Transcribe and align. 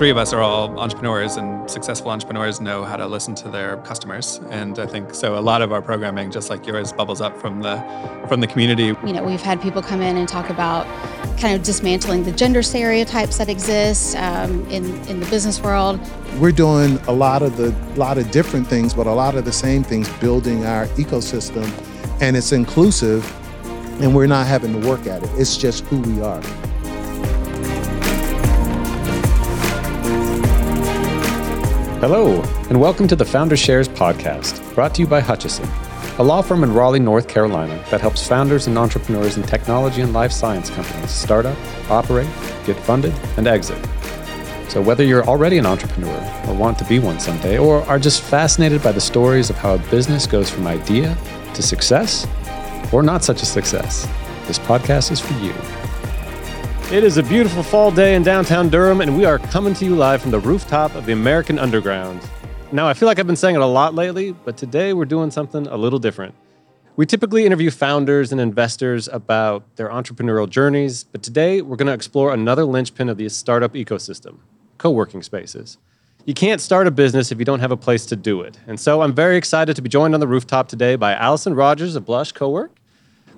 three 0.00 0.08
of 0.08 0.16
us 0.16 0.32
are 0.32 0.40
all 0.40 0.80
entrepreneurs, 0.80 1.36
and 1.36 1.70
successful 1.70 2.10
entrepreneurs 2.10 2.58
know 2.58 2.82
how 2.82 2.96
to 2.96 3.06
listen 3.06 3.34
to 3.34 3.50
their 3.50 3.76
customers. 3.82 4.40
And 4.48 4.78
I 4.78 4.86
think 4.86 5.12
so. 5.14 5.38
A 5.38 5.44
lot 5.52 5.60
of 5.60 5.74
our 5.74 5.82
programming, 5.82 6.30
just 6.30 6.48
like 6.48 6.66
yours, 6.66 6.90
bubbles 6.90 7.20
up 7.20 7.36
from 7.38 7.60
the 7.60 7.76
from 8.26 8.40
the 8.40 8.46
community. 8.46 8.96
You 9.04 9.12
know, 9.12 9.22
we've 9.22 9.42
had 9.42 9.60
people 9.60 9.82
come 9.82 10.00
in 10.00 10.16
and 10.16 10.26
talk 10.26 10.48
about 10.48 10.86
kind 11.38 11.54
of 11.54 11.62
dismantling 11.62 12.24
the 12.24 12.32
gender 12.32 12.62
stereotypes 12.62 13.36
that 13.36 13.50
exist 13.50 14.16
um, 14.16 14.66
in 14.70 14.86
in 15.06 15.20
the 15.20 15.26
business 15.26 15.60
world. 15.60 16.00
We're 16.38 16.52
doing 16.52 16.96
a 17.06 17.12
lot 17.12 17.42
of 17.42 17.58
the 17.58 17.70
lot 17.94 18.16
of 18.16 18.30
different 18.30 18.68
things, 18.68 18.94
but 18.94 19.06
a 19.06 19.12
lot 19.12 19.34
of 19.34 19.44
the 19.44 19.52
same 19.52 19.82
things, 19.84 20.08
building 20.18 20.64
our 20.64 20.86
ecosystem, 20.96 21.68
and 22.22 22.38
it's 22.38 22.52
inclusive, 22.52 23.22
and 24.00 24.16
we're 24.16 24.26
not 24.26 24.46
having 24.46 24.80
to 24.80 24.88
work 24.88 25.06
at 25.06 25.22
it. 25.22 25.28
It's 25.34 25.58
just 25.58 25.84
who 25.88 26.00
we 26.00 26.22
are. 26.22 26.69
Hello, 32.00 32.40
and 32.70 32.80
welcome 32.80 33.06
to 33.08 33.14
the 33.14 33.26
Founder 33.26 33.58
Shares 33.58 33.86
podcast, 33.86 34.74
brought 34.74 34.94
to 34.94 35.02
you 35.02 35.06
by 35.06 35.20
Hutchison, 35.20 35.68
a 36.16 36.22
law 36.22 36.40
firm 36.40 36.64
in 36.64 36.72
Raleigh, 36.72 36.98
North 36.98 37.28
Carolina 37.28 37.74
that 37.90 38.00
helps 38.00 38.26
founders 38.26 38.66
and 38.66 38.78
entrepreneurs 38.78 39.36
in 39.36 39.42
technology 39.42 40.00
and 40.00 40.14
life 40.14 40.32
science 40.32 40.70
companies 40.70 41.10
start 41.10 41.44
up, 41.44 41.58
operate, 41.90 42.30
get 42.64 42.78
funded, 42.84 43.12
and 43.36 43.46
exit. 43.46 43.76
So, 44.70 44.80
whether 44.80 45.04
you're 45.04 45.26
already 45.26 45.58
an 45.58 45.66
entrepreneur 45.66 46.42
or 46.48 46.54
want 46.54 46.78
to 46.78 46.86
be 46.86 46.98
one 46.98 47.20
someday, 47.20 47.58
or 47.58 47.82
are 47.82 47.98
just 47.98 48.22
fascinated 48.22 48.82
by 48.82 48.92
the 48.92 49.00
stories 49.02 49.50
of 49.50 49.56
how 49.56 49.74
a 49.74 49.78
business 49.90 50.26
goes 50.26 50.48
from 50.48 50.66
idea 50.66 51.18
to 51.52 51.62
success, 51.62 52.26
or 52.94 53.02
not 53.02 53.22
such 53.22 53.42
a 53.42 53.46
success, 53.46 54.08
this 54.46 54.58
podcast 54.58 55.12
is 55.12 55.20
for 55.20 55.34
you. 55.34 55.52
It 56.92 57.04
is 57.04 57.18
a 57.18 57.22
beautiful 57.22 57.62
fall 57.62 57.92
day 57.92 58.16
in 58.16 58.24
downtown 58.24 58.68
Durham, 58.68 59.00
and 59.00 59.16
we 59.16 59.24
are 59.24 59.38
coming 59.38 59.74
to 59.74 59.84
you 59.84 59.94
live 59.94 60.20
from 60.20 60.32
the 60.32 60.40
rooftop 60.40 60.92
of 60.96 61.06
the 61.06 61.12
American 61.12 61.56
Underground. 61.56 62.20
Now, 62.72 62.88
I 62.88 62.94
feel 62.94 63.06
like 63.06 63.20
I've 63.20 63.28
been 63.28 63.36
saying 63.36 63.54
it 63.54 63.60
a 63.60 63.66
lot 63.66 63.94
lately, 63.94 64.32
but 64.32 64.56
today 64.56 64.92
we're 64.92 65.04
doing 65.04 65.30
something 65.30 65.68
a 65.68 65.76
little 65.76 66.00
different. 66.00 66.34
We 66.96 67.06
typically 67.06 67.46
interview 67.46 67.70
founders 67.70 68.32
and 68.32 68.40
investors 68.40 69.06
about 69.06 69.76
their 69.76 69.88
entrepreneurial 69.88 70.50
journeys, 70.50 71.04
but 71.04 71.22
today 71.22 71.62
we're 71.62 71.76
going 71.76 71.86
to 71.86 71.92
explore 71.92 72.34
another 72.34 72.64
linchpin 72.64 73.08
of 73.08 73.18
the 73.18 73.28
startup 73.28 73.74
ecosystem 73.74 74.38
co 74.78 74.90
working 74.90 75.22
spaces. 75.22 75.78
You 76.24 76.34
can't 76.34 76.60
start 76.60 76.88
a 76.88 76.90
business 76.90 77.30
if 77.30 77.38
you 77.38 77.44
don't 77.44 77.60
have 77.60 77.70
a 77.70 77.76
place 77.76 78.04
to 78.06 78.16
do 78.16 78.40
it. 78.40 78.58
And 78.66 78.80
so 78.80 79.02
I'm 79.02 79.14
very 79.14 79.36
excited 79.36 79.76
to 79.76 79.82
be 79.82 79.88
joined 79.88 80.14
on 80.14 80.18
the 80.18 80.26
rooftop 80.26 80.66
today 80.66 80.96
by 80.96 81.14
Alison 81.14 81.54
Rogers 81.54 81.94
of 81.94 82.04
Blush 82.04 82.32
Cowork 82.32 82.70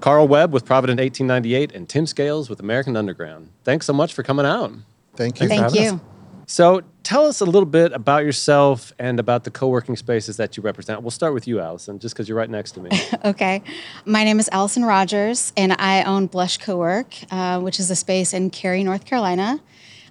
Carl 0.02 0.26
Webb 0.26 0.52
with 0.52 0.64
Provident 0.64 0.98
1898, 0.98 1.76
and 1.76 1.88
Tim 1.88 2.06
Scales 2.06 2.50
with 2.50 2.58
American 2.58 2.96
Underground. 2.96 3.50
Thanks 3.62 3.86
so 3.86 3.92
much 3.92 4.12
for 4.12 4.24
coming 4.24 4.44
out. 4.44 4.72
Thank 5.14 5.40
you. 5.40 5.46
Thank 5.46 5.72
you. 5.76 5.90
Us. 5.92 6.00
So, 6.48 6.82
tell 7.04 7.24
us 7.24 7.40
a 7.40 7.44
little 7.44 7.68
bit 7.68 7.92
about 7.92 8.24
yourself 8.24 8.92
and 8.98 9.20
about 9.20 9.44
the 9.44 9.52
co 9.52 9.68
working 9.68 9.94
spaces 9.96 10.38
that 10.38 10.56
you 10.56 10.62
represent. 10.64 11.02
We'll 11.02 11.12
start 11.12 11.34
with 11.34 11.46
you, 11.46 11.60
Alison, 11.60 12.00
just 12.00 12.16
because 12.16 12.28
you're 12.28 12.36
right 12.36 12.50
next 12.50 12.72
to 12.72 12.80
me. 12.80 12.90
okay. 13.24 13.62
My 14.04 14.24
name 14.24 14.40
is 14.40 14.48
Alison 14.50 14.84
Rogers, 14.84 15.52
and 15.56 15.72
I 15.74 16.02
own 16.02 16.26
Blush 16.26 16.58
Co-work, 16.58 17.14
uh, 17.30 17.60
which 17.60 17.78
is 17.78 17.88
a 17.88 17.96
space 17.96 18.34
in 18.34 18.50
Cary, 18.50 18.82
North 18.82 19.04
Carolina. 19.04 19.60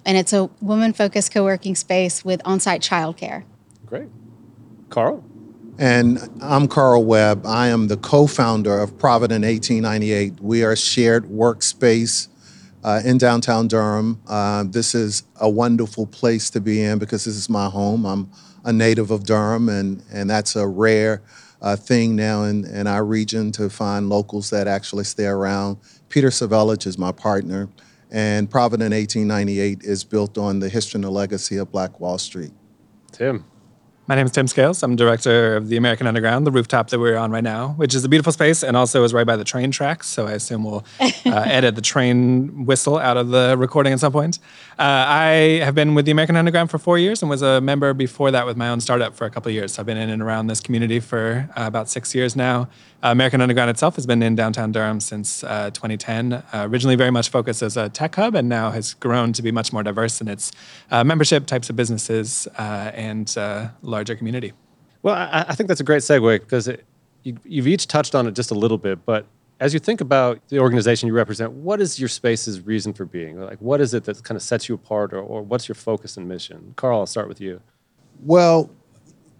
And 0.06 0.16
it's 0.16 0.32
a 0.32 0.48
woman 0.62 0.94
focused 0.94 1.34
co 1.34 1.44
working 1.44 1.74
space 1.74 2.24
with 2.24 2.40
on 2.46 2.60
site 2.60 2.80
childcare. 2.80 3.44
Great. 3.84 4.08
Carl? 4.88 5.22
And 5.78 6.18
I'm 6.42 6.68
Carl 6.68 7.04
Webb. 7.04 7.46
I 7.46 7.68
am 7.68 7.88
the 7.88 7.96
co 7.96 8.26
founder 8.26 8.78
of 8.78 8.98
Provident 8.98 9.44
1898. 9.44 10.38
We 10.40 10.64
are 10.64 10.72
a 10.72 10.76
shared 10.76 11.24
workspace 11.24 12.28
uh, 12.84 13.00
in 13.04 13.16
downtown 13.16 13.68
Durham. 13.68 14.20
Uh, 14.28 14.64
this 14.66 14.94
is 14.94 15.22
a 15.40 15.48
wonderful 15.48 16.06
place 16.06 16.50
to 16.50 16.60
be 16.60 16.82
in 16.82 16.98
because 16.98 17.24
this 17.24 17.36
is 17.36 17.48
my 17.48 17.70
home. 17.70 18.04
I'm 18.04 18.30
a 18.64 18.72
native 18.72 19.10
of 19.10 19.24
Durham, 19.24 19.70
and, 19.70 20.02
and 20.12 20.28
that's 20.28 20.56
a 20.56 20.68
rare 20.68 21.22
uh, 21.62 21.76
thing 21.76 22.16
now 22.16 22.42
in, 22.42 22.66
in 22.66 22.86
our 22.86 23.04
region 23.04 23.50
to 23.52 23.70
find 23.70 24.10
locals 24.10 24.50
that 24.50 24.68
actually 24.68 25.04
stay 25.04 25.26
around. 25.26 25.78
Peter 26.10 26.28
Savelich 26.28 26.86
is 26.86 26.98
my 26.98 27.12
partner, 27.12 27.70
and 28.10 28.50
Provident 28.50 28.92
1898 28.92 29.84
is 29.84 30.04
built 30.04 30.36
on 30.36 30.58
the 30.58 30.68
history 30.68 30.98
and 30.98 31.04
the 31.04 31.10
legacy 31.10 31.56
of 31.56 31.72
Black 31.72 31.98
Wall 31.98 32.18
Street. 32.18 32.52
Tim. 33.10 33.46
My 34.08 34.16
name 34.16 34.26
is 34.26 34.32
Tim 34.32 34.48
Scales. 34.48 34.82
I'm 34.82 34.96
director 34.96 35.54
of 35.54 35.68
the 35.68 35.76
American 35.76 36.08
Underground, 36.08 36.44
the 36.44 36.50
rooftop 36.50 36.90
that 36.90 36.98
we're 36.98 37.16
on 37.16 37.30
right 37.30 37.44
now, 37.44 37.68
which 37.76 37.94
is 37.94 38.04
a 38.04 38.08
beautiful 38.08 38.32
space 38.32 38.64
and 38.64 38.76
also 38.76 39.04
is 39.04 39.14
right 39.14 39.26
by 39.26 39.36
the 39.36 39.44
train 39.44 39.70
tracks. 39.70 40.08
So 40.08 40.26
I 40.26 40.32
assume 40.32 40.64
we'll 40.64 40.84
uh, 41.00 41.10
edit 41.24 41.76
the 41.76 41.82
train 41.82 42.66
whistle 42.66 42.98
out 42.98 43.16
of 43.16 43.28
the 43.28 43.54
recording 43.56 43.92
at 43.92 44.00
some 44.00 44.10
point. 44.10 44.40
Uh, 44.76 44.82
I 45.06 45.60
have 45.62 45.76
been 45.76 45.94
with 45.94 46.04
the 46.04 46.10
American 46.10 46.34
Underground 46.34 46.68
for 46.68 46.78
four 46.78 46.98
years 46.98 47.22
and 47.22 47.30
was 47.30 47.42
a 47.42 47.60
member 47.60 47.94
before 47.94 48.32
that 48.32 48.44
with 48.44 48.56
my 48.56 48.70
own 48.70 48.80
startup 48.80 49.14
for 49.14 49.24
a 49.24 49.30
couple 49.30 49.52
years. 49.52 49.74
So 49.74 49.82
I've 49.82 49.86
been 49.86 49.98
in 49.98 50.10
and 50.10 50.20
around 50.20 50.48
this 50.48 50.60
community 50.60 50.98
for 50.98 51.48
uh, 51.56 51.62
about 51.66 51.88
six 51.88 52.12
years 52.12 52.34
now. 52.34 52.68
American 53.02 53.40
Underground 53.40 53.68
itself 53.68 53.96
has 53.96 54.06
been 54.06 54.22
in 54.22 54.36
downtown 54.36 54.70
Durham 54.70 55.00
since 55.00 55.42
uh, 55.42 55.70
2010. 55.70 56.32
Uh, 56.32 56.44
originally, 56.70 56.94
very 56.94 57.10
much 57.10 57.30
focused 57.30 57.62
as 57.62 57.76
a 57.76 57.88
tech 57.88 58.14
hub, 58.14 58.34
and 58.34 58.48
now 58.48 58.70
has 58.70 58.94
grown 58.94 59.32
to 59.32 59.42
be 59.42 59.50
much 59.50 59.72
more 59.72 59.82
diverse 59.82 60.20
in 60.20 60.28
its 60.28 60.52
uh, 60.90 61.02
membership 61.02 61.46
types 61.46 61.68
of 61.68 61.76
businesses 61.76 62.46
uh, 62.58 62.92
and 62.94 63.36
uh, 63.36 63.68
larger 63.82 64.14
community. 64.14 64.52
Well, 65.02 65.16
I, 65.16 65.46
I, 65.48 65.54
think 65.54 65.66
that's 65.66 65.80
a 65.80 65.84
great 65.84 66.02
segue 66.02 66.40
because 66.40 66.68
you, 67.24 67.36
you've 67.44 67.66
each 67.66 67.88
touched 67.88 68.14
on 68.14 68.28
it 68.28 68.34
just 68.34 68.52
a 68.52 68.54
little 68.54 68.78
bit, 68.78 69.04
but 69.04 69.26
as 69.58 69.74
you 69.74 69.80
think 69.80 70.00
about 70.00 70.40
the 70.48 70.58
organization 70.58 71.06
you 71.06 71.12
represent, 71.12 71.52
what 71.52 71.80
is 71.80 71.98
your 71.98 72.08
space's 72.08 72.60
reason 72.60 72.92
for 72.92 73.04
being? 73.04 73.40
Like, 73.40 73.58
what 73.60 73.80
is 73.80 73.94
it 73.94 74.04
that 74.04 74.22
kind 74.24 74.36
of 74.36 74.42
sets 74.42 74.68
you 74.68 74.74
apart, 74.74 75.12
or, 75.12 75.20
or 75.20 75.42
what's 75.42 75.68
your 75.68 75.74
focus 75.74 76.16
and 76.16 76.28
mission? 76.28 76.74
Carl, 76.76 77.00
I'll 77.00 77.06
start 77.06 77.28
with 77.28 77.40
you. 77.40 77.60
Well, 78.20 78.70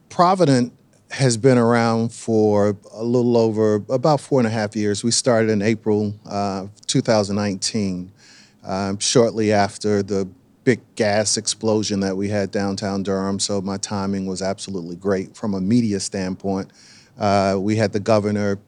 Provident 0.09 0.75
has 1.13 1.37
been 1.37 1.59
around 1.59 2.11
for 2.11 2.75
a 2.93 3.05
little 3.05 3.37
over 3.37 3.77
about 3.91 4.19
four 4.19 4.41
and 4.41 4.47
a 4.47 4.51
half 4.51 4.75
years. 4.75 5.05
We 5.05 5.11
started 5.11 5.51
in 5.51 5.61
April 5.61 6.15
uh, 6.27 6.69
2019, 6.87 8.11
um, 8.65 8.99
shortly 8.99 9.53
after 9.53 10.03
the 10.03 10.27
big 10.65 10.81
gas 10.95 11.37
explosion 11.37 12.01
that 12.01 12.17
we 12.17 12.29
had 12.29 12.51
downtown 12.51 13.03
Durham. 13.03 13.39
So 13.39 13.61
my 13.61 13.77
timing 13.77 14.25
was 14.25 14.41
absolutely 14.41 14.97
great 14.97 15.37
from 15.37 15.53
a 15.53 15.61
media 15.61 16.01
standpoint. 16.01 16.71
Uh, 17.19 17.57
we 17.59 17.77
had 17.77 17.93
the 17.93 18.01
governor 18.01 18.59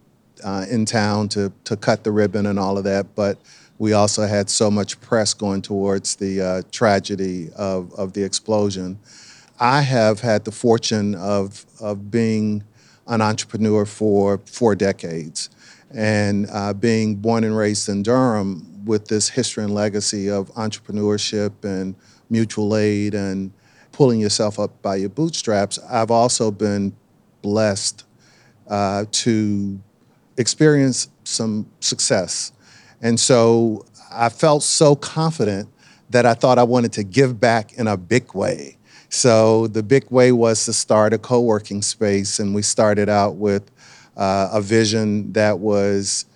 uh, 0.44 0.66
in 0.70 0.84
town 0.84 1.28
to 1.30 1.50
to 1.64 1.76
cut 1.76 2.04
the 2.04 2.12
ribbon 2.12 2.44
and 2.44 2.58
all 2.58 2.76
of 2.76 2.84
that, 2.84 3.14
but 3.14 3.38
we 3.78 3.94
also 3.94 4.26
had 4.26 4.50
so 4.50 4.70
much 4.70 5.00
press 5.00 5.32
going 5.32 5.62
towards 5.62 6.16
the 6.16 6.42
uh, 6.42 6.62
tragedy 6.70 7.48
of 7.56 7.94
of 7.94 8.12
the 8.12 8.22
explosion. 8.22 8.98
I 9.58 9.82
have 9.82 10.20
had 10.20 10.44
the 10.44 10.52
fortune 10.52 11.14
of, 11.14 11.64
of 11.80 12.10
being 12.10 12.64
an 13.06 13.20
entrepreneur 13.20 13.84
for 13.84 14.38
four 14.46 14.74
decades 14.74 15.50
and 15.92 16.48
uh, 16.50 16.72
being 16.72 17.16
born 17.16 17.44
and 17.44 17.56
raised 17.56 17.88
in 17.88 18.02
Durham 18.02 18.84
with 18.84 19.08
this 19.08 19.28
history 19.28 19.64
and 19.64 19.74
legacy 19.74 20.28
of 20.28 20.52
entrepreneurship 20.54 21.52
and 21.62 21.94
mutual 22.28 22.76
aid 22.76 23.14
and 23.14 23.52
pulling 23.92 24.20
yourself 24.20 24.58
up 24.58 24.82
by 24.82 24.96
your 24.96 25.08
bootstraps, 25.08 25.78
I've 25.88 26.10
also 26.10 26.50
been 26.50 26.94
blessed 27.42 28.04
uh, 28.68 29.04
to 29.10 29.80
experience 30.36 31.08
some 31.22 31.70
success. 31.80 32.52
And 33.00 33.20
so 33.20 33.86
I 34.10 34.30
felt 34.30 34.62
so 34.62 34.96
confident 34.96 35.68
that 36.10 36.26
I 36.26 36.34
thought 36.34 36.58
I 36.58 36.64
wanted 36.64 36.92
to 36.94 37.04
give 37.04 37.38
back 37.38 37.74
in 37.74 37.86
a 37.86 37.96
big 37.96 38.34
way. 38.34 38.73
So 39.14 39.68
the 39.68 39.84
big 39.84 40.10
way 40.10 40.32
was 40.32 40.64
to 40.64 40.72
start 40.72 41.14
a 41.14 41.18
co-working 41.18 41.82
space, 41.82 42.40
and 42.40 42.52
we 42.52 42.62
started 42.62 43.08
out 43.08 43.36
with 43.36 43.70
uh, 44.16 44.48
a 44.52 44.60
vision 44.60 45.32
that 45.34 45.60
was 45.60 46.26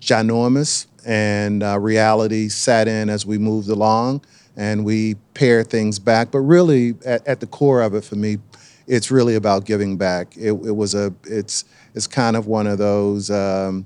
ginormous, 0.00 0.86
and 1.04 1.64
uh, 1.64 1.76
reality 1.80 2.48
sat 2.48 2.86
in 2.86 3.10
as 3.10 3.26
we 3.26 3.38
moved 3.38 3.68
along, 3.68 4.22
and 4.56 4.84
we 4.84 5.16
pared 5.34 5.68
things 5.68 5.98
back. 5.98 6.30
But 6.30 6.40
really, 6.40 6.94
at, 7.04 7.26
at 7.26 7.40
the 7.40 7.46
core 7.48 7.82
of 7.82 7.92
it, 7.92 8.04
for 8.04 8.14
me, 8.14 8.38
it's 8.86 9.10
really 9.10 9.34
about 9.34 9.64
giving 9.64 9.96
back. 9.96 10.36
It, 10.36 10.52
it 10.52 10.76
was 10.76 10.94
a, 10.94 11.12
it's, 11.24 11.64
it's 11.92 12.06
kind 12.06 12.36
of 12.36 12.46
one 12.46 12.68
of 12.68 12.78
those. 12.78 13.32
Um, 13.32 13.84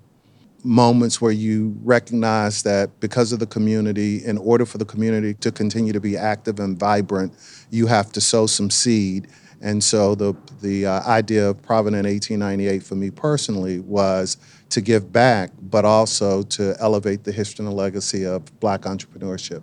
moments 0.65 1.21
where 1.21 1.33
you 1.33 1.77
recognize 1.83 2.63
that 2.63 3.01
because 3.01 3.33
of 3.33 3.39
the 3.39 3.47
community, 3.47 4.25
in 4.25 4.39
order 4.39 4.65
for 4.65 4.79
the 4.79 4.85
community 4.85 5.35
to 5.35 5.51
continue 5.51 5.93
to 5.93 6.01
be 6.01 6.17
active 6.17 6.61
and 6.61 6.79
vibrant, 6.79 7.33
you 7.71 7.87
have 7.87 8.13
to 8.13 8.21
sow 8.21 8.47
some 8.47 8.71
seed. 8.71 9.29
And 9.61 9.83
so 9.83 10.15
the 10.15 10.35
the 10.61 10.87
uh, 10.87 11.03
idea 11.07 11.51
of 11.51 11.63
Provident 11.63 12.05
1898 12.05 12.83
for 12.83 12.95
me 12.95 13.11
personally 13.11 13.81
was 13.81 14.37
to 14.71 14.81
give 14.81 15.13
back, 15.13 15.51
but 15.61 15.85
also 15.85 16.43
to 16.43 16.75
elevate 16.81 17.25
the 17.25 17.33
history 17.33 17.65
and 17.65 17.73
the 17.73 17.77
legacy 17.77 18.25
of 18.25 18.59
Black 18.59 18.83
entrepreneurship. 18.83 19.63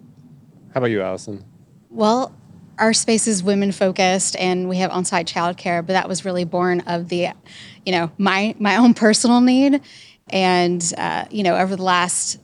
How 0.73 0.79
about 0.79 0.91
you, 0.91 1.01
Alison? 1.01 1.43
Well, 1.89 2.33
our 2.77 2.93
space 2.93 3.27
is 3.27 3.43
women 3.43 3.71
focused 3.71 4.35
and 4.37 4.69
we 4.69 4.77
have 4.77 4.91
on-site 4.91 5.27
childcare, 5.27 5.85
but 5.85 5.93
that 5.93 6.07
was 6.07 6.23
really 6.23 6.45
born 6.45 6.81
of 6.81 7.09
the, 7.09 7.29
you 7.85 7.91
know, 7.91 8.11
my 8.17 8.55
my 8.59 8.77
own 8.77 8.93
personal 8.93 9.41
need 9.41 9.81
and, 10.29 10.93
uh, 10.97 11.25
you 11.29 11.43
know, 11.43 11.57
over 11.57 11.75
the 11.75 11.83
last 11.83 12.39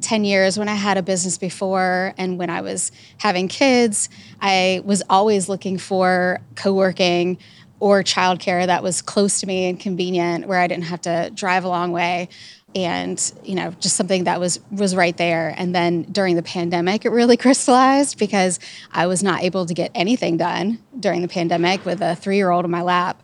10 0.00 0.24
years 0.24 0.58
when 0.58 0.68
I 0.68 0.74
had 0.74 0.98
a 0.98 1.02
business 1.02 1.38
before 1.38 2.14
and 2.18 2.38
when 2.38 2.50
I 2.50 2.60
was 2.60 2.92
having 3.18 3.48
kids, 3.48 4.08
I 4.40 4.82
was 4.84 5.02
always 5.08 5.48
looking 5.48 5.78
for 5.78 6.40
co 6.56 6.72
working 6.72 7.38
or 7.80 8.02
childcare 8.02 8.66
that 8.66 8.82
was 8.82 9.02
close 9.02 9.40
to 9.40 9.46
me 9.46 9.68
and 9.68 9.80
convenient 9.80 10.46
where 10.46 10.60
I 10.60 10.66
didn't 10.66 10.84
have 10.84 11.00
to 11.02 11.30
drive 11.34 11.64
a 11.64 11.68
long 11.68 11.92
way 11.92 12.28
and 12.74 13.32
you 13.44 13.54
know 13.54 13.70
just 13.78 13.94
something 13.94 14.24
that 14.24 14.40
was 14.40 14.58
was 14.70 14.96
right 14.96 15.16
there. 15.16 15.54
And 15.56 15.74
then 15.74 16.02
during 16.04 16.36
the 16.36 16.42
pandemic 16.42 17.04
it 17.04 17.10
really 17.10 17.36
crystallized 17.44 18.18
because 18.18 18.58
i 18.92 19.06
was 19.06 19.22
not 19.22 19.42
able 19.42 19.66
to 19.66 19.74
get 19.74 19.90
anything 19.94 20.36
done 20.36 20.78
during 20.98 21.22
the 21.22 21.28
pandemic 21.28 21.84
with 21.84 22.00
a 22.00 22.16
three-year-old 22.16 22.64
in 22.64 22.70
my 22.70 22.82
lap 22.82 23.22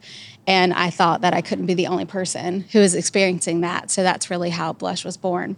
and 0.50 0.74
i 0.74 0.90
thought 0.90 1.20
that 1.20 1.32
i 1.32 1.40
couldn't 1.40 1.66
be 1.66 1.74
the 1.74 1.86
only 1.86 2.04
person 2.04 2.60
who 2.72 2.80
was 2.80 2.94
experiencing 2.94 3.60
that 3.60 3.90
so 3.90 4.02
that's 4.02 4.28
really 4.28 4.50
how 4.50 4.72
blush 4.72 5.04
was 5.04 5.16
born 5.16 5.56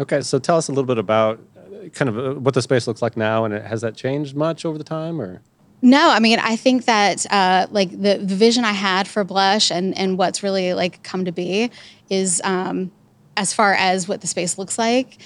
Okay, 0.00 0.20
so 0.20 0.38
tell 0.38 0.56
us 0.56 0.68
a 0.68 0.72
little 0.72 0.86
bit 0.86 0.98
about 0.98 1.40
uh, 1.56 1.88
kind 1.90 2.08
of 2.08 2.18
uh, 2.18 2.40
what 2.40 2.54
the 2.54 2.62
space 2.62 2.86
looks 2.86 3.02
like 3.02 3.16
now, 3.16 3.44
and 3.44 3.54
has 3.54 3.82
that 3.82 3.94
changed 3.94 4.34
much 4.34 4.64
over 4.64 4.78
the 4.78 4.84
time, 4.84 5.20
or? 5.20 5.42
No, 5.80 6.10
I 6.10 6.18
mean, 6.18 6.38
I 6.38 6.56
think 6.56 6.86
that 6.86 7.24
uh, 7.30 7.66
like 7.70 7.90
the, 7.90 8.18
the 8.18 8.34
vision 8.34 8.64
I 8.64 8.72
had 8.72 9.06
for 9.06 9.24
Blush 9.24 9.70
and, 9.70 9.96
and 9.96 10.16
what's 10.16 10.42
really 10.42 10.74
like 10.74 11.02
come 11.02 11.24
to 11.24 11.32
be 11.32 11.70
is 12.08 12.40
um, 12.44 12.90
as 13.36 13.52
far 13.52 13.74
as 13.74 14.08
what 14.08 14.20
the 14.20 14.26
space 14.26 14.58
looks 14.58 14.78
like, 14.78 15.18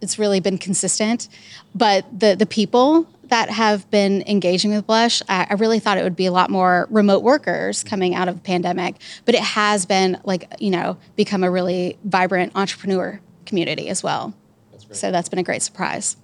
it's 0.00 0.18
really 0.18 0.40
been 0.40 0.58
consistent. 0.58 1.28
But 1.74 2.06
the 2.16 2.34
the 2.36 2.46
people 2.46 3.08
that 3.28 3.50
have 3.50 3.90
been 3.90 4.22
engaging 4.26 4.74
with 4.74 4.86
Blush, 4.86 5.22
I, 5.28 5.46
I, 5.50 5.54
really 5.54 5.78
thought 5.78 5.98
it 5.98 6.02
would 6.02 6.16
be 6.16 6.26
a 6.26 6.32
lot 6.32 6.50
more 6.50 6.86
remote 6.90 7.22
workers 7.22 7.80
mm-hmm. 7.80 7.88
coming 7.88 8.14
out 8.14 8.28
of 8.28 8.34
the 8.36 8.40
pandemic. 8.40 8.96
But 9.24 9.34
it 9.34 9.42
has 9.42 9.86
been 9.86 10.20
like 10.24 10.52
you 10.58 10.70
know 10.70 10.96
become 11.16 11.44
a 11.44 11.50
really 11.50 11.98
vibrant 12.04 12.52
entrepreneur 12.54 13.20
community 13.46 13.88
as 13.88 14.02
well. 14.02 14.34
That's 14.72 15.00
so 15.00 15.10
that's 15.10 15.28
been 15.28 15.38
a 15.38 15.44
great 15.44 15.62
surprise. 15.62 16.16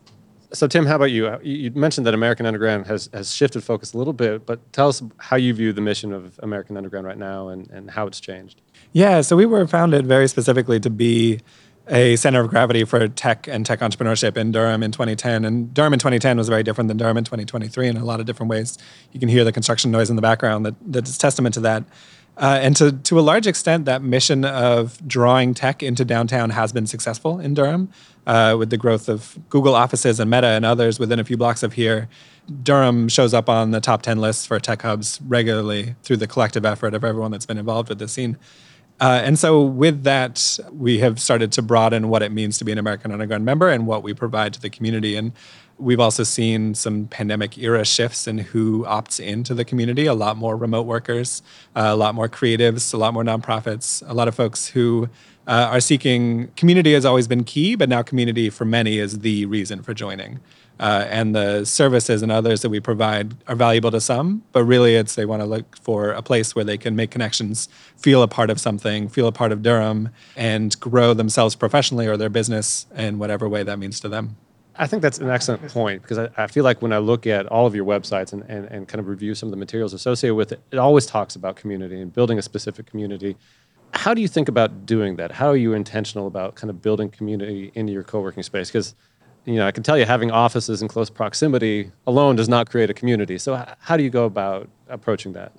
So 0.53 0.67
Tim, 0.67 0.85
how 0.85 0.97
about 0.97 1.05
uh, 1.05 1.07
you? 1.07 1.39
You 1.43 1.71
mentioned 1.73 2.07
that 2.07 2.15
American 2.15 2.45
Underground 2.45 2.87
has, 2.87 3.09
has 3.13 3.33
shifted 3.33 3.63
focus 3.63 3.93
a 3.93 3.99
little 3.99 4.13
bit, 4.13 4.47
but 4.47 4.73
tell 4.73 4.89
us 4.89 5.01
how 5.19 5.37
you 5.37 5.55
view 5.55 5.73
the 5.73 5.81
mission 5.81 6.13
of 6.13 6.41
American 6.43 6.77
Underground 6.77 7.07
right 7.07 7.19
now 7.19 7.49
and, 7.49 7.71
and 7.71 7.91
how 7.91 8.07
it's 8.07 8.19
changed. 8.19 8.61
Yeah, 8.93 9.21
so 9.21 9.37
we 9.37 9.47
were 9.47 9.67
founded 9.69 10.07
very 10.07 10.27
specifically 10.27 10.81
to 10.81 10.91
be 10.91 11.41
a 11.91 12.15
center 12.17 12.41
of 12.41 12.49
gravity 12.49 12.85
for 12.85 13.09
tech 13.09 13.49
and 13.49 13.67
tech 13.67 13.81
entrepreneurship 13.81 14.37
in 14.37 14.53
Durham 14.53 14.83
in 14.83 14.93
2010. 14.93 15.45
And 15.45 15.75
Durham 15.75 15.93
in 15.93 15.99
2010 15.99 16.37
was 16.37 16.49
very 16.49 16.63
different 16.63 16.89
than 16.89 16.97
Durham 16.97 17.17
in 17.17 17.25
2023 17.25 17.89
in 17.89 17.97
a 17.97 18.05
lot 18.05 18.21
of 18.21 18.27
different 18.27 18.49
ways. 18.49 18.79
You 19.13 19.19
can 19.19 19.29
hear 19.29 19.45
the 19.45 19.53
construction 19.53 19.91
noise 19.91 20.09
in 20.09 20.17
the 20.17 20.23
background 20.23 20.65
that, 20.65 20.75
that's 20.87 21.19
testament 21.19 21.55
to 21.55 21.61
that. 21.61 21.85
Uh, 22.37 22.59
and 22.63 22.77
to, 22.77 22.93
to 22.93 23.19
a 23.19 23.21
large 23.21 23.47
extent, 23.47 23.85
that 23.85 24.03
mission 24.03 24.45
of 24.45 25.07
drawing 25.07 25.53
tech 25.53 25.83
into 25.83 26.05
downtown 26.05 26.51
has 26.51 26.73
been 26.73 26.87
successful 26.87 27.41
in 27.41 27.55
Durham 27.55 27.91
uh, 28.27 28.57
with 28.59 28.71
the 28.71 28.77
growth 28.77 29.09
of 29.09 29.39
Google 29.51 29.75
offices 29.75 30.21
and 30.21 30.31
Meta 30.31 30.47
and 30.47 30.65
others 30.65 30.99
within 30.99 31.19
a 31.19 31.25
few 31.25 31.37
blocks 31.37 31.63
of 31.63 31.75
here. 31.75 32.09
Durham 32.63 33.09
shows 33.09 33.35
up 33.35 33.49
on 33.49 33.73
the 33.73 33.81
top 33.81 34.03
10 34.03 34.19
lists 34.21 34.47
for 34.47 34.59
tech 34.59 34.83
hubs 34.83 35.21
regularly 35.27 35.97
through 36.03 36.17
the 36.17 36.27
collective 36.27 36.65
effort 36.65 36.95
of 36.95 37.05
everyone 37.05 37.31
that's 37.31 37.47
been 37.47 37.59
involved 37.59 37.89
with 37.89 37.99
this 37.99 38.13
scene. 38.13 38.39
Uh, 39.01 39.23
and 39.25 39.39
so, 39.39 39.63
with 39.63 40.03
that, 40.05 40.59
we 40.73 40.99
have 40.99 41.19
started 41.19 41.51
to 41.53 41.63
broaden 41.63 42.09
what 42.09 42.23
it 42.23 42.33
means 42.33 42.59
to 42.59 42.65
be 42.65 42.73
an 42.73 42.79
American 42.79 43.11
Underground 43.11 43.45
member 43.47 43.69
and 43.71 43.87
what 43.87 44.03
we 44.03 44.13
provide 44.13 44.53
to 44.53 44.61
the 44.61 44.69
community. 44.69 45.17
And 45.17 45.33
we've 45.79 46.01
also 46.01 46.23
seen 46.23 46.75
some 46.75 47.07
pandemic 47.07 47.57
era 47.57 47.85
shifts 47.85 48.27
in 48.27 48.37
who 48.39 48.85
opts 48.85 49.19
into 49.19 49.55
the 49.55 49.65
community 49.65 50.05
a 50.05 50.13
lot 50.13 50.37
more 50.37 50.55
remote 50.55 50.83
workers, 50.83 51.43
uh, 51.75 51.87
a 51.87 51.97
lot 51.97 52.15
more 52.15 52.29
creatives, 52.29 52.93
a 52.93 52.99
lot 52.99 53.15
more 53.15 53.25
nonprofits, 53.25 54.07
a 54.07 54.13
lot 54.13 54.29
of 54.29 54.35
folks 54.35 54.69
who 54.69 55.09
uh, 55.47 55.69
are 55.71 55.81
seeking 55.81 56.49
community 56.57 56.93
has 56.93 57.07
always 57.07 57.27
been 57.27 57.45
key, 57.45 57.75
but 57.75 57.89
now 57.89 58.03
community 58.03 58.51
for 58.51 58.67
many 58.67 58.99
is 58.99 59.21
the 59.21 59.47
reason 59.47 59.83
for 59.83 59.95
joining. 59.95 60.41
Uh, 60.81 61.07
and 61.11 61.35
the 61.35 61.63
services 61.67 62.23
and 62.23 62.33
others 62.33 62.63
that 62.63 62.71
we 62.71 62.81
provide 62.81 63.35
are 63.47 63.55
valuable 63.55 63.91
to 63.91 64.01
some, 64.01 64.43
but 64.53 64.65
really 64.65 64.97
it's 64.97 65.15
they 65.15 65.27
want 65.27 65.43
to 65.43 65.47
look 65.47 65.77
for 65.83 66.11
a 66.13 66.23
place 66.23 66.57
where 66.57 66.65
they 66.65 66.79
can 66.79 66.97
make 66.97 67.11
connections, 67.11 67.69
feel 67.99 68.23
a 68.23 68.29
part 68.29 68.49
of 68.49 68.59
something, 68.59 69.07
feel 69.07 69.27
a 69.27 69.33
part 69.33 69.53
of 69.53 69.63
Durham, 69.63 70.09
and 70.37 70.81
grow 70.81 71.13
themselves 71.13 71.55
professionally 71.55 72.07
or 72.07 72.17
their 72.17 72.31
business 72.31 72.87
in 72.97 73.19
whatever 73.19 73.47
way 73.47 73.63
that 73.63 73.79
means 73.79 74.01
to 74.01 74.09
them. 74.09 74.37
I 74.75 74.87
think 74.87 75.03
that's 75.03 75.19
an 75.19 75.29
excellent 75.29 75.69
point 75.69 76.01
because 76.01 76.17
I, 76.17 76.31
I, 76.39 76.47
feel 76.47 76.65
like 76.65 76.81
when 76.81 76.95
I 76.95 76.99
look 76.99 77.27
at 77.27 77.45
all 77.49 77.67
of 77.67 77.75
your 77.75 77.85
websites 77.85 78.33
and, 78.33 78.43
and, 78.49 78.65
and 78.67 78.89
kind 78.89 79.01
of 79.01 79.09
review 79.09 79.35
some 79.35 79.49
of 79.49 79.51
the 79.51 79.59
materials 79.59 79.93
associated 79.93 80.37
with 80.37 80.53
it, 80.53 80.61
it 80.71 80.79
always 80.79 81.05
talks 81.05 81.37
about 81.37 81.57
community 81.57 82.01
and 82.01 82.11
building 82.11 82.39
a 82.39 82.43
specific 82.43 82.87
community. 82.87 83.37
How 83.93 84.15
do 84.15 84.23
you 84.23 84.29
think 84.29 84.49
about 84.49 84.87
doing 84.87 85.17
that? 85.17 85.33
How 85.33 85.49
are 85.49 85.57
you 85.57 85.75
intentional 85.75 86.27
about 86.27 86.55
kind 86.55 86.71
of 86.71 86.81
building 86.81 87.11
community 87.11 87.71
into 87.75 87.93
your 87.93 88.05
co-working 88.05 88.43
space? 88.43 88.71
Because 88.71 88.95
you 89.45 89.55
know, 89.55 89.67
I 89.67 89.73
can 89.73 89.83
tell 89.83 89.99
you 89.99 90.05
having 90.05 90.31
offices 90.31 90.83
in 90.83 90.89
close 90.89 91.11
proximity 91.11 91.91
alone 92.07 92.37
does 92.37 92.49
not 92.49 92.71
create 92.71 92.91
a 92.91 92.95
community. 92.95 93.39
So, 93.39 93.65
how 93.79 93.97
do 93.97 94.03
you 94.03 94.11
go 94.11 94.25
about 94.25 94.69
approaching 94.89 95.33
that? 95.33 95.53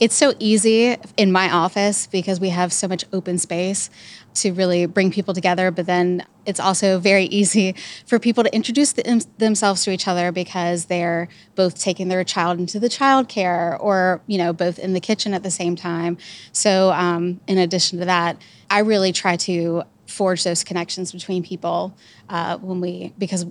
It's 0.00 0.14
so 0.14 0.32
easy 0.38 0.96
in 1.18 1.30
my 1.30 1.50
office 1.50 2.06
because 2.06 2.40
we 2.40 2.48
have 2.48 2.72
so 2.72 2.88
much 2.88 3.04
open 3.12 3.36
space 3.36 3.90
to 4.36 4.50
really 4.54 4.86
bring 4.86 5.10
people 5.10 5.34
together. 5.34 5.70
But 5.70 5.84
then 5.84 6.24
it's 6.46 6.58
also 6.58 6.98
very 6.98 7.24
easy 7.24 7.74
for 8.06 8.18
people 8.18 8.42
to 8.42 8.54
introduce 8.54 8.92
them, 8.92 9.20
themselves 9.36 9.84
to 9.84 9.90
each 9.90 10.08
other 10.08 10.32
because 10.32 10.86
they're 10.86 11.28
both 11.54 11.78
taking 11.78 12.08
their 12.08 12.24
child 12.24 12.58
into 12.58 12.80
the 12.80 12.88
child 12.88 13.28
care 13.28 13.76
or, 13.78 14.22
you 14.26 14.38
know, 14.38 14.54
both 14.54 14.78
in 14.78 14.94
the 14.94 15.00
kitchen 15.00 15.34
at 15.34 15.42
the 15.42 15.50
same 15.50 15.76
time. 15.76 16.16
So, 16.52 16.92
um, 16.92 17.38
in 17.46 17.58
addition 17.58 17.98
to 17.98 18.06
that, 18.06 18.40
I 18.70 18.78
really 18.78 19.12
try 19.12 19.36
to 19.36 19.82
forge 20.10 20.44
those 20.44 20.64
connections 20.64 21.12
between 21.12 21.42
people 21.42 21.96
uh, 22.28 22.58
when 22.58 22.80
we 22.80 23.12
because 23.18 23.46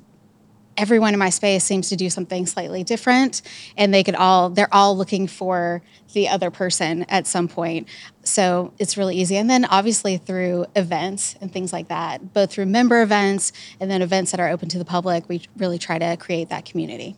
everyone 0.79 1.13
in 1.13 1.19
my 1.19 1.29
space 1.29 1.65
seems 1.65 1.89
to 1.89 1.95
do 1.97 2.09
something 2.09 2.45
slightly 2.45 2.85
different 2.85 3.41
and 3.75 3.93
they 3.93 4.01
could 4.01 4.15
all 4.15 4.49
they're 4.49 4.73
all 4.73 4.95
looking 4.95 5.27
for 5.27 5.81
the 6.13 6.29
other 6.29 6.49
person 6.49 7.03
at 7.09 7.27
some 7.27 7.47
point. 7.47 7.87
So 8.23 8.73
it's 8.79 8.95
really 8.95 9.17
easy. 9.17 9.35
And 9.35 9.49
then 9.49 9.65
obviously 9.65 10.17
through 10.17 10.67
events 10.75 11.35
and 11.41 11.51
things 11.51 11.73
like 11.73 11.89
that 11.89 12.33
both 12.33 12.51
through 12.51 12.67
member 12.67 13.01
events 13.01 13.51
and 13.79 13.91
then 13.91 14.01
events 14.01 14.31
that 14.31 14.39
are 14.39 14.47
open 14.47 14.69
to 14.69 14.77
the 14.77 14.85
public 14.85 15.27
we 15.27 15.41
really 15.57 15.77
try 15.77 15.99
to 15.99 16.15
create 16.17 16.49
that 16.49 16.63
community. 16.65 17.17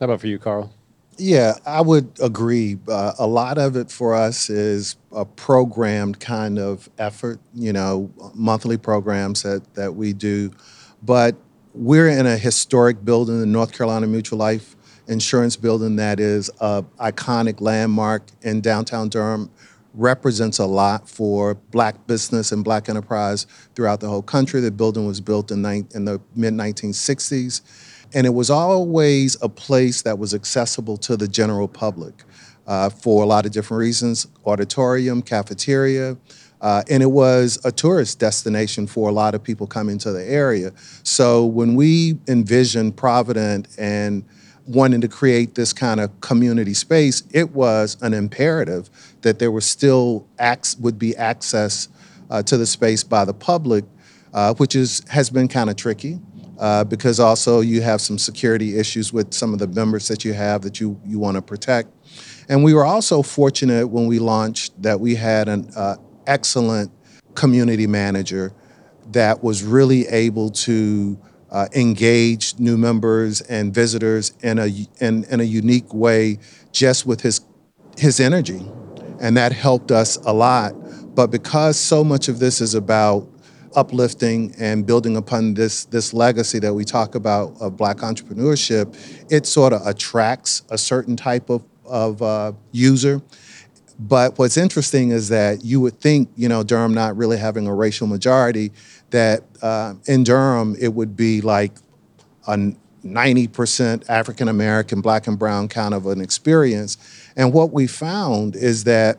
How 0.00 0.06
about 0.06 0.20
for 0.20 0.26
you 0.26 0.38
carl 0.38 0.72
yeah, 1.20 1.54
I 1.66 1.82
would 1.82 2.18
agree. 2.20 2.78
Uh, 2.88 3.12
a 3.18 3.26
lot 3.26 3.58
of 3.58 3.76
it 3.76 3.90
for 3.90 4.14
us 4.14 4.48
is 4.48 4.96
a 5.12 5.24
programmed 5.24 6.18
kind 6.18 6.58
of 6.58 6.88
effort, 6.98 7.40
you 7.54 7.72
know, 7.72 8.10
monthly 8.34 8.78
programs 8.78 9.42
that, 9.42 9.74
that 9.74 9.94
we 9.94 10.12
do. 10.12 10.50
But 11.02 11.36
we're 11.74 12.08
in 12.08 12.26
a 12.26 12.38
historic 12.38 13.04
building, 13.04 13.38
the 13.38 13.46
North 13.46 13.72
Carolina 13.72 14.06
Mutual 14.06 14.38
Life 14.38 14.76
Insurance 15.08 15.56
Building, 15.56 15.96
that 15.96 16.20
is 16.20 16.50
an 16.60 16.84
iconic 16.98 17.60
landmark 17.60 18.22
in 18.42 18.60
downtown 18.60 19.08
Durham. 19.08 19.50
Represents 19.92 20.58
a 20.58 20.66
lot 20.66 21.08
for 21.08 21.54
black 21.54 22.06
business 22.06 22.52
and 22.52 22.64
black 22.64 22.88
enterprise 22.88 23.46
throughout 23.74 24.00
the 24.00 24.08
whole 24.08 24.22
country. 24.22 24.60
The 24.60 24.70
building 24.70 25.04
was 25.04 25.20
built 25.20 25.50
in, 25.50 25.64
in 25.66 26.04
the 26.04 26.20
mid 26.34 26.54
1960s 26.54 27.60
and 28.14 28.26
it 28.26 28.30
was 28.30 28.50
always 28.50 29.36
a 29.42 29.48
place 29.48 30.02
that 30.02 30.18
was 30.18 30.34
accessible 30.34 30.96
to 30.98 31.16
the 31.16 31.28
general 31.28 31.68
public 31.68 32.24
uh, 32.66 32.90
for 32.90 33.22
a 33.22 33.26
lot 33.26 33.46
of 33.46 33.52
different 33.52 33.80
reasons 33.80 34.26
auditorium, 34.46 35.22
cafeteria. 35.22 36.16
Uh, 36.60 36.82
and 36.90 37.02
it 37.02 37.10
was 37.10 37.58
a 37.64 37.72
tourist 37.72 38.18
destination 38.18 38.86
for 38.86 39.08
a 39.08 39.12
lot 39.12 39.34
of 39.34 39.42
people 39.42 39.66
coming 39.66 39.96
to 39.96 40.12
the 40.12 40.22
area. 40.22 40.72
So 41.02 41.46
when 41.46 41.74
we 41.74 42.18
envisioned 42.28 42.96
Provident 42.96 43.68
and 43.78 44.24
wanting 44.66 45.00
to 45.00 45.08
create 45.08 45.54
this 45.54 45.72
kind 45.72 46.00
of 46.00 46.20
community 46.20 46.74
space, 46.74 47.22
it 47.30 47.50
was 47.52 47.96
an 48.02 48.12
imperative 48.12 48.90
that 49.22 49.38
there 49.38 49.50
was 49.50 49.64
still 49.64 50.26
ac- 50.38 50.76
would 50.80 50.98
be 50.98 51.16
access 51.16 51.88
uh, 52.28 52.42
to 52.42 52.58
the 52.58 52.66
space 52.66 53.02
by 53.02 53.24
the 53.24 53.34
public, 53.34 53.84
uh, 54.34 54.54
which 54.54 54.76
is 54.76 55.02
has 55.08 55.30
been 55.30 55.48
kind 55.48 55.70
of 55.70 55.76
tricky 55.76 56.20
uh, 56.60 56.84
because 56.84 57.18
also 57.18 57.60
you 57.60 57.80
have 57.80 58.00
some 58.02 58.18
security 58.18 58.78
issues 58.78 59.12
with 59.12 59.32
some 59.32 59.54
of 59.54 59.58
the 59.58 59.66
members 59.66 60.06
that 60.08 60.24
you 60.24 60.34
have 60.34 60.60
that 60.60 60.78
you, 60.78 61.00
you 61.06 61.18
want 61.18 61.34
to 61.34 61.42
protect. 61.42 61.88
And 62.50 62.62
we 62.62 62.74
were 62.74 62.84
also 62.84 63.22
fortunate 63.22 63.88
when 63.88 64.06
we 64.06 64.18
launched 64.18 64.80
that 64.82 65.00
we 65.00 65.14
had 65.14 65.48
an 65.48 65.70
uh, 65.74 65.96
excellent 66.26 66.92
community 67.34 67.86
manager 67.86 68.52
that 69.12 69.42
was 69.42 69.64
really 69.64 70.06
able 70.08 70.50
to 70.50 71.18
uh, 71.50 71.66
engage 71.74 72.58
new 72.58 72.76
members 72.76 73.40
and 73.40 73.74
visitors 73.74 74.32
in 74.42 74.58
a 74.58 74.66
in, 75.00 75.24
in 75.24 75.40
a 75.40 75.44
unique 75.44 75.94
way, 75.94 76.38
just 76.72 77.06
with 77.06 77.22
his 77.22 77.40
his 77.96 78.20
energy, 78.20 78.62
and 79.18 79.36
that 79.36 79.52
helped 79.52 79.90
us 79.90 80.16
a 80.26 80.32
lot. 80.32 80.74
But 81.14 81.28
because 81.28 81.78
so 81.78 82.04
much 82.04 82.28
of 82.28 82.38
this 82.38 82.60
is 82.60 82.74
about 82.74 83.26
uplifting 83.74 84.54
and 84.58 84.86
building 84.86 85.16
upon 85.16 85.54
this 85.54 85.84
this 85.86 86.12
legacy 86.12 86.58
that 86.58 86.74
we 86.74 86.84
talk 86.84 87.14
about 87.14 87.54
of 87.60 87.76
black 87.76 87.98
entrepreneurship, 87.98 88.96
it 89.30 89.46
sort 89.46 89.72
of 89.72 89.86
attracts 89.86 90.62
a 90.70 90.78
certain 90.78 91.16
type 91.16 91.50
of, 91.50 91.64
of 91.84 92.22
uh, 92.22 92.52
user. 92.72 93.22
But 93.98 94.38
what's 94.38 94.56
interesting 94.56 95.10
is 95.10 95.28
that 95.28 95.62
you 95.62 95.80
would 95.80 96.00
think, 96.00 96.30
you 96.34 96.48
know, 96.48 96.62
Durham 96.62 96.94
not 96.94 97.16
really 97.16 97.36
having 97.36 97.66
a 97.66 97.74
racial 97.74 98.06
majority, 98.06 98.72
that 99.10 99.44
uh, 99.60 99.94
in 100.06 100.24
Durham 100.24 100.74
it 100.80 100.94
would 100.94 101.16
be 101.16 101.42
like 101.42 101.72
a 102.46 102.56
90% 103.04 104.08
African 104.08 104.48
American, 104.48 105.00
black 105.00 105.26
and 105.26 105.38
brown 105.38 105.68
kind 105.68 105.94
of 105.94 106.06
an 106.06 106.20
experience. 106.20 106.96
And 107.36 107.52
what 107.52 107.72
we 107.72 107.86
found 107.86 108.56
is 108.56 108.84
that 108.84 109.18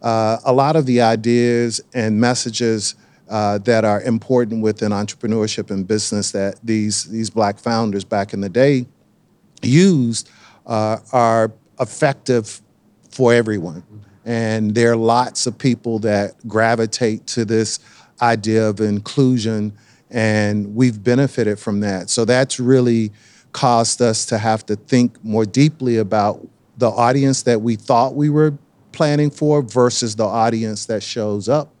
uh, 0.00 0.38
a 0.44 0.52
lot 0.52 0.76
of 0.76 0.86
the 0.86 1.00
ideas 1.00 1.80
and 1.94 2.20
messages 2.20 2.94
uh, 3.28 3.58
that 3.58 3.84
are 3.84 4.02
important 4.02 4.62
within 4.62 4.92
entrepreneurship 4.92 5.70
and 5.70 5.86
business 5.86 6.32
that 6.32 6.58
these 6.62 7.04
these 7.04 7.30
black 7.30 7.58
founders 7.58 8.04
back 8.04 8.32
in 8.32 8.40
the 8.40 8.48
day 8.48 8.86
used 9.62 10.28
uh, 10.66 10.98
are 11.12 11.52
effective 11.80 12.60
for 13.10 13.32
everyone. 13.32 13.82
And 14.24 14.74
there 14.74 14.92
are 14.92 14.96
lots 14.96 15.46
of 15.46 15.58
people 15.58 15.98
that 16.00 16.46
gravitate 16.46 17.26
to 17.28 17.44
this 17.44 17.80
idea 18.20 18.68
of 18.68 18.80
inclusion, 18.80 19.72
and 20.10 20.74
we've 20.74 21.02
benefited 21.02 21.58
from 21.58 21.80
that. 21.80 22.08
So 22.10 22.24
that's 22.24 22.60
really 22.60 23.12
caused 23.52 24.00
us 24.00 24.24
to 24.26 24.38
have 24.38 24.64
to 24.66 24.76
think 24.76 25.22
more 25.24 25.44
deeply 25.44 25.98
about 25.98 26.46
the 26.78 26.88
audience 26.88 27.42
that 27.42 27.60
we 27.60 27.76
thought 27.76 28.14
we 28.14 28.30
were 28.30 28.56
planning 28.92 29.30
for 29.30 29.62
versus 29.62 30.16
the 30.16 30.24
audience 30.24 30.86
that 30.86 31.02
shows 31.02 31.48
up. 31.48 31.74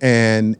And 0.00 0.56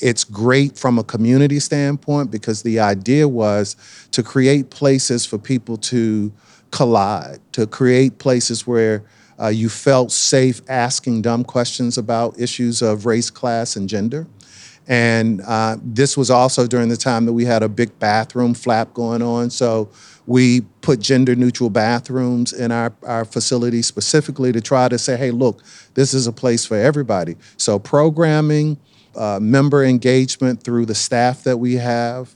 it's 0.00 0.24
great 0.24 0.78
from 0.78 0.98
a 0.98 1.04
community 1.04 1.60
standpoint 1.60 2.30
because 2.30 2.62
the 2.62 2.80
idea 2.80 3.28
was 3.28 3.76
to 4.12 4.22
create 4.22 4.70
places 4.70 5.26
for 5.26 5.38
people 5.38 5.76
to 5.76 6.32
collide, 6.70 7.38
to 7.52 7.66
create 7.66 8.18
places 8.18 8.66
where 8.66 9.02
uh, 9.40 9.48
you 9.48 9.68
felt 9.68 10.10
safe 10.10 10.60
asking 10.68 11.22
dumb 11.22 11.44
questions 11.44 11.96
about 11.96 12.38
issues 12.38 12.82
of 12.82 13.06
race, 13.06 13.30
class, 13.30 13.76
and 13.76 13.88
gender. 13.88 14.26
And 14.88 15.42
uh, 15.42 15.76
this 15.82 16.16
was 16.16 16.30
also 16.30 16.66
during 16.66 16.88
the 16.88 16.96
time 16.96 17.26
that 17.26 17.34
we 17.34 17.44
had 17.44 17.62
a 17.62 17.68
big 17.68 17.96
bathroom 17.98 18.54
flap 18.54 18.94
going 18.94 19.20
on. 19.22 19.50
So 19.50 19.90
we 20.26 20.62
put 20.80 21.00
gender 21.00 21.36
neutral 21.36 21.68
bathrooms 21.68 22.54
in 22.54 22.72
our, 22.72 22.92
our 23.02 23.26
facility 23.26 23.82
specifically 23.82 24.50
to 24.52 24.62
try 24.62 24.88
to 24.88 24.98
say, 24.98 25.16
hey, 25.16 25.30
look, 25.30 25.62
this 25.92 26.14
is 26.14 26.26
a 26.26 26.32
place 26.32 26.64
for 26.64 26.76
everybody. 26.76 27.36
So 27.58 27.78
programming, 27.78 28.78
uh, 29.16 29.38
member 29.40 29.84
engagement 29.84 30.62
through 30.62 30.86
the 30.86 30.94
staff 30.94 31.44
that 31.44 31.58
we 31.58 31.74
have, 31.74 32.34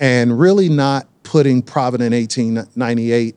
and 0.00 0.38
really 0.38 0.68
not 0.68 1.06
putting 1.22 1.62
Provident 1.62 2.14
1898 2.14 3.36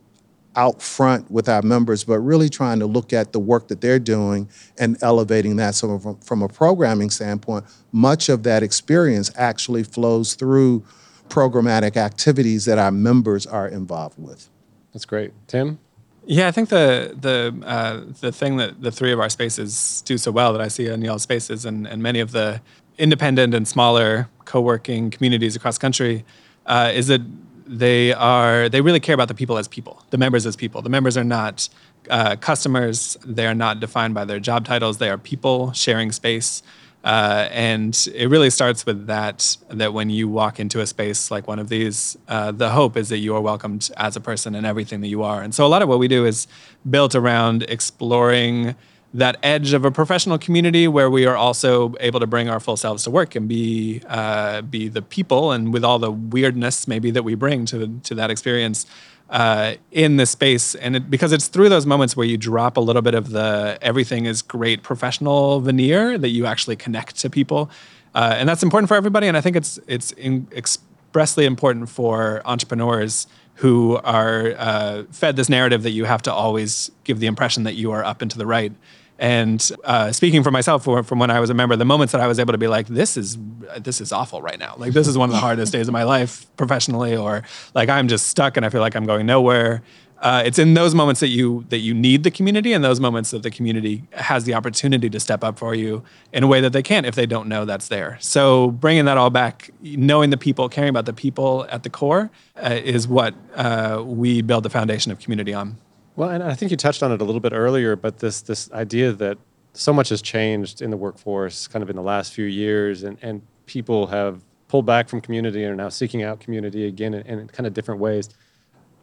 out 0.56 0.82
front 0.82 1.30
with 1.32 1.48
our 1.48 1.62
members, 1.62 2.04
but 2.04 2.20
really 2.20 2.50
trying 2.50 2.80
to 2.80 2.86
look 2.86 3.14
at 3.14 3.32
the 3.32 3.40
work 3.40 3.68
that 3.70 3.82
they're 3.82 4.00
doing 4.00 4.50
and 4.78 4.98
elevating 5.02 5.56
that. 5.58 5.76
So, 5.76 5.98
from, 6.00 6.18
from 6.20 6.42
a 6.42 6.48
programming 6.48 7.10
standpoint, 7.10 7.66
much 7.92 8.30
of 8.30 8.44
that 8.44 8.64
experience 8.64 9.32
actually 9.36 9.84
flows 9.84 10.34
through 10.36 10.84
programmatic 11.30 11.96
activities 11.96 12.66
that 12.66 12.78
our 12.78 12.92
members 12.92 13.46
are 13.46 13.68
involved 13.68 14.20
with. 14.20 14.50
That's 14.94 15.06
great. 15.06 15.32
Tim? 15.48 15.80
Yeah, 16.26 16.48
I 16.48 16.52
think 16.52 16.70
the 16.70 17.16
the 17.20 17.54
uh, 17.66 18.02
the 18.22 18.32
thing 18.32 18.58
that 18.58 18.82
the 18.82 18.92
three 18.92 19.12
of 19.12 19.20
our 19.20 19.30
spaces 19.30 20.02
do 20.06 20.18
so 20.18 20.32
well 20.32 20.54
that 20.54 20.62
I 20.62 20.68
see 20.68 20.88
in 20.88 21.02
y'all's 21.02 21.24
spaces 21.24 21.66
and, 21.66 21.88
and 21.88 22.02
many 22.04 22.20
of 22.20 22.32
the 22.32 22.62
independent 22.98 23.54
and 23.54 23.68
smaller 23.68 24.30
co-working 24.46 25.10
communities 25.10 25.56
across 25.56 25.78
country 25.78 26.24
uh, 26.68 26.92
is 26.94 27.08
that 27.08 27.22
they 27.66 28.14
are 28.14 28.70
they 28.70 28.82
really 28.82 29.00
care 29.00 29.16
about 29.16 29.30
the 29.30 29.34
people 29.34 29.58
as 29.58 29.68
people, 29.68 30.04
the 30.12 30.18
members 30.18 30.46
as 30.46 30.56
people. 30.56 30.82
The 30.82 30.90
members 30.90 31.18
are 31.18 31.24
not 31.24 31.70
uh, 32.10 32.36
customers. 32.36 33.18
They 33.26 33.48
are 33.48 33.56
not 33.56 33.80
defined 33.80 34.14
by 34.14 34.26
their 34.26 34.40
job 34.40 34.66
titles. 34.66 35.00
They 35.00 35.10
are 35.10 35.18
people 35.18 35.72
sharing 35.72 36.12
space. 36.12 36.62
Uh, 37.04 37.48
and 37.52 38.08
it 38.14 38.30
really 38.30 38.52
starts 38.52 38.86
with 38.86 39.08
that 39.08 39.58
that 39.70 39.92
when 39.92 40.10
you 40.10 40.28
walk 40.28 40.60
into 40.60 40.82
a 40.82 40.86
space 40.86 41.32
like 41.32 41.48
one 41.48 41.58
of 41.58 41.68
these 41.68 42.16
uh, 42.28 42.52
the 42.52 42.70
hope 42.70 42.96
is 42.96 43.10
that 43.10 43.18
you 43.18 43.36
are 43.36 43.42
welcomed 43.42 43.90
as 43.98 44.16
a 44.16 44.20
person 44.20 44.54
and 44.54 44.68
everything 44.68 45.02
that 45.02 45.08
you 45.08 45.24
are. 45.24 45.42
And 45.42 45.54
so 45.54 45.66
a 45.66 45.70
lot 45.70 45.82
of 45.82 45.90
what 45.90 45.98
we 45.98 46.08
do 46.08 46.26
is 46.26 46.48
built 46.88 47.16
around 47.16 47.64
exploring 47.64 48.76
that 49.14 49.38
edge 49.44 49.74
of 49.74 49.84
a 49.84 49.92
professional 49.92 50.38
community 50.38 50.88
where 50.88 51.10
we 51.10 51.26
are 51.26 51.36
also 51.36 51.94
able 52.00 52.20
to 52.20 52.28
bring 52.28 52.50
our 52.50 52.60
full 52.60 52.78
selves 52.78 53.04
to 53.04 53.12
work 53.12 53.36
and 53.36 53.48
be 53.48 54.02
uh, 54.08 54.62
be 54.62 54.88
the 54.88 55.02
people 55.02 55.52
and 55.52 55.74
with 55.74 55.84
all 55.84 56.00
the 56.00 56.12
weirdness 56.12 56.88
maybe 56.88 57.12
that 57.12 57.24
we 57.24 57.36
bring 57.36 57.66
to 57.66 58.00
to 58.04 58.16
that 58.16 58.30
experience 58.30 58.86
uh, 59.32 59.76
in 59.92 60.18
the 60.18 60.26
space, 60.26 60.76
and 60.76 60.98
it, 60.98 61.10
because 61.10 61.32
it's 61.32 61.48
through 61.48 61.70
those 61.70 61.86
moments 61.86 62.18
where 62.18 62.28
you 62.28 62.38
drop 62.38 62.76
a 62.78 62.82
little 62.82 63.02
bit 63.02 63.16
of 63.16 63.30
the 63.30 63.78
everything 63.82 64.26
is 64.26 64.42
great 64.42 64.84
professional 64.84 65.62
veneer 65.62 66.18
that 66.18 66.30
you 66.30 66.46
actually 66.46 66.76
connect 66.76 67.16
to 67.20 67.30
people, 67.30 67.70
uh, 68.14 68.36
and 68.38 68.48
that's 68.48 68.62
important 68.62 68.90
for 68.90 68.96
everybody. 68.96 69.28
And 69.28 69.38
I 69.38 69.42
think 69.42 69.56
it's 69.56 69.80
it's 69.88 70.12
in, 70.12 70.48
expressly 70.52 71.46
important 71.46 71.90
for 71.90 72.42
entrepreneurs 72.44 73.26
who 73.56 73.98
are 74.04 74.54
uh, 74.58 75.04
fed 75.12 75.38
this 75.38 75.48
narrative 75.48 75.84
that 75.84 75.92
you 75.92 76.06
have 76.06 76.22
to 76.24 76.34
always 76.34 76.92
give 77.06 77.20
the 77.20 77.28
impression 77.28 77.64
that 77.64 77.76
you 77.76 77.92
are 77.92 78.04
up 78.04 78.22
and 78.22 78.30
to 78.32 78.38
the 78.38 78.46
right 78.46 78.74
and 79.22 79.72
uh, 79.84 80.12
speaking 80.12 80.42
for 80.42 80.50
myself, 80.50 80.84
from 80.84 81.20
when 81.20 81.30
I 81.30 81.40
was 81.40 81.52
a 81.52 81.54
member, 81.54 81.76
the 81.76 81.86
moments 81.86 82.12
that 82.12 82.22
I 82.22 82.26
was 82.26 82.40
able 82.40 82.54
to 82.54 82.58
be 82.58 82.68
like, 82.68 82.88
"This 82.88 83.16
is 83.16 83.38
this 83.78 84.02
is 84.02 84.12
awful 84.12 84.42
right 84.42 84.58
now. 84.58 84.74
Like 84.78 84.94
this 84.94 85.08
is 85.08 85.16
one 85.16 85.30
of 85.30 85.34
the 85.34 85.40
hardest 85.40 85.72
days 85.72 85.88
of 85.88 85.94
my 85.94 86.02
life 86.02 86.48
professionally, 86.58 87.16
or 87.16 87.44
like 87.76 87.88
I'm 87.88 88.08
just 88.08 88.28
stuck 88.28 88.58
and 88.58 88.66
I 88.66 88.70
feel 88.70 88.82
like 88.82 88.96
I'm 88.96 89.06
going 89.06 89.28
nowhere." 89.28 89.84
Uh, 90.22 90.42
it's 90.46 90.60
in 90.60 90.74
those 90.74 90.96
moments 90.96 91.20
that 91.20 91.28
you 91.28 91.66
that 91.70 91.80
you 91.80 91.94
need 91.94 92.24
the 92.24 92.32
community, 92.32 92.74
and 92.74 92.84
those 92.84 93.00
moments 93.00 93.30
that 93.30 93.44
the 93.44 93.52
community 93.52 94.04
has 94.14 94.46
the 94.46 94.56
opportunity 94.56 95.08
to 95.08 95.20
step 95.20 95.44
up 95.44 95.60
for 95.60 95.76
you 95.76 96.04
in 96.34 96.42
a 96.42 96.48
way 96.48 96.60
that 96.60 96.74
they 96.74 96.82
can't 96.82 97.06
if 97.06 97.14
they 97.14 97.28
don't 97.28 97.48
know 97.48 97.64
that's 97.64 97.90
there. 97.90 98.18
So 98.22 98.72
bringing 98.72 99.06
that 99.06 99.20
all 99.20 99.30
back, 99.30 99.70
knowing 99.82 100.32
the 100.32 100.38
people, 100.38 100.68
caring 100.68 100.90
about 100.90 101.06
the 101.06 101.14
people 101.14 101.68
at 101.70 101.84
the 101.84 101.92
core, 101.92 102.32
uh, 102.56 102.80
is 102.84 103.08
what 103.08 103.36
uh, 103.56 104.02
we 104.04 104.42
build 104.42 104.64
the 104.64 104.72
foundation 104.72 105.12
of 105.12 105.20
community 105.20 105.54
on. 105.54 105.78
Well, 106.22 106.30
and 106.30 106.44
I 106.44 106.54
think 106.54 106.70
you 106.70 106.78
touched 106.78 107.02
on 107.02 107.12
it 107.12 107.20
a 107.20 107.24
little 107.24 107.40
bit 107.42 107.52
earlier, 107.52 107.96
but 107.96 108.20
this 108.20 108.42
this 108.42 108.72
idea 108.74 109.12
that 109.14 109.40
so 109.74 109.92
much 109.92 110.10
has 110.10 110.22
changed 110.22 110.80
in 110.80 110.92
the 110.92 110.96
workforce 110.96 111.66
kind 111.68 111.82
of 111.82 111.90
in 111.90 111.96
the 111.96 112.04
last 112.04 112.32
few 112.32 112.46
years, 112.46 113.02
and, 113.02 113.18
and 113.24 113.42
people 113.66 114.06
have 114.06 114.44
pulled 114.68 114.86
back 114.86 115.10
from 115.10 115.20
community 115.20 115.64
and 115.64 115.74
are 115.74 115.76
now 115.76 115.90
seeking 115.90 116.22
out 116.22 116.40
community 116.40 116.86
again 116.86 117.16
in, 117.16 117.26
in 117.26 117.48
kind 117.48 117.66
of 117.66 117.74
different 117.74 118.00
ways. 118.00 118.30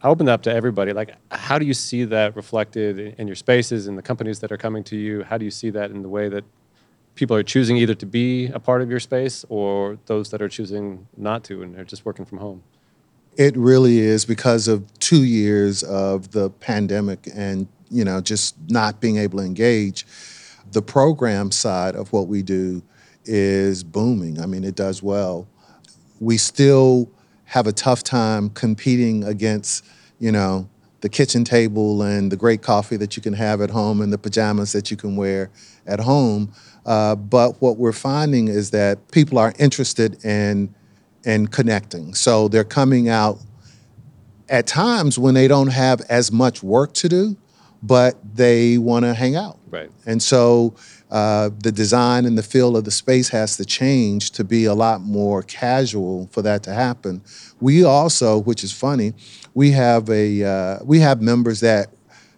I 0.01 0.07
open 0.07 0.27
that 0.27 0.33
up 0.35 0.43
to 0.43 0.53
everybody. 0.53 0.93
Like, 0.93 1.17
how 1.33 1.59
do 1.59 1.67
you 1.67 1.75
see 1.75 2.05
that 2.05 2.37
reflected 2.37 3.01
in, 3.01 3.15
in 3.15 3.27
your 3.27 3.35
spaces 3.35 3.89
and 3.89 3.99
the 3.99 4.03
companies 4.11 4.39
that 4.39 4.53
are 4.53 4.57
coming 4.57 4.85
to 4.85 4.97
you? 4.97 5.25
How 5.25 5.39
do 5.39 5.45
you 5.45 5.51
see 5.51 5.71
that 5.71 5.91
in 5.91 6.03
the 6.03 6.09
way 6.09 6.29
that 6.29 6.45
people 7.17 7.35
are 7.35 7.43
choosing 7.43 7.79
either 7.79 7.97
to 7.97 8.07
be 8.07 8.47
a 8.47 8.61
part 8.61 8.81
of 8.81 8.91
your 8.91 9.01
space 9.01 9.45
or 9.49 9.99
those 10.07 10.31
that 10.31 10.41
are 10.41 10.49
choosing 10.49 11.09
not 11.17 11.43
to 11.45 11.65
and 11.65 11.77
are 11.81 11.85
just 11.85 12.05
working 12.05 12.25
from 12.25 12.39
home? 12.39 12.63
It 13.39 13.57
really 13.57 14.01
is 14.01 14.25
because 14.25 14.67
of 14.67 14.85
two 14.99 15.23
years 15.23 15.85
of 15.85 16.33
the 16.33 16.51
pandemic 16.51 17.29
and 17.33 17.69
you 17.89 18.05
know 18.05 18.21
just 18.21 18.57
not 18.69 19.01
being 19.01 19.17
able 19.17 19.39
to 19.39 19.45
engage. 19.45 20.05
The 20.73 20.83
program 20.83 21.53
side 21.53 21.95
of 21.95 22.13
what 22.13 22.27
we 22.27 22.43
do 22.43 22.83
is 23.25 23.85
booming. 23.85 24.41
I 24.41 24.47
mean, 24.47 24.65
it 24.65 24.75
does 24.75 25.05
well. 25.05 25.47
We 26.19 26.37
still 26.37 27.09
have 27.45 27.69
a 27.69 27.73
tough 27.73 28.03
time 28.03 28.51
competing 28.51 29.23
against 29.23 29.85
you 30.19 30.33
know 30.33 30.69
the 31.01 31.09
kitchen 31.09 31.45
table 31.45 32.03
and 32.03 32.33
the 32.33 32.37
great 32.37 32.61
coffee 32.61 32.97
that 32.97 33.17
you 33.17 33.23
can 33.23 33.35
have 33.35 33.61
at 33.61 33.71
home 33.71 34.01
and 34.01 34.13
the 34.13 34.19
pajamas 34.19 34.73
that 34.73 34.91
you 34.91 34.97
can 34.97 35.15
wear 35.15 35.49
at 35.87 36.01
home. 36.01 36.53
Uh, 36.85 37.15
but 37.15 37.63
what 37.63 37.77
we're 37.77 37.93
finding 37.93 38.49
is 38.49 38.73
that 38.73 39.13
people 39.13 39.39
are 39.39 39.53
interested 39.61 40.25
in 40.25 40.75
and 41.25 41.51
connecting. 41.51 42.15
So 42.15 42.49
they're 42.49 42.65
coming 42.65 43.09
out 43.09 43.39
at 44.49 44.67
times 44.67 45.19
when 45.19 45.35
they 45.35 45.49
don't 45.49 45.69
have 45.69 46.01
as 46.09 46.33
much 46.33 46.63
work 46.63 46.95
to 46.95 47.09
do, 47.09 47.37
but 47.83 48.17
they 48.37 48.79
want 48.79 49.05
to 49.05 49.15
hang 49.15 49.37
out. 49.37 49.59
Right. 49.71 49.91
And 50.07 50.23
so 50.23 50.75
uh, 51.11 51.51
the 51.63 51.73
design 51.73 52.25
and 52.25 52.37
the 52.37 52.43
feel 52.43 52.77
of 52.77 52.85
the 52.85 52.91
space 52.91 53.29
has 53.29 53.57
to 53.57 53.65
change 53.65 54.31
to 54.33 54.45
be 54.45 54.65
a 54.65 54.75
lot 54.75 55.01
more 55.01 55.43
casual 55.43 56.29
for 56.33 56.43
that 56.43 56.63
to 56.65 56.73
happen. 56.73 57.23
We 57.61 57.85
also, 57.85 58.39
which 58.39 58.65
is 58.65 58.73
funny, 58.73 59.15
we 59.55 59.71
have 59.73 60.09
a 60.11 60.45
uh, 60.45 60.79
we 60.85 61.01
have 61.01 61.21
members 61.21 61.61
that 61.61 61.89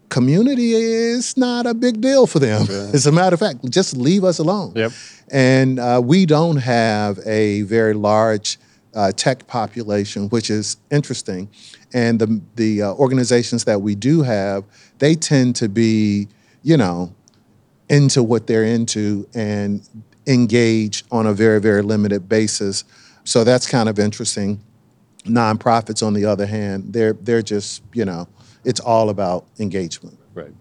community 0.08 0.72
is 0.72 1.36
not 1.36 1.66
a 1.66 1.74
big 1.74 2.00
deal 2.00 2.26
for 2.26 2.38
them. 2.38 2.62
As 2.92 3.06
a 3.06 3.12
matter 3.12 3.34
of 3.34 3.40
fact, 3.40 3.68
just 3.70 3.96
leave 3.96 4.24
us 4.24 4.38
alone. 4.38 4.72
Yep. 4.74 4.92
And 5.32 5.78
uh, 5.78 6.00
we 6.04 6.26
don't 6.26 6.56
have 6.56 7.18
a 7.24 7.62
very 7.62 7.94
large 7.94 8.58
uh, 8.94 9.12
tech 9.12 9.46
population, 9.46 10.28
which 10.28 10.50
is 10.50 10.76
interesting. 10.90 11.48
And 11.92 12.18
the 12.18 12.40
the 12.56 12.82
uh, 12.82 12.92
organizations 12.94 13.64
that 13.64 13.82
we 13.82 13.94
do 13.94 14.22
have, 14.22 14.64
they 14.98 15.14
tend 15.14 15.56
to 15.56 15.68
be, 15.68 16.28
you 16.62 16.76
know, 16.76 17.14
into 17.88 18.22
what 18.22 18.46
they're 18.46 18.64
into 18.64 19.28
and 19.34 19.88
engage 20.26 21.04
on 21.10 21.26
a 21.26 21.32
very 21.32 21.60
very 21.60 21.82
limited 21.82 22.28
basis. 22.28 22.84
So 23.24 23.44
that's 23.44 23.66
kind 23.66 23.88
of 23.88 23.98
interesting. 23.98 24.62
Nonprofits, 25.24 26.04
on 26.04 26.14
the 26.14 26.24
other 26.24 26.46
hand, 26.46 26.92
they're 26.92 27.12
they're 27.12 27.42
just 27.42 27.82
you 27.92 28.04
know, 28.04 28.28
it's 28.64 28.80
all 28.80 29.10
about 29.10 29.46
engagement. 29.58 30.18
Right. 30.34 30.52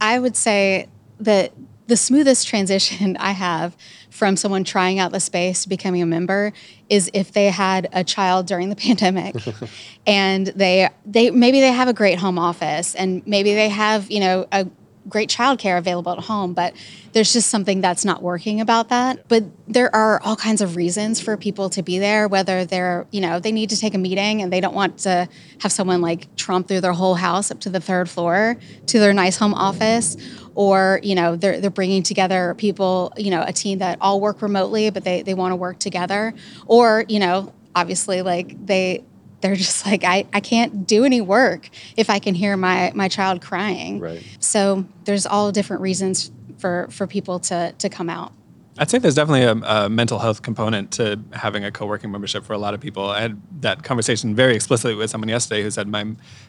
I 0.00 0.18
would 0.18 0.36
say 0.36 0.88
that 1.20 1.52
the 1.86 1.96
smoothest 1.96 2.46
transition 2.46 3.16
I 3.20 3.32
have 3.32 3.76
from 4.10 4.36
someone 4.36 4.64
trying 4.64 4.98
out 4.98 5.12
the 5.12 5.20
space 5.20 5.62
to 5.64 5.68
becoming 5.68 6.02
a 6.02 6.06
member 6.06 6.52
is 6.88 7.10
if 7.12 7.32
they 7.32 7.46
had 7.46 7.88
a 7.92 8.02
child 8.02 8.46
during 8.46 8.70
the 8.70 8.76
pandemic 8.86 9.36
and 10.06 10.46
they 10.48 10.88
they 11.04 11.30
maybe 11.30 11.60
they 11.60 11.72
have 11.72 11.88
a 11.88 11.92
great 11.92 12.18
home 12.18 12.38
office 12.38 12.94
and 12.94 13.26
maybe 13.26 13.54
they 13.54 13.68
have, 13.68 14.10
you 14.10 14.20
know, 14.20 14.46
a 14.52 14.66
great 15.08 15.28
childcare 15.28 15.78
available 15.78 16.12
at 16.12 16.18
home, 16.18 16.52
but 16.52 16.74
there's 17.12 17.32
just 17.32 17.48
something 17.48 17.80
that's 17.80 18.04
not 18.04 18.22
working 18.22 18.60
about 18.60 18.88
that. 18.88 19.26
But 19.28 19.44
there 19.66 19.94
are 19.94 20.20
all 20.22 20.36
kinds 20.36 20.60
of 20.60 20.76
reasons 20.76 21.20
for 21.20 21.36
people 21.36 21.70
to 21.70 21.82
be 21.82 21.98
there, 21.98 22.28
whether 22.28 22.64
they're, 22.64 23.06
you 23.10 23.20
know, 23.20 23.40
they 23.40 23.52
need 23.52 23.70
to 23.70 23.78
take 23.78 23.94
a 23.94 23.98
meeting 23.98 24.42
and 24.42 24.52
they 24.52 24.60
don't 24.60 24.74
want 24.74 24.98
to 25.00 25.28
have 25.60 25.72
someone 25.72 26.00
like 26.00 26.34
tromp 26.36 26.68
through 26.68 26.80
their 26.80 26.92
whole 26.92 27.14
house 27.14 27.50
up 27.50 27.60
to 27.60 27.70
the 27.70 27.80
third 27.80 28.08
floor 28.08 28.56
to 28.86 28.98
their 28.98 29.12
nice 29.12 29.36
home 29.36 29.54
office. 29.54 30.16
Or 30.54 31.00
you 31.02 31.14
know 31.14 31.36
they're, 31.36 31.60
they're 31.60 31.68
bringing 31.68 32.02
together 32.02 32.54
people 32.54 33.12
you 33.18 33.30
know 33.30 33.44
a 33.46 33.52
team 33.52 33.80
that 33.80 33.98
all 34.00 34.22
work 34.22 34.40
remotely 34.40 34.88
but 34.88 35.04
they, 35.04 35.20
they 35.20 35.34
want 35.34 35.52
to 35.52 35.56
work 35.56 35.78
together. 35.78 36.32
Or 36.66 37.04
you 37.08 37.18
know 37.18 37.52
obviously 37.74 38.22
like 38.22 38.66
they 38.66 39.04
they're 39.40 39.54
just 39.56 39.84
like 39.86 40.02
I, 40.04 40.26
I 40.32 40.40
can't 40.40 40.86
do 40.86 41.04
any 41.04 41.20
work 41.20 41.68
if 41.96 42.08
i 42.10 42.18
can 42.18 42.34
hear 42.34 42.56
my 42.56 42.92
my 42.94 43.08
child 43.08 43.40
crying 43.42 44.00
Right. 44.00 44.22
so 44.40 44.84
there's 45.04 45.26
all 45.26 45.52
different 45.52 45.82
reasons 45.82 46.30
for 46.58 46.88
for 46.90 47.06
people 47.06 47.38
to 47.40 47.72
to 47.78 47.88
come 47.88 48.08
out 48.10 48.32
I'd 48.78 48.90
say 48.90 48.98
there's 48.98 49.14
definitely 49.14 49.44
a, 49.44 49.52
a 49.84 49.88
mental 49.88 50.18
health 50.18 50.42
component 50.42 50.90
to 50.92 51.18
having 51.32 51.64
a 51.64 51.70
co-working 51.72 52.10
membership 52.10 52.44
for 52.44 52.52
a 52.52 52.58
lot 52.58 52.74
of 52.74 52.80
people. 52.80 53.08
I 53.08 53.22
had 53.22 53.40
that 53.62 53.82
conversation 53.84 54.34
very 54.34 54.54
explicitly 54.54 54.94
with 54.94 55.08
someone 55.08 55.30
yesterday 55.30 55.62
who 55.62 55.70
said 55.70 55.88
my 55.88 56.04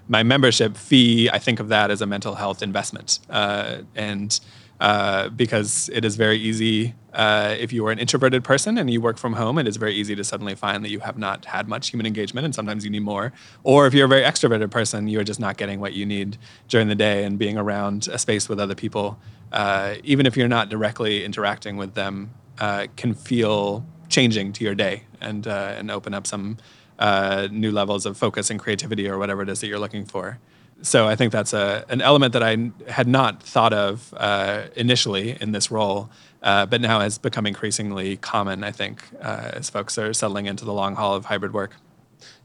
my 0.10 0.24
membership 0.24 0.75
fee. 0.75 1.29
I 1.29 1.39
think 1.39 1.62
of 1.62 1.70
that 1.70 1.89
as 1.89 2.01
a 2.01 2.06
mental 2.06 2.36
health 2.36 2.62
investment, 2.62 3.20
uh, 3.29 3.77
and 3.96 4.38
uh, 4.80 5.30
because 5.30 5.90
it 5.94 6.06
is 6.06 6.16
very 6.16 6.38
easy 6.38 6.94
uh, 7.14 7.56
if 7.58 7.74
you 7.74 7.86
are 7.88 7.92
an 7.92 7.98
introverted 7.98 8.44
person 8.44 8.78
and 8.78 8.92
you 8.92 9.02
work 9.02 9.18
from 9.18 9.34
home, 9.34 9.58
it 9.58 9.68
is 9.68 9.78
very 9.78 9.96
easy 9.96 10.16
to 10.16 10.24
suddenly 10.24 10.54
find 10.54 10.84
that 10.84 10.92
you 10.92 11.00
have 11.00 11.18
not 11.18 11.46
had 11.46 11.68
much 11.68 11.90
human 11.90 12.06
engagement, 12.06 12.46
and 12.46 12.54
sometimes 12.54 12.84
you 12.86 12.92
need 12.92 13.02
more. 13.02 13.34
Or 13.64 13.88
if 13.88 13.94
you're 13.96 14.06
a 14.06 14.10
very 14.10 14.22
extroverted 14.22 14.70
person, 14.70 15.08
you 15.08 15.20
are 15.20 15.24
just 15.24 15.40
not 15.40 15.58
getting 15.58 15.80
what 15.80 15.94
you 15.94 16.06
need 16.06 16.38
during 16.68 16.90
the 16.90 16.96
day, 16.96 17.24
and 17.24 17.40
being 17.40 17.58
around 17.58 18.08
a 18.08 18.20
space 18.20 18.48
with 18.48 18.60
other 18.60 18.76
people 18.76 19.18
uh, 19.52 19.96
even 20.04 20.26
if 20.26 20.36
you're 20.36 20.48
not 20.48 20.70
directly 20.70 21.24
interacting 21.24 21.78
with 21.78 21.94
them, 21.94 22.32
uh, 22.60 22.88
can 22.96 23.14
feel 23.14 23.86
changing 24.10 24.54
to 24.54 24.64
your 24.64 24.76
day 24.76 25.04
and 25.22 25.48
uh, 25.48 25.74
and 25.78 25.92
open 25.92 26.14
up 26.14 26.26
some 26.26 26.58
uh, 27.00 27.48
new 27.52 27.72
levels 27.72 28.06
of 28.06 28.18
focus 28.18 28.50
and 28.50 28.60
creativity 28.60 29.08
or 29.08 29.18
whatever 29.18 29.42
it 29.42 29.50
is 29.50 29.62
that 29.62 29.68
you're 29.68 29.80
looking 29.80 30.06
for. 30.06 30.40
So 30.82 31.08
I 31.08 31.16
think 31.16 31.32
that's 31.32 31.54
a 31.54 31.86
an 31.90 32.02
element 32.02 32.34
that 32.34 32.44
I 32.44 32.72
had 32.88 33.08
not 33.08 33.42
thought 33.42 33.74
of 33.74 34.14
uh, 34.18 34.68
initially 34.76 35.38
in 35.42 35.52
this 35.52 35.72
role, 35.72 36.10
uh, 36.44 36.66
but 36.66 36.82
now 36.82 37.00
has 37.00 37.18
become 37.18 37.46
increasingly 37.48 38.18
common. 38.18 38.64
I 38.64 38.72
think 38.72 39.04
as 39.22 39.70
folks 39.70 39.98
are 39.98 40.14
settling 40.14 40.46
into 40.46 40.66
the 40.66 40.74
long 40.74 40.96
haul 40.96 41.16
of 41.16 41.26
hybrid 41.26 41.54
work. 41.54 41.76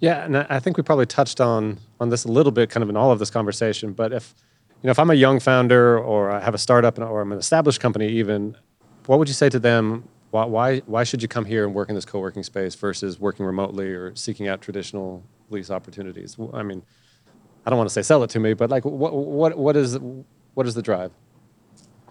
Yeah, 0.00 0.24
and 0.24 0.36
I 0.38 0.46
I 0.48 0.60
think 0.60 0.76
we 0.76 0.82
probably 0.82 1.06
touched 1.06 1.40
on 1.40 1.78
on 2.00 2.08
this 2.08 2.24
a 2.24 2.28
little 2.28 2.52
bit, 2.52 2.70
kind 2.70 2.82
of 2.82 2.88
in 2.88 2.96
all 2.96 3.10
of 3.12 3.18
this 3.18 3.30
conversation. 3.30 3.92
But 3.92 4.12
if 4.12 4.34
you 4.82 4.88
know, 4.88 4.90
if 4.90 4.98
I'm 4.98 5.10
a 5.10 5.14
young 5.14 5.38
founder 5.38 5.98
or 5.98 6.30
I 6.30 6.40
have 6.40 6.54
a 6.54 6.58
startup 6.58 6.98
or 6.98 7.20
I'm 7.20 7.32
an 7.32 7.38
established 7.38 7.80
company, 7.80 8.08
even, 8.08 8.56
what 9.06 9.18
would 9.18 9.28
you 9.28 9.34
say 9.34 9.48
to 9.48 9.60
them? 9.60 10.08
Why 10.30 10.44
why, 10.44 10.78
why 10.80 11.04
should 11.04 11.22
you 11.22 11.28
come 11.28 11.44
here 11.44 11.64
and 11.64 11.74
work 11.74 11.88
in 11.88 11.94
this 11.94 12.04
co-working 12.04 12.42
space 12.42 12.74
versus 12.74 13.20
working 13.20 13.46
remotely 13.46 13.90
or 13.90 14.16
seeking 14.16 14.48
out 14.48 14.60
traditional 14.60 15.22
lease 15.50 15.70
opportunities? 15.70 16.36
I 16.52 16.62
mean, 16.64 16.82
I 17.64 17.70
don't 17.70 17.76
want 17.76 17.88
to 17.88 17.92
say 17.92 18.02
sell 18.02 18.22
it 18.22 18.30
to 18.30 18.40
me, 18.40 18.54
but 18.54 18.70
like, 18.70 18.84
what 18.84 19.14
what 19.14 19.56
what 19.56 19.76
is 19.76 19.98
what 20.54 20.66
is 20.66 20.74
the 20.74 20.82
drive? 20.82 21.12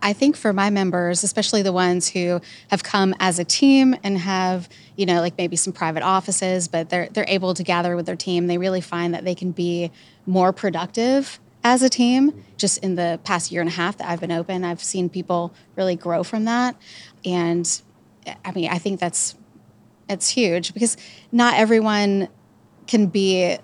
I 0.02 0.14
think 0.14 0.36
for 0.36 0.52
my 0.52 0.70
members, 0.70 1.24
especially 1.24 1.62
the 1.62 1.74
ones 1.74 2.10
who 2.10 2.42
have 2.70 2.84
come 2.84 3.14
as 3.20 3.38
a 3.38 3.44
team 3.44 3.96
and 4.04 4.18
have, 4.18 4.68
you 4.96 5.06
know, 5.06 5.20
like 5.22 5.38
maybe 5.38 5.56
some 5.56 5.74
private 5.74 6.02
offices, 6.02 6.68
but 6.68 6.90
they're 6.90 7.08
they're 7.12 7.26
able 7.28 7.54
to 7.54 7.64
gather 7.64 7.96
with 7.96 8.06
their 8.06 8.16
team, 8.16 8.48
they 8.48 8.58
really 8.58 8.82
find 8.82 9.14
that 9.14 9.26
they 9.26 9.36
can 9.36 9.52
be 9.52 9.92
more 10.26 10.52
productive 10.52 11.40
as 11.64 11.84
a 11.84 11.90
team. 11.90 12.44
Just 12.58 12.80
in 12.80 12.96
the 12.96 13.20
past 13.24 13.52
year 13.52 13.62
and 13.62 13.70
a 13.70 13.74
half 13.74 13.98
that 13.98 14.08
I've 14.10 14.20
been 14.20 14.32
open, 14.32 14.64
I've 14.64 14.82
seen 14.82 15.10
people 15.10 15.54
really 15.76 15.96
grow 15.96 16.24
from 16.24 16.46
that. 16.46 16.76
And 17.24 17.82
I 18.44 18.52
mean, 18.52 18.70
I 18.70 18.78
think 18.78 19.00
that's 19.00 19.36
it's 20.10 20.30
huge 20.30 20.74
because 20.74 20.98
not 21.32 21.56
everyone 21.56 22.28
can 22.88 23.08
be 23.08 23.58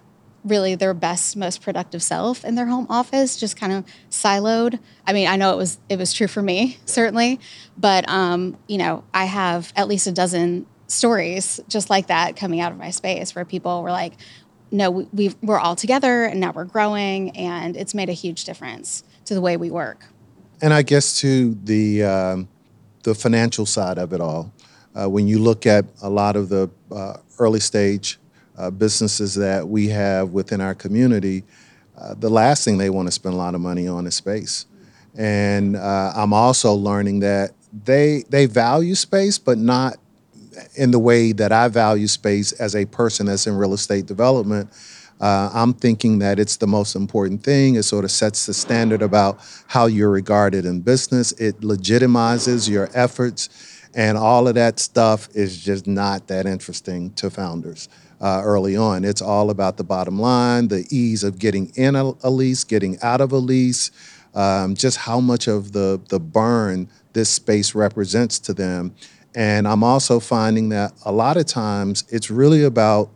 really 0.49 0.75
their 0.75 0.93
best 0.93 1.35
most 1.35 1.61
productive 1.61 2.01
self 2.01 2.43
in 2.45 2.55
their 2.55 2.67
home 2.67 2.87
office 2.89 3.37
just 3.37 3.57
kind 3.57 3.73
of 3.73 3.85
siloed. 4.09 4.79
I 5.05 5.13
mean 5.13 5.27
i 5.27 5.35
know 5.35 5.53
it 5.53 5.57
was 5.57 5.79
it 5.89 5.97
was 5.97 6.13
true 6.13 6.27
for 6.27 6.41
me 6.41 6.77
certainly 6.85 7.39
but 7.77 8.07
um, 8.09 8.57
you 8.67 8.77
know 8.77 9.03
i 9.13 9.25
have 9.25 9.71
at 9.75 9.87
least 9.87 10.07
a 10.07 10.11
dozen 10.11 10.65
stories 10.87 11.59
just 11.67 11.89
like 11.89 12.07
that 12.07 12.35
coming 12.35 12.59
out 12.61 12.71
of 12.71 12.77
my 12.77 12.91
space 12.91 13.35
where 13.35 13.45
people 13.45 13.83
were 13.83 13.91
like 13.91 14.13
no 14.71 14.89
we, 14.89 15.07
we've, 15.13 15.35
we're 15.41 15.59
all 15.59 15.75
together 15.75 16.23
and 16.25 16.39
now 16.39 16.51
we're 16.51 16.65
growing 16.65 17.35
and 17.37 17.75
it's 17.75 17.93
made 17.93 18.09
a 18.09 18.13
huge 18.13 18.45
difference 18.45 19.03
to 19.27 19.33
the 19.33 19.41
way 19.41 19.57
we 19.57 19.69
work. 19.69 20.05
And 20.61 20.73
I 20.73 20.81
guess 20.81 21.19
to 21.21 21.53
the 21.63 22.03
um, 22.03 22.47
the 23.03 23.13
financial 23.13 23.65
side 23.65 23.97
of 23.97 24.11
it 24.11 24.19
all, 24.19 24.51
uh, 24.95 25.07
when 25.07 25.27
you 25.27 25.39
look 25.39 25.65
at 25.67 25.85
a 26.01 26.09
lot 26.09 26.35
of 26.35 26.49
the 26.49 26.69
uh, 26.91 27.17
early 27.37 27.59
stage 27.59 28.19
uh, 28.57 28.71
businesses 28.71 29.35
that 29.35 29.67
we 29.67 29.87
have 29.89 30.31
within 30.31 30.61
our 30.61 30.75
community, 30.75 31.43
uh, 31.97 32.13
the 32.15 32.29
last 32.29 32.63
thing 32.63 32.77
they 32.77 32.89
want 32.89 33.07
to 33.07 33.11
spend 33.11 33.33
a 33.33 33.37
lot 33.37 33.55
of 33.55 33.61
money 33.61 33.87
on 33.87 34.05
is 34.07 34.15
space. 34.15 34.65
And 35.15 35.75
uh, 35.75 36.13
I'm 36.15 36.33
also 36.33 36.73
learning 36.73 37.19
that 37.21 37.51
they 37.85 38.23
they 38.29 38.45
value 38.45 38.95
space, 38.95 39.37
but 39.37 39.57
not 39.57 39.97
in 40.75 40.91
the 40.91 40.99
way 40.99 41.31
that 41.31 41.51
I 41.51 41.67
value 41.67 42.07
space 42.07 42.51
as 42.53 42.75
a 42.75 42.85
person 42.85 43.25
that's 43.25 43.47
in 43.47 43.55
real 43.55 43.73
estate 43.73 44.05
development. 44.05 44.69
Uh, 45.19 45.49
I'm 45.51 45.73
thinking 45.73 46.19
that 46.19 46.39
it's 46.39 46.57
the 46.57 46.67
most 46.67 46.95
important 46.95 47.43
thing. 47.43 47.75
It 47.75 47.83
sort 47.83 48.05
of 48.05 48.11
sets 48.11 48.45
the 48.45 48.53
standard 48.53 49.01
about 49.01 49.39
how 49.65 49.87
you're 49.87 50.11
regarded 50.11 50.65
in 50.65 50.81
business. 50.81 51.31
It 51.33 51.61
legitimizes 51.61 52.69
your 52.69 52.89
efforts, 52.93 53.49
and 53.95 54.17
all 54.17 54.47
of 54.47 54.53
that 54.53 54.79
stuff 54.79 55.27
is 55.33 55.63
just 55.63 55.87
not 55.87 56.27
that 56.27 56.45
interesting 56.45 57.11
to 57.13 57.31
founders 57.31 57.89
uh, 58.21 58.41
early 58.43 58.75
on. 58.75 59.03
It's 59.03 59.21
all 59.21 59.49
about 59.49 59.77
the 59.77 59.83
bottom 59.83 60.19
line, 60.19 60.67
the 60.67 60.85
ease 60.89 61.23
of 61.23 61.39
getting 61.39 61.71
in 61.75 61.95
a, 61.95 62.13
a 62.23 62.29
lease, 62.29 62.63
getting 62.63 62.97
out 63.01 63.21
of 63.21 63.31
a 63.31 63.37
lease, 63.37 63.91
um, 64.33 64.75
just 64.75 64.97
how 64.97 65.19
much 65.19 65.47
of 65.47 65.71
the 65.71 65.99
the 66.09 66.19
burn 66.19 66.89
this 67.13 67.29
space 67.29 67.75
represents 67.75 68.39
to 68.39 68.53
them. 68.53 68.93
And 69.35 69.67
I'm 69.67 69.83
also 69.83 70.19
finding 70.19 70.69
that 70.69 70.93
a 71.05 71.11
lot 71.11 71.37
of 71.37 71.45
times 71.45 72.05
it's 72.09 72.31
really 72.31 72.63
about 72.63 73.09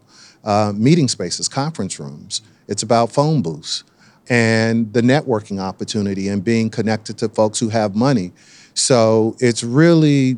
uh, 0.43 0.73
meeting 0.75 1.07
spaces, 1.07 1.47
conference 1.47 1.99
rooms. 1.99 2.41
It's 2.67 2.83
about 2.83 3.11
phone 3.11 3.41
booths 3.41 3.83
and 4.29 4.93
the 4.93 5.01
networking 5.01 5.59
opportunity 5.59 6.27
and 6.27 6.43
being 6.43 6.69
connected 6.69 7.17
to 7.19 7.29
folks 7.29 7.59
who 7.59 7.69
have 7.69 7.95
money. 7.95 8.31
So 8.73 9.35
it's 9.39 9.63
really 9.63 10.37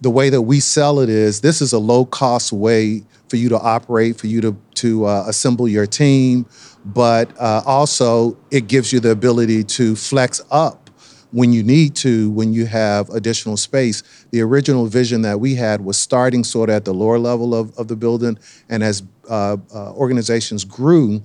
the 0.00 0.10
way 0.10 0.30
that 0.30 0.42
we 0.42 0.60
sell 0.60 1.00
it 1.00 1.08
is 1.08 1.40
this 1.40 1.60
is 1.60 1.72
a 1.72 1.78
low 1.78 2.04
cost 2.04 2.52
way 2.52 3.02
for 3.28 3.36
you 3.36 3.48
to 3.48 3.58
operate, 3.58 4.16
for 4.16 4.26
you 4.26 4.40
to, 4.40 4.56
to 4.74 5.04
uh, 5.04 5.24
assemble 5.26 5.68
your 5.68 5.86
team, 5.86 6.46
but 6.84 7.30
uh, 7.38 7.62
also 7.64 8.36
it 8.50 8.66
gives 8.66 8.92
you 8.92 9.00
the 9.00 9.10
ability 9.10 9.62
to 9.62 9.94
flex 9.94 10.40
up 10.50 10.90
when 11.32 11.52
you 11.52 11.62
need 11.62 11.94
to, 11.94 12.30
when 12.30 12.52
you 12.52 12.66
have 12.66 13.08
additional 13.10 13.56
space. 13.56 14.02
The 14.30 14.40
original 14.40 14.86
vision 14.86 15.22
that 15.22 15.38
we 15.38 15.54
had 15.54 15.80
was 15.80 15.96
starting 15.96 16.42
sort 16.42 16.70
of 16.70 16.76
at 16.76 16.84
the 16.84 16.94
lower 16.94 17.18
level 17.18 17.54
of, 17.54 17.76
of 17.78 17.88
the 17.88 17.96
building, 17.96 18.38
and 18.68 18.82
as 18.82 19.02
uh, 19.28 19.58
uh, 19.72 19.92
organizations 19.92 20.64
grew, 20.64 21.22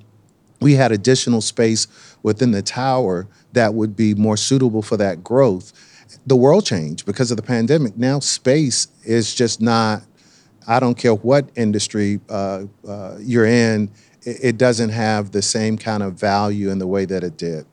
we 0.62 0.74
had 0.74 0.92
additional 0.92 1.42
space 1.42 1.88
within 2.24 2.52
the 2.52 2.62
tower 2.62 3.28
that 3.54 3.74
would 3.74 3.96
be 3.96 4.14
more 4.14 4.38
suitable 4.38 4.82
for 4.82 4.98
that 4.98 5.24
growth. 5.24 5.74
The 6.26 6.36
world 6.36 6.66
changed 6.66 7.06
because 7.06 7.32
of 7.32 7.38
the 7.38 7.44
pandemic. 7.44 7.98
Now, 7.98 8.20
space 8.20 8.88
is 9.04 9.34
just 9.36 9.62
not, 9.62 10.04
I 10.68 10.80
don't 10.80 10.98
care 10.98 11.14
what 11.14 11.50
industry 11.56 12.20
uh, 12.30 12.66
uh, 12.88 13.18
you're 13.20 13.46
in, 13.46 13.92
it, 14.24 14.38
it 14.42 14.58
doesn't 14.58 14.90
have 14.90 15.32
the 15.32 15.42
same 15.42 15.78
kind 15.78 16.04
of 16.04 16.14
value 16.14 16.70
in 16.70 16.80
the 16.80 16.88
way 16.88 17.06
that 17.06 17.24
it 17.24 17.38
did. 17.38 17.66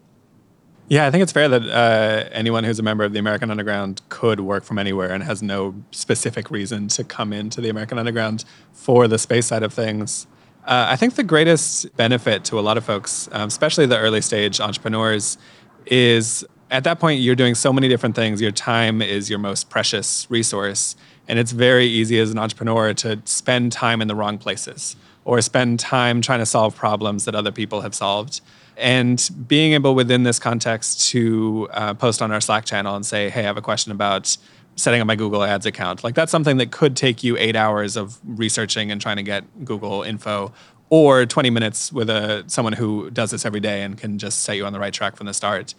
Yeah, 0.89 1.07
I 1.07 1.11
think 1.11 1.23
it's 1.23 1.33
fair 1.33 1.49
that 1.49 1.63
uh, 1.63 2.29
anyone 2.33 2.65
who's 2.65 2.79
a 2.79 2.83
member 2.83 3.05
of 3.05 3.15
the 3.15 3.19
American 3.19 3.51
Underground 3.51 4.03
could 4.11 4.41
work 4.41 4.63
from 4.63 4.79
anywhere 4.79 5.11
and 5.11 5.23
has 5.23 5.43
no 5.43 5.75
specific 5.91 6.51
reason 6.51 6.89
to 6.89 7.05
come 7.05 7.33
into 7.33 7.63
the 7.63 7.71
American 7.71 7.99
Underground 7.99 8.45
for 8.73 9.09
the 9.09 9.19
space 9.19 9.47
side 9.47 9.63
of 9.63 9.73
things. 9.73 10.27
Uh, 10.67 10.87
I 10.91 10.97
think 10.97 11.15
the 11.15 11.25
greatest 11.25 11.97
benefit 11.97 12.45
to 12.45 12.59
a 12.59 12.61
lot 12.61 12.77
of 12.77 12.85
folks, 12.85 13.29
um, 13.33 13.49
especially 13.49 13.87
the 13.87 13.99
early 13.99 14.21
stage 14.21 14.61
entrepreneurs, 14.61 15.39
is 15.87 16.45
at 16.73 16.85
that 16.85 16.99
point 16.99 17.21
you're 17.21 17.37
doing 17.37 17.55
so 17.55 17.73
many 17.73 17.87
different 17.87 18.17
things. 18.17 18.41
Your 18.41 18.51
time 18.51 19.03
is 19.03 19.31
your 19.31 19.39
most 19.39 19.71
precious 19.71 20.27
resource, 20.31 20.97
and 21.29 21.39
it's 21.39 21.53
very 21.53 21.87
easy 21.87 22.19
as 22.19 22.31
an 22.31 22.39
entrepreneur 22.39 22.95
to 22.95 23.21
spend 23.27 23.71
time 23.71 24.01
in 24.01 24.09
the 24.09 24.15
wrong 24.15 24.39
places 24.39 24.97
or 25.25 25.41
spend 25.41 25.79
time 25.79 26.21
trying 26.21 26.41
to 26.41 26.47
solve 26.47 26.75
problems 26.75 27.27
that 27.27 27.35
other 27.35 27.53
people 27.53 27.83
have 27.83 27.95
solved. 27.95 28.41
And 28.77 29.31
being 29.47 29.75
able 29.75 29.95
within 29.95 30.23
this 30.23 30.39
context 30.39 31.09
to 31.11 31.69
uh, 31.73 31.95
post 31.95 32.23
on 32.23 32.33
our 32.33 32.41
Slack 32.41 32.65
channel 32.65 32.97
and 32.97 33.05
say, 33.07 33.29
hey, 33.29 33.41
I 33.41 33.45
have 33.45 33.59
a 33.59 33.63
question 33.63 33.93
about 33.93 34.37
setting 34.75 35.01
up 35.01 35.07
my 35.07 35.15
Google 35.15 35.45
Ads 35.45 35.67
account. 35.67 36.03
Like 36.03 36.15
that's 36.15 36.33
something 36.33 36.57
that 36.57 36.73
could 36.73 36.97
take 36.97 37.23
you 37.23 37.37
eight 37.37 37.55
hours 37.55 37.97
of 37.97 38.19
researching 38.25 38.91
and 38.91 39.01
trying 39.01 39.19
to 39.19 39.23
get 39.23 39.65
Google 39.65 40.03
info, 40.03 40.53
or 40.93 41.25
20 41.25 41.49
minutes 41.49 41.91
with 41.91 42.11
a 42.11 42.45
someone 42.49 42.75
who 42.75 43.11
does 43.11 43.31
this 43.31 43.47
every 43.47 43.61
day 43.61 43.83
and 43.83 43.97
can 43.97 44.19
just 44.19 44.41
set 44.41 44.57
you 44.57 44.67
on 44.67 44.75
the 44.75 44.79
right 44.79 44.93
track 44.93 45.17
from 45.17 45.27
the 45.27 45.33
start. 45.33 45.75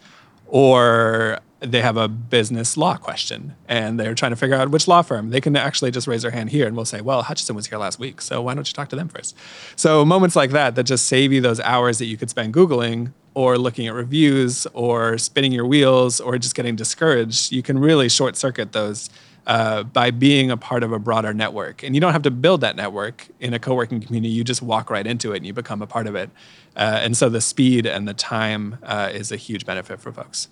Or 0.46 1.40
they 1.60 1.80
have 1.80 1.96
a 1.96 2.08
business 2.08 2.76
law 2.76 2.96
question 2.96 3.54
and 3.68 3.98
they're 3.98 4.14
trying 4.14 4.32
to 4.32 4.36
figure 4.36 4.56
out 4.56 4.70
which 4.70 4.86
law 4.86 5.02
firm. 5.02 5.30
They 5.30 5.40
can 5.40 5.56
actually 5.56 5.90
just 5.90 6.06
raise 6.06 6.22
their 6.22 6.30
hand 6.30 6.50
here 6.50 6.66
and 6.66 6.76
we'll 6.76 6.84
say, 6.84 7.00
well, 7.00 7.22
Hutchison 7.22 7.56
was 7.56 7.66
here 7.66 7.78
last 7.78 7.98
week, 7.98 8.20
so 8.20 8.42
why 8.42 8.54
don't 8.54 8.68
you 8.68 8.74
talk 8.74 8.88
to 8.90 8.96
them 8.96 9.08
first? 9.08 9.36
So 9.76 10.04
moments 10.04 10.36
like 10.36 10.50
that 10.50 10.74
that 10.74 10.84
just 10.84 11.06
save 11.06 11.32
you 11.32 11.40
those 11.40 11.60
hours 11.60 11.98
that 11.98 12.06
you 12.06 12.16
could 12.16 12.30
spend 12.30 12.54
Googling 12.54 13.12
or 13.34 13.58
looking 13.58 13.86
at 13.86 13.94
reviews 13.94 14.66
or 14.74 15.18
spinning 15.18 15.52
your 15.52 15.66
wheels 15.66 16.20
or 16.20 16.38
just 16.38 16.54
getting 16.54 16.76
discouraged, 16.76 17.50
you 17.50 17.62
can 17.62 17.78
really 17.78 18.08
short 18.08 18.36
circuit 18.36 18.72
those 18.72 19.10
uh, 19.46 19.82
by 19.82 20.10
being 20.10 20.50
a 20.50 20.56
part 20.56 20.82
of 20.82 20.92
a 20.92 20.98
broader 20.98 21.34
network. 21.34 21.82
And 21.82 21.94
you 21.94 22.00
don't 22.00 22.12
have 22.12 22.22
to 22.22 22.30
build 22.30 22.62
that 22.62 22.76
network 22.76 23.28
in 23.40 23.54
a 23.54 23.58
co 23.58 23.74
working 23.74 24.00
community, 24.00 24.32
you 24.32 24.44
just 24.44 24.62
walk 24.62 24.90
right 24.90 25.06
into 25.06 25.32
it 25.32 25.38
and 25.38 25.46
you 25.46 25.52
become 25.52 25.82
a 25.82 25.86
part 25.86 26.06
of 26.06 26.14
it. 26.14 26.30
Uh, 26.76 27.00
and 27.02 27.16
so 27.16 27.28
the 27.28 27.40
speed 27.40 27.86
and 27.86 28.08
the 28.08 28.14
time 28.14 28.78
uh, 28.82 29.10
is 29.12 29.30
a 29.30 29.36
huge 29.36 29.66
benefit 29.66 30.00
for 30.00 30.12
folks. 30.12 30.48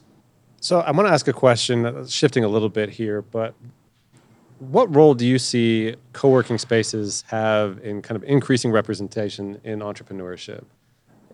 So 0.61 0.81
I 0.81 0.93
want 0.93 1.09
to 1.09 1.13
ask 1.13 1.27
a 1.27 1.33
question, 1.33 1.87
uh, 1.87 2.07
shifting 2.07 2.45
a 2.45 2.49
little 2.49 2.69
bit 2.69 2.91
here, 2.91 3.23
but 3.23 3.55
what 4.59 4.95
role 4.95 5.15
do 5.15 5.27
you 5.27 5.41
see 5.41 5.97
co-working 6.13 6.57
spaces 6.57 7.25
have 7.29 7.81
in 7.83 8.01
kind 8.01 8.17
of 8.17 8.23
increasing 8.23 8.71
representation 8.71 9.61
in 9.65 9.81
entrepreneurship? 9.81 10.65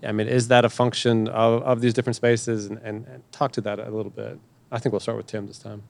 I 0.02 0.12
mean, 0.12 0.28
is 0.28 0.48
that 0.48 0.64
a 0.64 0.70
function 0.70 1.28
of, 1.28 1.62
of 1.62 1.80
these 1.80 1.92
different 1.92 2.16
spaces? 2.16 2.66
And, 2.66 2.78
and, 2.78 3.06
and 3.06 3.32
talk 3.32 3.52
to 3.52 3.60
that 3.62 3.80
a 3.80 3.90
little 3.90 4.10
bit. 4.10 4.38
I 4.70 4.78
think 4.78 4.92
we'll 4.92 5.00
start 5.00 5.18
with 5.18 5.26
Tim 5.26 5.46
this 5.46 5.58
time. 5.58 5.82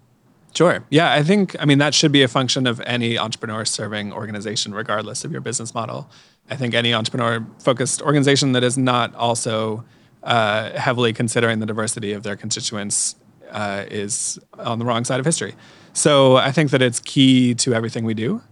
Sure. 0.55 0.85
Yeah, 0.91 1.13
I 1.13 1.23
think, 1.23 1.55
I 1.61 1.65
mean, 1.65 1.79
that 1.79 1.95
should 1.95 2.11
be 2.11 2.23
a 2.23 2.29
function 2.29 2.67
of 2.67 2.81
any 2.81 3.19
entrepreneur 3.19 3.65
serving 3.65 4.13
organization, 4.13 4.75
regardless 4.75 5.25
of 5.25 5.31
your 5.31 5.41
business 5.41 5.75
model. 5.75 6.11
I 6.51 6.57
think 6.57 6.75
any 6.75 6.95
entrepreneur 6.95 7.47
focused 7.61 8.03
organization 8.03 8.53
that 8.53 8.65
is 8.65 8.79
not 8.79 9.15
also 9.15 9.85
uh, 10.23 10.71
heavily 10.79 11.13
considering 11.13 11.61
the 11.61 11.67
diversity 11.67 12.13
of 12.13 12.23
their 12.23 12.37
constituents 12.37 13.17
uh, 13.51 13.85
is 13.91 14.39
on 14.59 14.79
the 14.79 14.85
wrong 14.85 15.05
side 15.05 15.21
of 15.21 15.27
history. 15.27 15.55
So 15.93 16.37
I 16.37 16.53
think 16.53 16.71
that 16.71 16.83
it's 16.83 17.01
key 17.01 17.55
to 17.57 17.75
everything 17.75 18.05
we 18.05 18.15
do. 18.15 18.43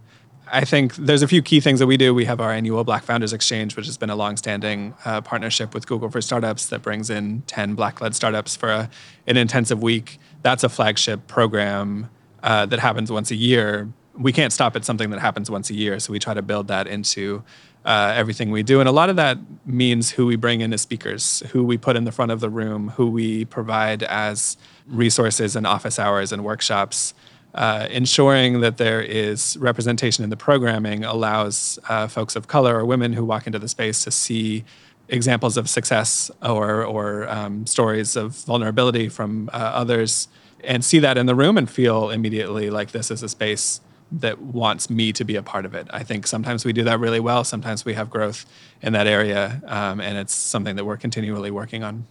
I 0.51 0.63
think 0.63 0.95
there's 0.95 1.23
a 1.23 1.27
few 1.27 1.41
key 1.41 1.59
things 1.59 1.79
that 1.79 1.87
we 1.87 1.97
do. 1.97 2.13
We 2.13 2.25
have 2.25 2.39
our 2.39 2.51
annual 2.51 2.83
Black 2.83 3.03
Founders 3.03 3.33
Exchange, 3.33 3.75
which 3.75 3.85
has 3.85 3.97
been 3.97 4.09
a 4.09 4.15
longstanding 4.15 4.93
uh, 5.03 5.21
partnership 5.21 5.73
with 5.73 5.87
Google 5.87 6.09
for 6.09 6.21
Startups 6.21 6.67
that 6.67 6.81
brings 6.81 7.09
in 7.09 7.41
10 7.47 7.75
Black 7.75 7.99
led 7.99 8.15
startups 8.15 8.55
for 8.55 8.69
a, 8.69 8.89
an 9.27 9.37
intensive 9.37 9.81
week. 9.81 10.19
That's 10.47 10.63
a 10.63 10.69
flagship 10.69 11.27
program 11.27 12.09
uh, 12.41 12.65
that 12.67 12.79
happens 12.79 13.11
once 13.11 13.31
a 13.31 13.35
year. 13.35 13.89
We 14.13 14.31
can't 14.31 14.53
stop 14.53 14.77
at 14.77 14.85
something 14.85 15.09
that 15.09 15.19
happens 15.19 15.51
once 15.51 15.69
a 15.69 15.73
year, 15.73 15.99
so 15.99 16.13
we 16.13 16.19
try 16.19 16.33
to 16.33 16.41
build 16.41 16.69
that 16.69 16.87
into 16.87 17.43
uh, 17.83 18.13
everything 18.15 18.49
we 18.49 18.63
do. 18.63 18.79
And 18.79 18.87
a 18.87 18.93
lot 18.93 19.09
of 19.09 19.17
that 19.17 19.39
means 19.65 20.11
who 20.11 20.25
we 20.25 20.37
bring 20.37 20.61
in 20.61 20.71
as 20.71 20.79
speakers, 20.79 21.43
who 21.51 21.65
we 21.65 21.77
put 21.77 21.97
in 21.97 22.05
the 22.05 22.13
front 22.13 22.31
of 22.31 22.39
the 22.39 22.49
room, 22.49 22.91
who 22.95 23.09
we 23.09 23.43
provide 23.43 24.03
as 24.03 24.55
resources 24.87 25.57
and 25.57 25.67
office 25.67 25.99
hours 25.99 26.31
and 26.31 26.45
workshops 26.45 27.13
uh, 27.53 27.87
ensuring 27.91 28.61
that 28.61 28.77
there 28.77 29.01
is 29.01 29.57
representation 29.57 30.23
in 30.23 30.29
the 30.29 30.37
programming 30.37 31.03
allows 31.03 31.77
uh, 31.89 32.07
folks 32.07 32.37
of 32.37 32.47
color 32.47 32.77
or 32.79 32.85
women 32.85 33.11
who 33.11 33.25
walk 33.25 33.47
into 33.47 33.59
the 33.59 33.67
space 33.67 34.01
to 34.05 34.11
see 34.11 34.63
examples 35.09 35.57
of 35.57 35.69
success 35.69 36.29
or, 36.43 36.83
or 36.83 37.27
um, 37.29 37.65
stories 37.65 38.15
of 38.15 38.33
vulnerability 38.45 39.09
from 39.09 39.49
uh, 39.53 39.57
others 39.57 40.27
and 40.63 40.83
see 40.83 40.99
that 40.99 41.17
in 41.17 41.25
the 41.25 41.35
room 41.35 41.57
and 41.57 41.69
feel 41.69 42.09
immediately 42.09 42.69
like 42.69 42.91
this 42.91 43.11
is 43.11 43.23
a 43.23 43.29
space 43.29 43.81
that 44.11 44.39
wants 44.41 44.89
me 44.89 45.11
to 45.11 45.25
be 45.25 45.35
a 45.35 45.43
part 45.43 45.65
of 45.65 45.73
it. 45.73 45.87
I 45.89 46.03
think 46.03 46.27
sometimes 46.27 46.63
we 46.63 46.71
do 46.73 46.83
that 46.85 46.99
really 46.99 47.19
well. 47.19 47.43
Sometimes 47.43 47.83
we 47.83 47.93
have 47.93 48.09
growth 48.09 48.45
in 48.81 48.93
that 48.93 49.07
area, 49.07 49.61
um, 49.65 49.99
and 49.99 50.17
it's 50.17 50.33
something 50.33 50.75
that 50.77 50.85
we're 50.85 50.97
continually 50.97 51.51
working 51.51 51.83
on. 51.83 52.05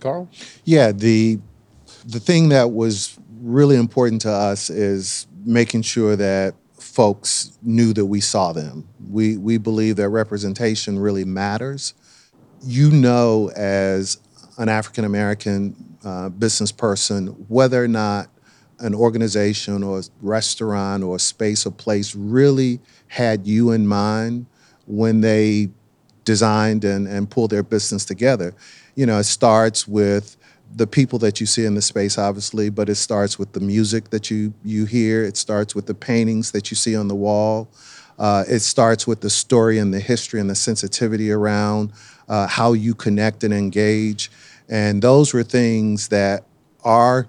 Carl? 0.00 0.28
Yeah, 0.64 0.92
the 0.92 1.38
the 2.06 2.20
thing 2.20 2.48
that 2.50 2.70
was 2.72 3.18
really 3.40 3.76
important 3.76 4.22
to 4.22 4.30
us 4.30 4.70
is 4.70 5.26
making 5.44 5.82
sure 5.82 6.16
that 6.16 6.54
folks 6.78 7.58
knew 7.62 7.92
that 7.92 8.06
we 8.06 8.20
saw 8.20 8.52
them. 8.52 8.88
We, 9.08 9.36
we 9.36 9.58
believe 9.58 9.96
that 9.96 10.08
representation 10.08 10.98
really 10.98 11.24
matters. 11.24 11.94
You 12.62 12.90
know, 12.90 13.50
as 13.54 14.18
an 14.58 14.68
African 14.68 15.04
American 15.04 15.87
uh, 16.08 16.28
business 16.30 16.72
person, 16.72 17.26
whether 17.48 17.84
or 17.84 17.88
not 17.88 18.28
an 18.78 18.94
organization 18.94 19.82
or 19.82 19.98
a 19.98 20.02
restaurant 20.22 21.04
or 21.04 21.16
a 21.16 21.18
space 21.18 21.66
or 21.66 21.70
place 21.70 22.14
really 22.14 22.80
had 23.08 23.46
you 23.46 23.72
in 23.72 23.86
mind 23.86 24.46
when 24.86 25.20
they 25.20 25.68
designed 26.24 26.82
and, 26.84 27.06
and 27.06 27.30
pulled 27.30 27.50
their 27.50 27.62
business 27.62 28.06
together. 28.06 28.54
You 28.94 29.04
know, 29.04 29.18
it 29.18 29.24
starts 29.24 29.86
with 29.86 30.38
the 30.74 30.86
people 30.86 31.18
that 31.18 31.40
you 31.40 31.46
see 31.46 31.66
in 31.66 31.74
the 31.74 31.82
space, 31.82 32.16
obviously, 32.16 32.70
but 32.70 32.88
it 32.88 32.94
starts 32.94 33.38
with 33.38 33.52
the 33.52 33.60
music 33.60 34.08
that 34.08 34.30
you 34.30 34.54
you 34.64 34.86
hear. 34.86 35.24
It 35.24 35.36
starts 35.36 35.74
with 35.74 35.84
the 35.84 35.94
paintings 35.94 36.52
that 36.52 36.70
you 36.70 36.76
see 36.76 36.96
on 36.96 37.08
the 37.08 37.14
wall. 37.14 37.68
Uh, 38.18 38.44
it 38.48 38.60
starts 38.60 39.06
with 39.06 39.20
the 39.20 39.30
story 39.30 39.78
and 39.78 39.92
the 39.92 40.00
history 40.00 40.40
and 40.40 40.48
the 40.48 40.54
sensitivity 40.54 41.30
around 41.30 41.92
uh, 42.28 42.46
how 42.46 42.72
you 42.72 42.94
connect 42.94 43.44
and 43.44 43.52
engage. 43.52 44.30
And 44.68 45.02
those 45.02 45.32
were 45.32 45.42
things 45.42 46.08
that 46.08 46.44
are 46.84 47.28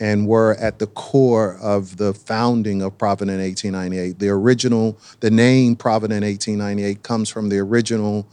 and 0.00 0.26
were 0.26 0.54
at 0.56 0.78
the 0.78 0.86
core 0.88 1.56
of 1.62 1.96
the 1.96 2.12
founding 2.12 2.82
of 2.82 2.98
Provident 2.98 3.40
1898. 3.40 4.18
The 4.18 4.28
original, 4.28 4.98
the 5.20 5.30
name 5.30 5.76
Provident 5.76 6.24
1898 6.24 7.02
comes 7.02 7.28
from 7.28 7.48
the 7.48 7.58
original 7.58 8.26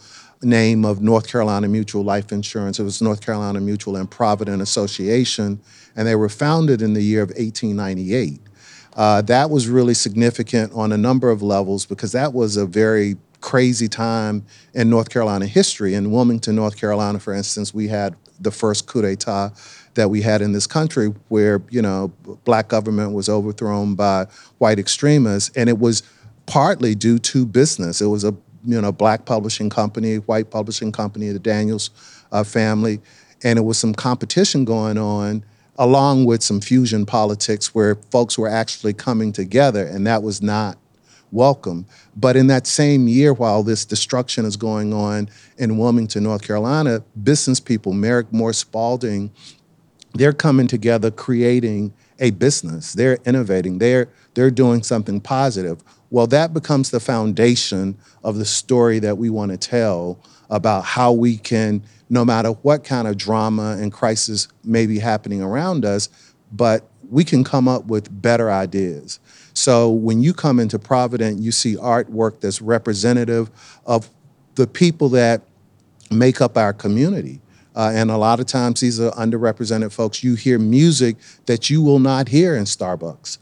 name 0.44 0.86
of 0.86 1.02
North 1.02 1.28
Carolina 1.28 1.68
Mutual 1.68 2.04
Life 2.04 2.32
Insurance. 2.32 2.80
It 2.80 2.84
was 2.84 3.02
North 3.02 3.22
Carolina 3.22 3.62
Mutual 3.62 3.96
and 3.96 4.10
Provident 4.10 4.62
Association, 4.62 5.62
and 5.96 6.08
they 6.08 6.16
were 6.16 6.30
founded 6.30 6.82
in 6.82 6.94
the 6.94 7.02
year 7.02 7.22
of 7.22 7.30
1898. 7.30 8.42
Uh, 8.96 9.22
that 9.22 9.50
was 9.50 9.68
really 9.68 9.94
significant 9.94 10.74
on 10.74 10.92
a 10.92 10.98
number 10.98 11.30
of 11.30 11.42
levels 11.42 11.86
because 11.86 12.12
that 12.12 12.34
was 12.34 12.58
a 12.58 12.66
very 12.66 13.16
crazy 13.40 13.88
time 13.88 14.46
in 14.74 14.90
North 14.90 15.10
Carolina 15.10 15.46
history. 15.46 15.94
In 15.94 16.12
Wilmington, 16.12 16.56
North 16.56 16.78
Carolina, 16.78 17.20
for 17.20 17.34
instance, 17.34 17.74
we 17.74 17.88
had 17.88 18.16
the 18.42 18.52
first 18.52 18.88
coup 18.88 19.02
d'etat 19.02 19.52
that 19.94 20.10
we 20.10 20.22
had 20.22 20.42
in 20.42 20.54
this 20.54 20.68
country 20.68 21.08
where, 21.30 21.62
you 21.70 21.82
know, 21.82 22.12
black 22.46 22.68
government 22.68 23.14
was 23.14 23.28
overthrown 23.30 23.96
by 23.96 24.26
white 24.58 24.80
extremists, 24.80 25.56
and 25.56 25.70
it 25.70 25.80
was 25.80 26.04
partly 26.46 26.96
due 26.96 27.20
to 27.20 27.46
business. 27.46 28.02
It 28.02 28.08
was 28.08 28.24
a 28.24 28.36
you 28.66 28.80
know, 28.80 28.92
black 28.92 29.26
publishing 29.26 29.70
company, 29.70 30.18
white 30.18 30.52
publishing 30.52 30.92
company, 30.92 31.30
the 31.30 31.40
Daniels 31.40 31.90
uh, 32.32 32.44
family, 32.44 33.02
and 33.44 33.58
it 33.58 33.64
was 33.64 33.78
some 33.78 33.94
competition 33.94 34.66
going 34.66 34.98
on 34.98 35.44
along 35.78 36.26
with 36.26 36.44
some 36.44 36.62
fusion 36.62 37.06
politics 37.06 37.74
where 37.74 37.96
folks 38.12 38.38
were 38.38 38.48
actually 38.48 38.94
coming 38.94 39.32
together, 39.32 39.86
and 39.86 40.06
that 40.06 40.22
was 40.22 40.42
not 40.42 40.78
welcome. 41.32 41.86
But 42.16 42.36
in 42.36 42.48
that 42.48 42.68
same 42.68 43.08
year, 43.08 43.34
while 43.34 43.64
this 43.64 43.86
destruction 43.86 44.46
is 44.46 44.58
going 44.58 44.94
on 44.94 45.30
in 45.58 45.78
Wilmington, 45.78 46.24
North 46.24 46.42
Carolina, 46.46 47.04
business 47.24 47.60
people, 47.60 47.94
Merrick 47.94 48.32
Moore 48.32 48.54
Spaulding, 48.54 49.32
they're 50.14 50.34
coming 50.34 50.68
together 50.68 51.10
creating 51.10 51.94
a 52.20 52.32
business. 52.32 52.94
They're 52.94 53.18
innovating. 53.26 53.80
They're 53.80 54.10
they're 54.34 54.52
doing 54.52 54.84
something 54.84 55.20
positive. 55.20 55.84
Well, 56.10 56.28
that 56.28 56.54
becomes 56.54 56.92
the 56.92 57.00
foundation 57.00 57.98
of 58.24 58.38
the 58.38 58.46
story 58.46 59.00
that 59.00 59.18
we 59.18 59.30
want 59.30 59.52
to 59.52 59.58
tell 59.58 60.20
about 60.50 60.84
how 60.84 61.12
we 61.14 61.38
can, 61.38 61.84
no 62.10 62.24
matter 62.26 62.50
what 62.50 62.84
kind 62.84 63.08
of 63.08 63.18
drama 63.18 63.78
and 63.80 63.92
crisis 63.92 64.48
may 64.64 64.86
be 64.86 65.00
happening 65.00 65.42
around 65.42 65.86
us, 65.86 66.10
but 66.52 66.88
we 67.10 67.24
can 67.24 67.44
come 67.44 67.68
up 67.68 67.86
with 67.86 68.22
better 68.22 68.52
ideas. 68.52 69.20
So 69.54 69.90
when 69.90 70.22
you 70.22 70.34
come 70.34 70.60
into 70.60 70.80
Provident, 70.80 71.40
you 71.40 71.52
see 71.52 71.76
artwork 71.76 72.40
that's 72.40 72.62
representative 72.62 73.50
of 73.86 74.10
the 74.56 74.68
people 74.68 75.10
that 75.10 75.42
make 76.10 76.42
up 76.42 76.58
our 76.58 76.74
community. 76.74 77.40
Uh, 77.76 77.92
and 77.94 78.12
a 78.12 78.18
lot 78.18 78.40
of 78.40 78.46
times 78.46 78.82
these 78.82 79.00
are 79.00 79.12
underrepresented 79.12 79.92
folks. 79.92 80.24
You 80.24 80.36
hear 80.36 80.60
music 80.60 81.16
that 81.46 81.70
you 81.70 81.82
will 81.82 82.00
not 82.00 82.28
hear 82.28 82.56
in 82.56 82.66
Starbucks. 82.66 83.38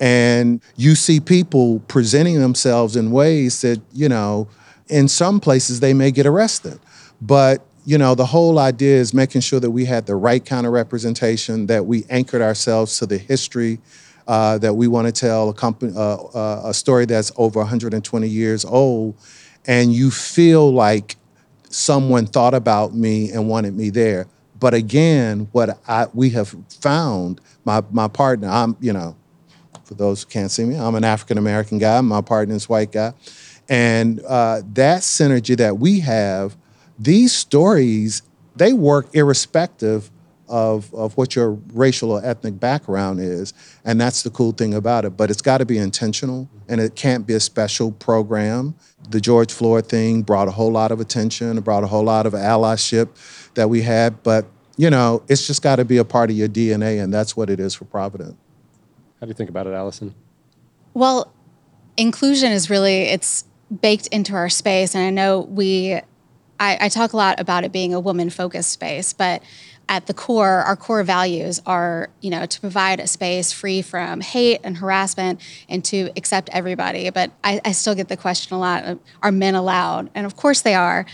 And 0.00 0.60
you 0.76 0.94
see 0.94 1.20
people 1.20 1.80
presenting 1.88 2.40
themselves 2.40 2.96
in 2.96 3.10
ways 3.10 3.60
that, 3.62 3.80
you 3.92 4.08
know, 4.08 4.48
in 4.88 5.08
some 5.08 5.40
places 5.40 5.80
they 5.80 5.94
may 5.94 6.10
get 6.10 6.26
arrested. 6.26 6.78
But, 7.20 7.64
you 7.84 7.98
know, 7.98 8.14
the 8.14 8.26
whole 8.26 8.58
idea 8.58 8.96
is 8.96 9.12
making 9.12 9.40
sure 9.40 9.60
that 9.60 9.70
we 9.70 9.84
had 9.84 10.06
the 10.06 10.14
right 10.14 10.44
kind 10.44 10.66
of 10.66 10.72
representation, 10.72 11.66
that 11.66 11.86
we 11.86 12.04
anchored 12.10 12.42
ourselves 12.42 12.98
to 12.98 13.06
the 13.06 13.18
history, 13.18 13.80
uh, 14.28 14.58
that 14.58 14.74
we 14.74 14.86
want 14.86 15.06
to 15.06 15.12
tell 15.12 15.48
a, 15.48 15.54
company, 15.54 15.92
uh, 15.96 16.16
uh, 16.16 16.62
a 16.66 16.74
story 16.74 17.06
that's 17.06 17.32
over 17.36 17.58
120 17.60 18.28
years 18.28 18.64
old, 18.64 19.16
and 19.66 19.92
you 19.92 20.10
feel 20.10 20.70
like 20.70 21.16
someone 21.70 22.26
thought 22.26 22.52
about 22.54 22.94
me 22.94 23.30
and 23.30 23.48
wanted 23.48 23.74
me 23.74 23.88
there. 23.88 24.26
But 24.60 24.74
again, 24.74 25.48
what 25.52 25.78
I, 25.88 26.06
we 26.12 26.30
have 26.30 26.54
found, 26.68 27.40
my, 27.64 27.82
my 27.90 28.06
partner, 28.08 28.48
I'm, 28.48 28.76
you 28.80 28.92
know, 28.92 29.16
for 29.84 29.94
those 29.94 30.24
who 30.24 30.28
can't 30.28 30.50
see 30.50 30.64
me, 30.64 30.76
I'm 30.76 30.94
an 30.94 31.04
African 31.04 31.38
American 31.38 31.78
guy, 31.78 32.00
my 32.02 32.20
partner's 32.20 32.68
white 32.68 32.92
guy. 32.92 33.14
And 33.68 34.20
uh, 34.20 34.62
that 34.74 35.02
synergy 35.02 35.56
that 35.56 35.78
we 35.78 36.00
have, 36.00 36.56
these 36.98 37.32
stories, 37.32 38.22
they 38.56 38.74
work 38.74 39.08
irrespective 39.14 40.10
of, 40.48 40.92
of 40.94 41.16
what 41.16 41.36
your 41.36 41.52
racial 41.72 42.12
or 42.12 42.24
ethnic 42.24 42.58
background 42.58 43.20
is. 43.20 43.52
And 43.84 44.00
that's 44.00 44.22
the 44.22 44.30
cool 44.30 44.52
thing 44.52 44.74
about 44.74 45.04
it. 45.04 45.16
But 45.16 45.30
it's 45.30 45.42
got 45.42 45.58
to 45.58 45.66
be 45.66 45.78
intentional 45.78 46.48
and 46.68 46.80
it 46.80 46.94
can't 46.94 47.26
be 47.26 47.34
a 47.34 47.40
special 47.40 47.92
program. 47.92 48.74
The 49.10 49.20
George 49.20 49.52
Floyd 49.52 49.86
thing 49.86 50.22
brought 50.22 50.48
a 50.48 50.52
whole 50.52 50.72
lot 50.72 50.92
of 50.92 51.00
attention, 51.00 51.58
it 51.58 51.64
brought 51.64 51.84
a 51.84 51.86
whole 51.86 52.04
lot 52.04 52.26
of 52.26 52.32
allyship 52.32 53.08
that 53.54 53.68
we 53.68 53.82
had. 53.82 54.22
But, 54.22 54.46
you 54.76 54.90
know, 54.90 55.22
it's 55.28 55.46
just 55.46 55.62
got 55.62 55.76
to 55.76 55.84
be 55.84 55.98
a 55.98 56.04
part 56.04 56.30
of 56.30 56.36
your 56.36 56.48
DNA, 56.48 57.02
and 57.02 57.12
that's 57.12 57.36
what 57.36 57.50
it 57.50 57.58
is 57.60 57.74
for 57.74 57.84
Provident. 57.84 58.36
How 59.20 59.26
do 59.26 59.28
you 59.28 59.34
think 59.34 59.50
about 59.50 59.66
it, 59.66 59.72
Alison? 59.72 60.14
Well, 60.94 61.32
inclusion 61.96 62.52
is 62.52 62.70
really 62.70 63.02
it's 63.02 63.44
baked 63.80 64.06
into 64.08 64.34
our 64.34 64.48
space, 64.48 64.94
and 64.94 65.04
I 65.04 65.10
know 65.10 65.40
we. 65.40 66.00
I, 66.60 66.76
I 66.80 66.88
talk 66.88 67.12
a 67.12 67.16
lot 67.16 67.38
about 67.38 67.62
it 67.62 67.70
being 67.70 67.94
a 67.94 68.00
woman-focused 68.00 68.72
space, 68.72 69.12
but 69.12 69.44
at 69.88 70.06
the 70.06 70.14
core, 70.14 70.60
our 70.60 70.76
core 70.76 71.02
values 71.02 71.60
are, 71.66 72.10
you 72.20 72.30
know, 72.30 72.44
to 72.46 72.60
provide 72.60 73.00
a 73.00 73.06
space 73.06 73.52
free 73.52 73.82
from 73.82 74.20
hate 74.20 74.60
and 74.62 74.76
harassment 74.76 75.40
and 75.68 75.84
to 75.86 76.10
accept 76.16 76.50
everybody. 76.52 77.08
But 77.10 77.32
I, 77.42 77.60
I 77.64 77.72
still 77.72 77.94
get 77.94 78.08
the 78.08 78.16
question 78.16 78.54
a 78.54 78.60
lot: 78.60 78.98
Are 79.22 79.32
men 79.32 79.54
allowed? 79.54 80.10
And 80.14 80.26
of 80.26 80.36
course 80.36 80.60
they 80.60 80.74
are. 80.74 81.06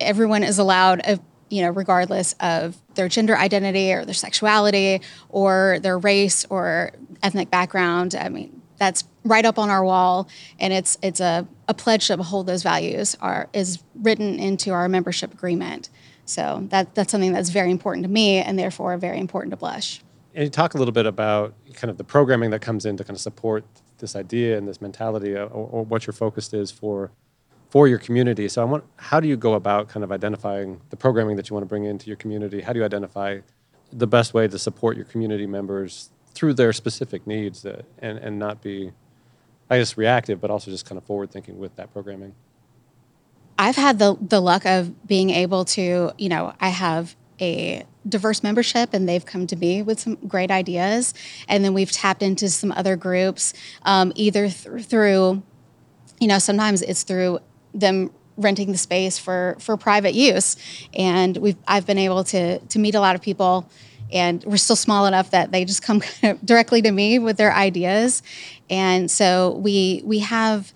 Everyone 0.00 0.42
is 0.42 0.58
allowed. 0.58 1.00
A, 1.04 1.20
you 1.50 1.60
know, 1.60 1.70
regardless 1.70 2.34
of 2.40 2.80
their 2.94 3.10
gender 3.10 3.36
identity 3.36 3.92
or 3.92 4.06
their 4.06 4.14
sexuality 4.14 5.02
or 5.28 5.78
their 5.82 5.98
race 5.98 6.46
or 6.48 6.92
ethnic 7.22 7.50
background. 7.50 8.14
I 8.14 8.30
mean, 8.30 8.62
that's 8.78 9.04
right 9.22 9.44
up 9.44 9.58
on 9.58 9.68
our 9.68 9.84
wall, 9.84 10.28
and 10.58 10.72
it's 10.72 10.96
it's 11.02 11.20
a, 11.20 11.46
a 11.68 11.74
pledge 11.74 12.06
to 12.06 12.14
uphold 12.14 12.46
those 12.46 12.62
values 12.62 13.16
are 13.20 13.48
is 13.52 13.82
written 13.94 14.38
into 14.38 14.72
our 14.72 14.88
membership 14.88 15.32
agreement. 15.32 15.90
So 16.24 16.66
that 16.70 16.94
that's 16.94 17.10
something 17.10 17.32
that's 17.32 17.50
very 17.50 17.70
important 17.70 18.04
to 18.04 18.10
me, 18.10 18.38
and 18.38 18.58
therefore 18.58 18.96
very 18.98 19.18
important 19.18 19.50
to 19.50 19.56
Blush. 19.56 20.02
And 20.34 20.44
you 20.44 20.50
talk 20.50 20.74
a 20.74 20.78
little 20.78 20.92
bit 20.92 21.06
about 21.06 21.54
kind 21.74 21.90
of 21.90 21.98
the 21.98 22.04
programming 22.04 22.50
that 22.50 22.60
comes 22.60 22.86
in 22.86 22.96
to 22.96 23.04
kind 23.04 23.16
of 23.16 23.20
support 23.20 23.64
this 23.98 24.16
idea 24.16 24.56
and 24.56 24.66
this 24.66 24.80
mentality, 24.80 25.34
or, 25.34 25.46
or 25.46 25.84
what 25.84 26.06
your 26.06 26.14
focus 26.14 26.52
is 26.54 26.70
for 26.70 27.10
for 27.70 27.88
your 27.88 27.98
community. 27.98 28.48
So 28.48 28.60
I 28.60 28.66
want, 28.66 28.84
how 28.96 29.18
do 29.18 29.26
you 29.26 29.36
go 29.36 29.54
about 29.54 29.88
kind 29.88 30.04
of 30.04 30.12
identifying 30.12 30.82
the 30.90 30.96
programming 30.96 31.36
that 31.36 31.48
you 31.48 31.54
want 31.54 31.64
to 31.64 31.68
bring 31.68 31.84
into 31.84 32.06
your 32.06 32.16
community? 32.16 32.60
How 32.60 32.74
do 32.74 32.80
you 32.80 32.84
identify 32.84 33.38
the 33.90 34.06
best 34.06 34.34
way 34.34 34.46
to 34.46 34.58
support 34.58 34.94
your 34.94 35.06
community 35.06 35.46
members 35.46 36.10
through 36.34 36.52
their 36.52 36.74
specific 36.74 37.26
needs 37.26 37.64
uh, 37.64 37.80
and, 37.98 38.18
and 38.18 38.38
not 38.38 38.60
be, 38.60 38.92
I 39.70 39.78
guess, 39.78 39.96
reactive, 39.96 40.38
but 40.38 40.50
also 40.50 40.70
just 40.70 40.84
kind 40.84 40.98
of 40.98 41.04
forward 41.04 41.30
thinking 41.30 41.58
with 41.58 41.74
that 41.76 41.90
programming? 41.94 42.34
I've 43.58 43.76
had 43.76 43.98
the, 43.98 44.16
the 44.20 44.40
luck 44.40 44.64
of 44.66 45.06
being 45.06 45.30
able 45.30 45.64
to, 45.66 46.12
you 46.18 46.28
know, 46.28 46.54
I 46.60 46.68
have 46.68 47.14
a 47.40 47.84
diverse 48.08 48.42
membership 48.42 48.90
and 48.92 49.08
they've 49.08 49.24
come 49.24 49.46
to 49.46 49.56
me 49.56 49.82
with 49.82 50.00
some 50.00 50.16
great 50.26 50.50
ideas. 50.50 51.14
And 51.48 51.64
then 51.64 51.74
we've 51.74 51.90
tapped 51.90 52.22
into 52.22 52.48
some 52.48 52.72
other 52.72 52.96
groups, 52.96 53.54
um, 53.82 54.12
either 54.14 54.48
th- 54.48 54.84
through, 54.84 55.42
you 56.20 56.28
know, 56.28 56.38
sometimes 56.38 56.82
it's 56.82 57.02
through 57.02 57.38
them 57.74 58.10
renting 58.36 58.72
the 58.72 58.78
space 58.78 59.18
for 59.18 59.56
for 59.60 59.76
private 59.76 60.14
use 60.14 60.56
and 60.94 61.36
we've 61.36 61.56
I've 61.68 61.86
been 61.86 61.98
able 61.98 62.24
to 62.24 62.58
to 62.58 62.78
meet 62.78 62.94
a 62.94 63.00
lot 63.00 63.14
of 63.14 63.20
people 63.20 63.68
and 64.10 64.42
we're 64.44 64.56
still 64.56 64.76
small 64.76 65.06
enough 65.06 65.30
that 65.30 65.52
they 65.52 65.66
just 65.66 65.82
come 65.82 66.02
directly 66.44 66.80
to 66.82 66.90
me 66.90 67.18
with 67.18 67.36
their 67.36 67.52
ideas 67.52 68.22
and 68.70 69.10
so 69.10 69.58
we 69.62 70.02
we 70.04 70.20
have 70.20 70.72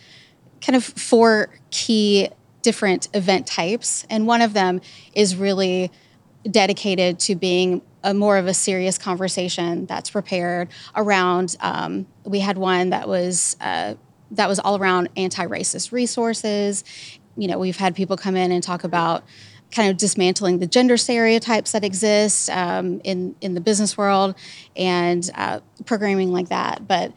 kind 0.60 0.76
of 0.76 0.84
four 0.84 1.48
key 1.70 2.28
different 2.66 3.09
event 3.14 3.46
types 3.46 4.05
and 4.11 4.26
one 4.26 4.42
of 4.42 4.52
them 4.55 4.81
is 5.14 5.37
really 5.37 5.88
dedicated 6.50 7.20
to 7.20 7.37
being 7.37 7.81
a 8.02 8.12
more 8.12 8.38
of 8.38 8.48
a 8.48 8.55
serious 8.55 8.98
conversation 8.98 9.87
that's 9.87 10.11
prepared 10.11 10.66
around 10.96 11.55
um, 11.61 12.09
we 12.24 12.40
had 12.40 12.59
one 12.59 12.90
that 12.90 13.07
was 13.07 13.57
uh, 13.61 13.94
that 14.33 14.48
was 14.48 14.59
all 14.59 14.76
around 14.76 15.09
anti-racist 15.16 15.92
resources. 15.92 16.83
You 17.37 17.46
know, 17.46 17.57
we've 17.61 17.76
had 17.76 17.94
people 17.94 18.16
come 18.16 18.35
in 18.35 18.50
and 18.50 18.64
talk 18.64 18.83
about 18.83 19.22
kind 19.70 19.90
of 19.92 19.96
dismantling 19.96 20.59
the 20.59 20.66
gender 20.66 20.96
stereotypes 20.96 21.70
that 21.70 21.85
exist 21.85 22.50
um, 22.50 23.00
in 23.05 23.37
in 23.40 23.55
the 23.55 23.61
business 23.61 23.96
world 23.96 24.35
and 24.74 25.31
uh, 25.37 25.61
programming 25.85 26.33
like 26.33 26.48
that. 26.48 26.88
But 26.88 27.12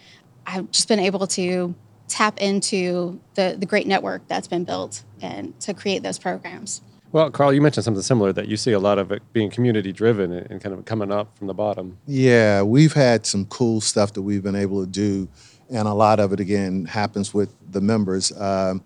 I've 0.45 0.69
just 0.69 0.87
been 0.87 0.99
able 0.99 1.25
to 1.25 1.73
tap 2.09 2.39
into 2.39 3.19
the 3.35 3.55
the 3.57 3.65
great 3.65 3.87
network 3.87 4.27
that's 4.27 4.47
been 4.47 4.63
built 4.63 5.03
and 5.21 5.57
to 5.61 5.73
create 5.73 6.03
those 6.03 6.19
programs. 6.19 6.81
Well, 7.11 7.31
Carl, 7.31 7.53
you 7.53 7.61
mentioned 7.61 7.85
something 7.85 8.03
similar 8.03 8.31
that 8.33 8.47
you 8.47 8.55
see 8.55 8.71
a 8.71 8.79
lot 8.79 8.99
of 8.99 9.11
it 9.11 9.23
being 9.33 9.49
community 9.49 9.91
driven 9.91 10.31
and 10.31 10.61
kind 10.61 10.75
of 10.75 10.85
coming 10.85 11.11
up 11.11 11.35
from 11.37 11.47
the 11.47 11.55
bottom. 11.55 11.97
Yeah, 12.05 12.61
we've 12.61 12.93
had 12.93 13.25
some 13.25 13.45
cool 13.45 13.81
stuff 13.81 14.13
that 14.13 14.21
we've 14.21 14.43
been 14.43 14.55
able 14.55 14.85
to 14.85 14.89
do 14.89 15.27
and 15.69 15.87
a 15.87 15.93
lot 15.93 16.19
of 16.19 16.33
it 16.33 16.39
again 16.39 16.85
happens 16.85 17.33
with 17.33 17.53
the 17.71 17.81
members. 17.81 18.31
Um, 18.39 18.83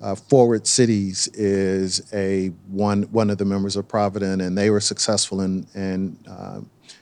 uh, 0.00 0.14
Forward 0.14 0.66
Cities 0.66 1.28
is 1.28 2.02
a 2.12 2.48
one 2.68 3.02
one 3.04 3.30
of 3.30 3.38
the 3.38 3.44
members 3.44 3.76
of 3.76 3.86
Provident, 3.86 4.42
and 4.42 4.58
they 4.58 4.70
were 4.70 4.80
successful 4.80 5.40
in 5.40 5.66
in 5.74 6.16
uh, 6.28 6.60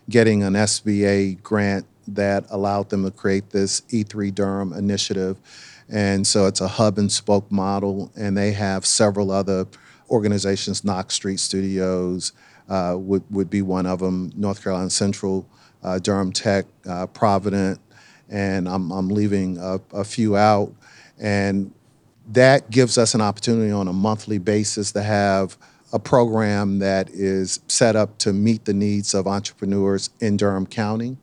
getting 0.09 0.43
an 0.43 0.55
SBA 0.55 1.43
grant 1.43 1.87
that 2.09 2.45
allowed 2.51 2.91
them 2.91 3.05
to 3.05 3.11
create 3.11 3.51
this 3.51 3.83
E3 3.83 4.35
Durham 4.35 4.73
initiative. 4.73 5.39
And 5.89 6.27
so 6.27 6.47
it's 6.47 6.61
a 6.61 6.69
hub 6.69 6.99
and 6.99 7.11
spoke 7.11 7.51
model, 7.51 8.13
and 8.17 8.37
they 8.37 8.53
have 8.53 8.87
several 8.87 9.31
other 9.31 9.67
organizations. 10.09 10.85
Knox 10.85 11.15
Street 11.15 11.41
Studios 11.41 12.33
uh, 12.69 12.95
would 12.97 13.25
would 13.31 13.51
be 13.51 13.63
one 13.63 13.87
of 13.87 13.99
them. 13.99 14.31
North 14.37 14.63
Carolina 14.63 14.91
Central, 14.91 15.47
uh, 15.83 15.99
Durham 15.99 16.33
Tech, 16.33 16.67
uh, 16.89 17.07
Provident, 17.07 17.81
and 18.29 18.69
I'm, 18.69 18.91
I'm 18.93 19.09
leaving 19.09 19.59
a, 19.59 19.81
a 19.93 20.05
few 20.05 20.37
out. 20.37 20.73
And 21.19 21.73
that 22.33 22.71
gives 22.71 22.97
us 22.97 23.15
an 23.15 23.21
opportunity 23.21 23.73
on 23.73 23.89
a 23.89 23.93
monthly 23.93 24.39
basis 24.39 24.93
to 24.93 25.03
have 25.03 25.59
a 25.93 25.99
program 25.99 26.79
that 26.79 27.11
is 27.11 27.61
set 27.67 27.97
up 27.97 28.17
to 28.19 28.33
meet 28.33 28.65
the 28.65 28.73
needs 28.73 29.13
of 29.15 29.27
entrepreneurs 29.27 30.11
in 30.21 30.37
Durham 30.37 30.67
County, 30.67 31.17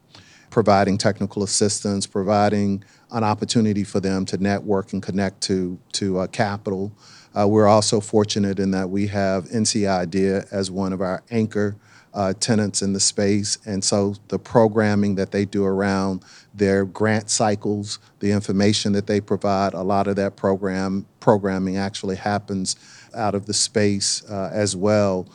providing 0.49 0.97
technical 0.97 1.43
assistance, 1.43 2.07
providing 2.07 2.83
an 3.11 3.23
opportunity 3.23 3.83
for 3.83 3.99
them 3.99 4.25
to 4.25 4.37
network 4.37 4.93
and 4.93 5.01
connect 5.01 5.41
to, 5.41 5.79
to 5.93 6.19
uh, 6.19 6.27
capital. 6.27 6.91
Uh, 7.37 7.47
we're 7.47 7.67
also 7.67 7.99
fortunate 7.99 8.59
in 8.59 8.71
that 8.71 8.89
we 8.89 9.07
have 9.07 9.45
NC 9.45 9.87
IDEA 9.87 10.45
as 10.51 10.71
one 10.71 10.93
of 10.93 11.01
our 11.01 11.23
anchor 11.29 11.75
uh, 12.13 12.33
tenants 12.39 12.81
in 12.81 12.93
the 12.93 12.99
space. 12.99 13.59
And 13.65 13.83
so 13.83 14.15
the 14.29 14.39
programming 14.39 15.15
that 15.15 15.31
they 15.31 15.45
do 15.45 15.63
around 15.63 16.25
their 16.53 16.83
grant 16.83 17.29
cycles, 17.29 17.99
the 18.19 18.31
information 18.31 18.93
that 18.93 19.05
they 19.05 19.21
provide, 19.21 19.73
a 19.73 19.83
lot 19.83 20.07
of 20.07 20.15
that 20.15 20.35
program 20.35 21.05
programming 21.19 21.77
actually 21.77 22.15
happens 22.15 22.75
out 23.13 23.35
of 23.35 23.45
the 23.45 23.53
space 23.53 24.27
uh, 24.29 24.49
as 24.51 24.75
well. 24.75 25.27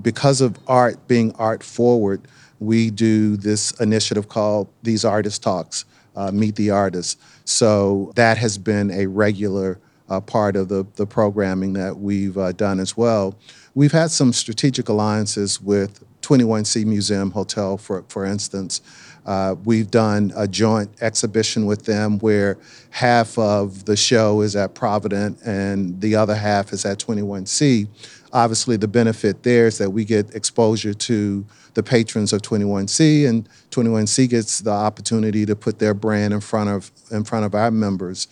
Because 0.00 0.40
of 0.40 0.56
art 0.68 1.08
being 1.08 1.34
art 1.38 1.64
forward, 1.64 2.28
we 2.60 2.90
do 2.90 3.36
this 3.36 3.70
initiative 3.80 4.28
called 4.28 4.68
These 4.82 5.04
Artist 5.04 5.42
Talks, 5.42 5.84
uh, 6.16 6.30
Meet 6.32 6.56
the 6.56 6.70
Artists. 6.70 7.16
So 7.44 8.12
that 8.16 8.38
has 8.38 8.58
been 8.58 8.90
a 8.90 9.06
regular 9.06 9.78
uh, 10.08 10.20
part 10.20 10.56
of 10.56 10.68
the, 10.68 10.86
the 10.96 11.06
programming 11.06 11.74
that 11.74 11.98
we've 11.98 12.36
uh, 12.36 12.52
done 12.52 12.80
as 12.80 12.96
well. 12.96 13.36
We've 13.74 13.92
had 13.92 14.10
some 14.10 14.32
strategic 14.32 14.88
alliances 14.88 15.60
with 15.60 16.04
21C 16.22 16.84
Museum 16.84 17.30
Hotel, 17.30 17.76
for, 17.76 18.04
for 18.08 18.24
instance. 18.24 18.80
Uh, 19.24 19.54
we've 19.64 19.90
done 19.90 20.32
a 20.36 20.48
joint 20.48 20.90
exhibition 21.02 21.66
with 21.66 21.84
them 21.84 22.18
where 22.20 22.58
half 22.90 23.38
of 23.38 23.84
the 23.84 23.96
show 23.96 24.40
is 24.40 24.56
at 24.56 24.74
Provident 24.74 25.38
and 25.44 26.00
the 26.00 26.14
other 26.16 26.34
half 26.34 26.72
is 26.72 26.86
at 26.86 26.98
21C. 26.98 27.86
Obviously, 28.32 28.76
the 28.76 28.88
benefit 28.88 29.42
there 29.42 29.66
is 29.66 29.78
that 29.78 29.90
we 29.90 30.04
get 30.04 30.34
exposure 30.34 30.94
to 30.94 31.44
the 31.78 31.82
patrons 31.84 32.32
of 32.32 32.42
21C, 32.42 33.28
and 33.28 33.48
21C 33.70 34.28
gets 34.28 34.58
the 34.58 34.72
opportunity 34.72 35.46
to 35.46 35.54
put 35.54 35.78
their 35.78 35.94
brand 35.94 36.34
in 36.34 36.40
front 36.40 36.68
of 36.68 36.90
in 37.12 37.22
front 37.22 37.46
of 37.46 37.54
our 37.54 37.70
members. 37.70 38.26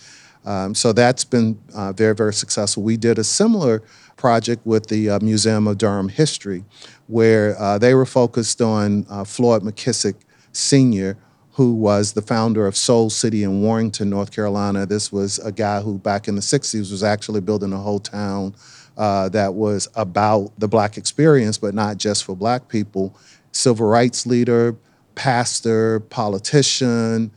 Um, 0.44 0.74
so 0.74 0.92
that's 0.92 1.22
been 1.22 1.56
uh, 1.72 1.92
very, 1.92 2.14
very 2.14 2.34
successful. 2.34 2.82
We 2.82 2.96
did 2.96 3.20
a 3.20 3.24
similar 3.24 3.84
project 4.16 4.66
with 4.66 4.88
the 4.88 5.10
uh, 5.10 5.20
Museum 5.20 5.68
of 5.68 5.78
Durham 5.78 6.08
History, 6.08 6.64
where 7.06 7.56
uh, 7.56 7.78
they 7.78 7.94
were 7.94 8.04
focused 8.04 8.60
on 8.60 9.06
uh, 9.08 9.22
Floyd 9.22 9.62
McKissick 9.62 10.16
Sr., 10.50 11.16
who 11.52 11.72
was 11.72 12.14
the 12.14 12.22
founder 12.22 12.66
of 12.66 12.76
Soul 12.76 13.10
City 13.10 13.44
in 13.44 13.62
Warrenton, 13.62 14.10
North 14.10 14.32
Carolina. 14.32 14.86
This 14.86 15.12
was 15.12 15.38
a 15.38 15.52
guy 15.52 15.80
who, 15.82 15.98
back 15.98 16.26
in 16.26 16.34
the 16.34 16.40
60s, 16.40 16.90
was 16.90 17.04
actually 17.04 17.42
building 17.42 17.72
a 17.72 17.78
whole 17.78 18.00
town 18.00 18.56
uh, 18.96 19.28
that 19.30 19.54
was 19.54 19.88
about 19.94 20.52
the 20.58 20.68
Black 20.68 20.96
experience, 20.96 21.58
but 21.58 21.74
not 21.74 21.98
just 21.98 22.24
for 22.24 22.34
Black 22.34 22.68
people. 22.68 23.16
Civil 23.56 23.86
rights 23.86 24.26
leader, 24.26 24.76
pastor, 25.14 26.00
politician, 26.00 27.30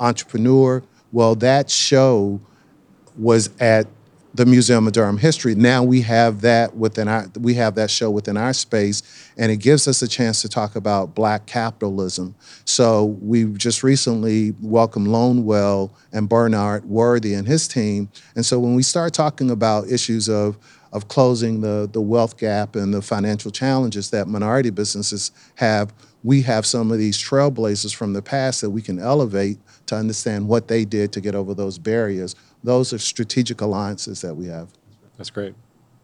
entrepreneur. 0.00 0.82
Well, 1.12 1.34
that 1.36 1.70
show 1.70 2.40
was 3.18 3.50
at 3.60 3.86
the 4.32 4.46
Museum 4.46 4.86
of 4.86 4.92
Durham 4.92 5.16
History. 5.16 5.54
Now 5.54 5.82
we 5.82 6.02
have 6.02 6.42
that 6.42 6.76
within 6.76 7.08
our 7.08 7.26
we 7.38 7.54
have 7.54 7.74
that 7.76 7.90
show 7.90 8.10
within 8.10 8.36
our 8.36 8.52
space, 8.52 9.02
and 9.36 9.50
it 9.50 9.56
gives 9.58 9.88
us 9.88 10.02
a 10.02 10.08
chance 10.08 10.42
to 10.42 10.48
talk 10.48 10.76
about 10.76 11.14
Black 11.14 11.46
capitalism. 11.46 12.34
So 12.64 13.16
we 13.20 13.44
just 13.44 13.82
recently 13.82 14.54
welcomed 14.60 15.08
Lonewell 15.08 15.90
and 16.12 16.28
Bernard 16.28 16.84
Worthy 16.84 17.32
and 17.34 17.46
his 17.46 17.66
team, 17.66 18.10
and 18.34 18.44
so 18.44 18.58
when 18.58 18.74
we 18.74 18.82
start 18.82 19.14
talking 19.14 19.50
about 19.50 19.88
issues 19.88 20.28
of 20.28 20.58
of 20.96 21.08
closing 21.08 21.60
the 21.60 21.88
the 21.92 22.00
wealth 22.00 22.38
gap 22.38 22.74
and 22.74 22.92
the 22.94 23.02
financial 23.02 23.50
challenges 23.50 24.10
that 24.10 24.26
minority 24.26 24.70
businesses 24.70 25.30
have, 25.56 25.92
we 26.24 26.40
have 26.42 26.64
some 26.64 26.90
of 26.90 26.98
these 26.98 27.18
trailblazers 27.18 27.94
from 27.94 28.14
the 28.14 28.22
past 28.22 28.62
that 28.62 28.70
we 28.70 28.80
can 28.80 28.98
elevate 28.98 29.58
to 29.84 29.94
understand 29.94 30.48
what 30.48 30.68
they 30.68 30.86
did 30.86 31.12
to 31.12 31.20
get 31.20 31.34
over 31.34 31.52
those 31.54 31.78
barriers. 31.78 32.34
Those 32.64 32.94
are 32.94 32.98
strategic 32.98 33.60
alliances 33.60 34.22
that 34.22 34.34
we 34.34 34.46
have. 34.46 34.70
That's 35.18 35.30
great. 35.30 35.54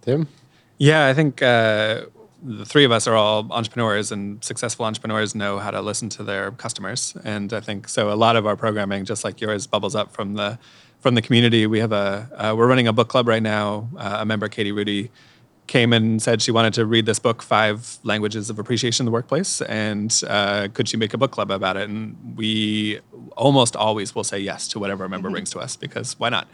Tim? 0.02 0.28
Yeah, 0.76 1.06
I 1.06 1.14
think 1.14 1.40
uh, 1.40 2.02
the 2.42 2.66
three 2.66 2.84
of 2.84 2.92
us 2.92 3.06
are 3.06 3.14
all 3.14 3.46
entrepreneurs, 3.50 4.12
and 4.12 4.44
successful 4.44 4.84
entrepreneurs 4.84 5.34
know 5.34 5.58
how 5.58 5.70
to 5.70 5.80
listen 5.80 6.10
to 6.10 6.22
their 6.22 6.50
customers. 6.52 7.16
And 7.24 7.52
I 7.52 7.60
think 7.60 7.88
so. 7.88 8.12
A 8.12 8.18
lot 8.26 8.36
of 8.36 8.46
our 8.46 8.56
programming, 8.56 9.06
just 9.06 9.24
like 9.24 9.40
yours, 9.40 9.66
bubbles 9.66 9.94
up 9.94 10.12
from 10.12 10.34
the 10.34 10.58
from 11.02 11.16
the 11.16 11.22
community. 11.22 11.66
We 11.66 11.80
have 11.80 11.92
a 11.92 12.30
uh, 12.34 12.54
we're 12.56 12.68
running 12.68 12.86
a 12.86 12.92
book 12.92 13.08
club 13.08 13.28
right 13.28 13.42
now. 13.42 13.90
Uh, 13.96 14.18
a 14.20 14.24
member, 14.24 14.48
Katie 14.48 14.72
Rudy, 14.72 15.10
came 15.66 15.92
and 15.92 16.22
said 16.22 16.40
she 16.40 16.50
wanted 16.50 16.72
to 16.74 16.86
read 16.86 17.04
this 17.04 17.18
book, 17.18 17.42
Five 17.42 17.98
Languages 18.04 18.48
of 18.48 18.58
Appreciation 18.58 19.02
in 19.02 19.06
the 19.06 19.12
Workplace, 19.12 19.60
and 19.62 20.22
uh, 20.28 20.68
could 20.72 20.88
she 20.88 20.96
make 20.96 21.12
a 21.12 21.18
book 21.18 21.32
club 21.32 21.50
about 21.50 21.76
it? 21.76 21.90
And 21.90 22.34
we 22.36 23.00
almost 23.36 23.76
always 23.76 24.14
will 24.14 24.24
say 24.24 24.38
yes 24.38 24.68
to 24.68 24.78
whatever 24.78 25.04
a 25.04 25.08
member 25.08 25.28
brings 25.28 25.50
to 25.50 25.58
us 25.58 25.76
because 25.76 26.18
why 26.18 26.28
not? 26.28 26.48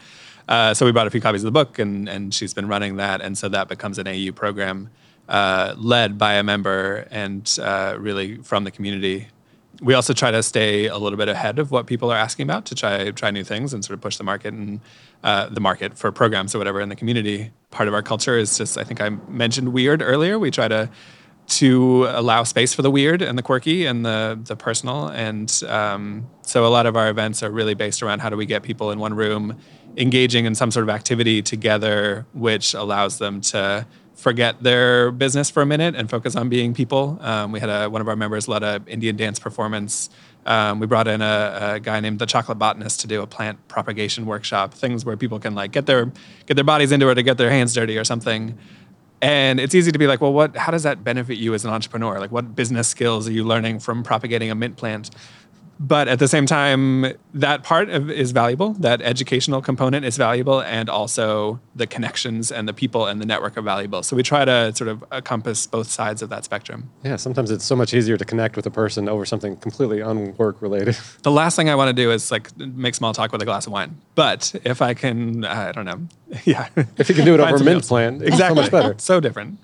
Uh, 0.47 0.73
so 0.73 0.85
we 0.85 0.91
bought 0.91 1.05
a 1.05 1.11
few 1.11 1.21
copies 1.21 1.43
of 1.43 1.45
the 1.45 1.51
book, 1.51 1.77
and 1.77 2.09
and 2.09 2.33
she's 2.33 2.53
been 2.53 2.67
running 2.67 2.97
that, 2.97 3.21
and 3.21 3.37
so 3.37 3.47
that 3.47 3.69
becomes 3.69 3.99
an 3.99 4.07
AU 4.07 4.31
program 4.31 4.89
uh, 5.29 5.75
led 5.77 6.17
by 6.17 6.33
a 6.33 6.43
member 6.43 7.07
and 7.11 7.57
uh, 7.61 7.95
really 7.99 8.37
from 8.37 8.63
the 8.63 8.71
community. 8.71 9.27
We 9.81 9.93
also 9.93 10.13
try 10.13 10.31
to 10.31 10.43
stay 10.43 10.87
a 10.87 10.97
little 10.97 11.17
bit 11.17 11.29
ahead 11.29 11.57
of 11.57 11.71
what 11.71 11.87
people 11.87 12.11
are 12.11 12.17
asking 12.17 12.43
about 12.43 12.65
to 12.65 12.75
try 12.75 13.11
try 13.11 13.31
new 13.31 13.43
things 13.43 13.73
and 13.73 13.83
sort 13.83 13.95
of 13.95 14.01
push 14.01 14.17
the 14.17 14.23
market 14.23 14.53
and 14.53 14.81
uh, 15.23 15.47
the 15.49 15.61
market 15.61 15.97
for 15.97 16.11
programs 16.11 16.53
or 16.53 16.57
whatever 16.57 16.81
in 16.81 16.89
the 16.89 16.95
community. 16.95 17.51
Part 17.71 17.87
of 17.87 17.93
our 17.93 18.01
culture 18.01 18.37
is 18.37 18.57
just 18.57 18.77
I 18.77 18.83
think 18.83 19.01
I 19.01 19.09
mentioned 19.09 19.71
weird 19.71 20.01
earlier. 20.01 20.37
We 20.37 20.51
try 20.51 20.67
to 20.67 20.89
to 21.49 22.05
allow 22.09 22.43
space 22.43 22.73
for 22.73 22.83
the 22.83 22.91
weird 22.91 23.21
and 23.21 23.37
the 23.37 23.41
quirky 23.41 23.85
and 23.85 24.05
the 24.05 24.39
the 24.43 24.55
personal. 24.55 25.07
And 25.07 25.51
um, 25.67 26.29
so 26.41 26.65
a 26.65 26.69
lot 26.69 26.85
of 26.85 26.95
our 26.95 27.09
events 27.09 27.41
are 27.41 27.51
really 27.51 27.73
based 27.73 28.03
around 28.03 28.19
how 28.19 28.29
do 28.29 28.37
we 28.37 28.45
get 28.45 28.63
people 28.63 28.91
in 28.91 28.99
one 28.99 29.13
room 29.13 29.57
engaging 29.97 30.45
in 30.45 30.55
some 30.55 30.71
sort 30.71 30.83
of 30.83 30.89
activity 30.89 31.41
together, 31.41 32.25
which 32.33 32.73
allows 32.73 33.17
them 33.17 33.41
to 33.41 33.85
forget 34.19 34.61
their 34.61 35.11
business 35.11 35.49
for 35.49 35.61
a 35.61 35.65
minute 35.65 35.95
and 35.95 36.09
focus 36.09 36.35
on 36.35 36.49
being 36.49 36.73
people. 36.73 37.17
Um, 37.21 37.53
we 37.53 37.59
had 37.59 37.69
a, 37.69 37.89
one 37.89 38.01
of 38.01 38.07
our 38.07 38.17
members 38.17 38.47
led 38.47 38.63
a 38.63 38.81
Indian 38.85 39.15
dance 39.15 39.39
performance. 39.39 40.09
Um, 40.45 40.79
we 40.79 40.87
brought 40.87 41.07
in 41.07 41.21
a, 41.21 41.73
a, 41.75 41.79
guy 41.79 41.99
named 41.99 42.19
the 42.19 42.25
Chocolate 42.25 42.59
Botanist 42.59 42.99
to 43.01 43.07
do 43.07 43.21
a 43.21 43.27
plant 43.27 43.65
propagation 43.69 44.25
workshop. 44.25 44.73
Things 44.73 45.05
where 45.05 45.15
people 45.15 45.39
can 45.39 45.55
like 45.55 45.71
get 45.71 45.85
their 45.85 46.11
get 46.45 46.55
their 46.55 46.63
bodies 46.63 46.91
into 46.91 47.09
it 47.09 47.17
or 47.17 47.21
get 47.21 47.37
their 47.37 47.49
hands 47.49 47.73
dirty 47.73 47.97
or 47.97 48.03
something. 48.03 48.57
And 49.21 49.59
it's 49.59 49.75
easy 49.75 49.91
to 49.91 49.99
be 49.99 50.07
like, 50.07 50.21
well, 50.21 50.33
what? 50.33 50.55
How 50.55 50.71
does 50.71 50.83
that 50.83 51.03
benefit 51.03 51.37
you 51.37 51.53
as 51.53 51.65
an 51.65 51.71
entrepreneur? 51.71 52.19
Like, 52.19 52.31
what 52.31 52.55
business 52.55 52.87
skills 52.87 53.27
are 53.27 53.31
you 53.31 53.43
learning 53.43 53.79
from 53.79 54.03
propagating 54.03 54.51
a 54.51 54.55
mint 54.55 54.77
plant? 54.77 55.11
But 55.79 56.09
at 56.09 56.19
the 56.19 56.27
same 56.27 56.45
time, 56.45 57.13
that 57.33 57.63
part 57.63 57.89
of, 57.89 58.11
is 58.11 58.31
valuable. 58.31 58.73
That 58.73 59.01
educational 59.01 59.61
component 59.61 60.05
is 60.05 60.17
valuable, 60.17 60.61
and 60.61 60.89
also 60.89 61.61
the 61.73 61.87
connections 61.87 62.51
and 62.51 62.67
the 62.67 62.73
people 62.73 63.07
and 63.07 63.21
the 63.21 63.25
network 63.25 63.57
are 63.57 63.61
valuable. 63.61 64.03
So 64.03 64.17
we 64.17 64.23
try 64.23 64.43
to 64.43 64.75
sort 64.75 64.89
of 64.89 65.05
encompass 65.11 65.67
both 65.67 65.89
sides 65.89 66.21
of 66.21 66.29
that 66.29 66.43
spectrum. 66.43 66.89
Yeah, 67.03 67.15
sometimes 67.15 67.49
it's 67.49 67.63
so 67.63 67.77
much 67.77 67.93
easier 67.93 68.17
to 68.17 68.25
connect 68.25 68.57
with 68.57 68.65
a 68.65 68.71
person 68.71 69.07
over 69.07 69.25
something 69.25 69.55
completely 69.57 70.01
unwork 70.01 70.61
related. 70.61 70.97
The 71.21 71.31
last 71.31 71.55
thing 71.55 71.69
I 71.69 71.75
want 71.75 71.89
to 71.89 71.93
do 71.93 72.11
is 72.11 72.31
like 72.31 72.55
make 72.57 72.95
small 72.95 73.13
talk 73.13 73.31
with 73.31 73.41
a 73.41 73.45
glass 73.45 73.67
of 73.67 73.73
wine. 73.73 73.99
But 74.15 74.55
if 74.63 74.81
I 74.81 74.93
can, 74.93 75.43
I 75.43 75.71
don't 75.71 75.85
know, 75.85 76.07
yeah. 76.45 76.69
If 76.97 77.09
you 77.09 77.15
can 77.15 77.25
do 77.25 77.33
it 77.33 77.39
over 77.39 77.55
a 77.55 77.63
mint 77.63 77.83
plant, 77.83 78.21
exactly. 78.21 78.47
so 78.47 78.61
much 78.61 78.71
better. 78.71 78.95
so 78.97 79.19
different. 79.19 79.59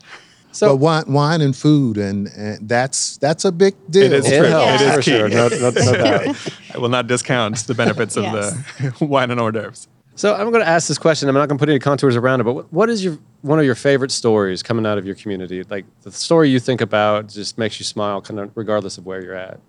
So 0.55 0.69
but 0.69 0.77
wine, 0.77 1.03
wine 1.07 1.41
and 1.41 1.53
food, 1.55 1.97
and, 1.97 2.27
and 2.27 2.69
that's 2.69 3.17
that's 3.17 3.43
a 3.43 3.51
big 3.51 3.75
deal. 3.89 4.03
It 4.03 4.13
is 4.13 4.25
true. 4.25 4.45
It 4.45 4.81
is 4.81 4.95
for 4.95 5.01
sure. 5.01 5.27
No, 5.27 5.49
no, 5.49 5.69
no 5.69 6.33
I 6.73 6.77
will 6.77 6.87
not 6.87 7.07
discount 7.07 7.57
the 7.67 7.73
benefits 7.73 8.15
of 8.15 8.23
the 8.23 8.95
wine 9.05 9.31
and 9.31 9.39
hors 9.39 9.51
d'oeuvres. 9.51 9.89
So 10.15 10.33
I'm 10.33 10.49
going 10.51 10.63
to 10.63 10.67
ask 10.67 10.87
this 10.87 10.97
question. 10.97 11.27
I'm 11.27 11.35
not 11.35 11.49
going 11.49 11.57
to 11.57 11.61
put 11.61 11.67
any 11.67 11.79
contours 11.79 12.15
around 12.15 12.39
it, 12.39 12.45
but 12.45 12.71
what 12.71 12.89
is 12.89 13.03
your 13.03 13.17
one 13.41 13.59
of 13.59 13.65
your 13.65 13.75
favorite 13.75 14.11
stories 14.11 14.63
coming 14.63 14.85
out 14.85 14.97
of 14.97 15.05
your 15.05 15.15
community? 15.15 15.61
Like 15.63 15.83
the 16.03 16.11
story 16.11 16.49
you 16.49 16.61
think 16.61 16.79
about 16.79 17.27
just 17.27 17.57
makes 17.57 17.77
you 17.77 17.83
smile, 17.83 18.21
kind 18.21 18.39
of 18.39 18.51
regardless 18.55 18.97
of 18.97 19.05
where 19.05 19.21
you're 19.21 19.35
at. 19.35 19.59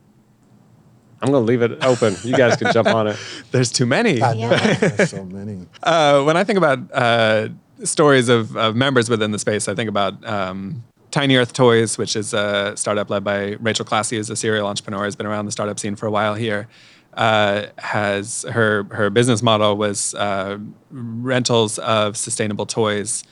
I'm 1.20 1.32
going 1.32 1.44
to 1.44 1.46
leave 1.46 1.62
it 1.62 1.82
open. 1.82 2.14
You 2.22 2.36
guys 2.36 2.56
can 2.56 2.72
jump 2.72 2.88
on 2.88 3.08
it. 3.08 3.16
There's 3.50 3.72
too 3.72 3.86
many. 3.86 4.18
Yeah. 4.18 4.74
There's 4.74 5.10
so 5.10 5.24
many. 5.24 5.66
Uh, 5.82 6.22
when 6.22 6.36
I 6.36 6.44
think 6.44 6.58
about 6.58 6.78
uh, 6.92 7.48
stories 7.84 8.28
of, 8.28 8.56
of 8.56 8.74
members 8.76 9.08
within 9.08 9.32
the 9.32 9.38
space. 9.38 9.68
I 9.68 9.74
think 9.74 9.88
about 9.88 10.24
um, 10.26 10.84
Tiny 11.10 11.36
Earth 11.36 11.52
Toys, 11.52 11.98
which 11.98 12.16
is 12.16 12.34
a 12.34 12.74
startup 12.76 13.10
led 13.10 13.24
by 13.24 13.56
Rachel 13.60 13.84
Classy, 13.84 14.16
who's 14.16 14.30
a 14.30 14.36
serial 14.36 14.66
entrepreneur, 14.66 15.04
has 15.04 15.16
been 15.16 15.26
around 15.26 15.46
the 15.46 15.52
startup 15.52 15.78
scene 15.78 15.96
for 15.96 16.06
a 16.06 16.10
while 16.10 16.34
here. 16.34 16.68
Uh, 17.14 17.68
has 17.78 18.44
her 18.50 18.84
her 18.90 19.08
business 19.08 19.42
model 19.42 19.78
was 19.78 20.14
uh, 20.16 20.58
rentals 20.90 21.78
of 21.78 22.14
sustainable 22.14 22.66
toys, 22.66 23.24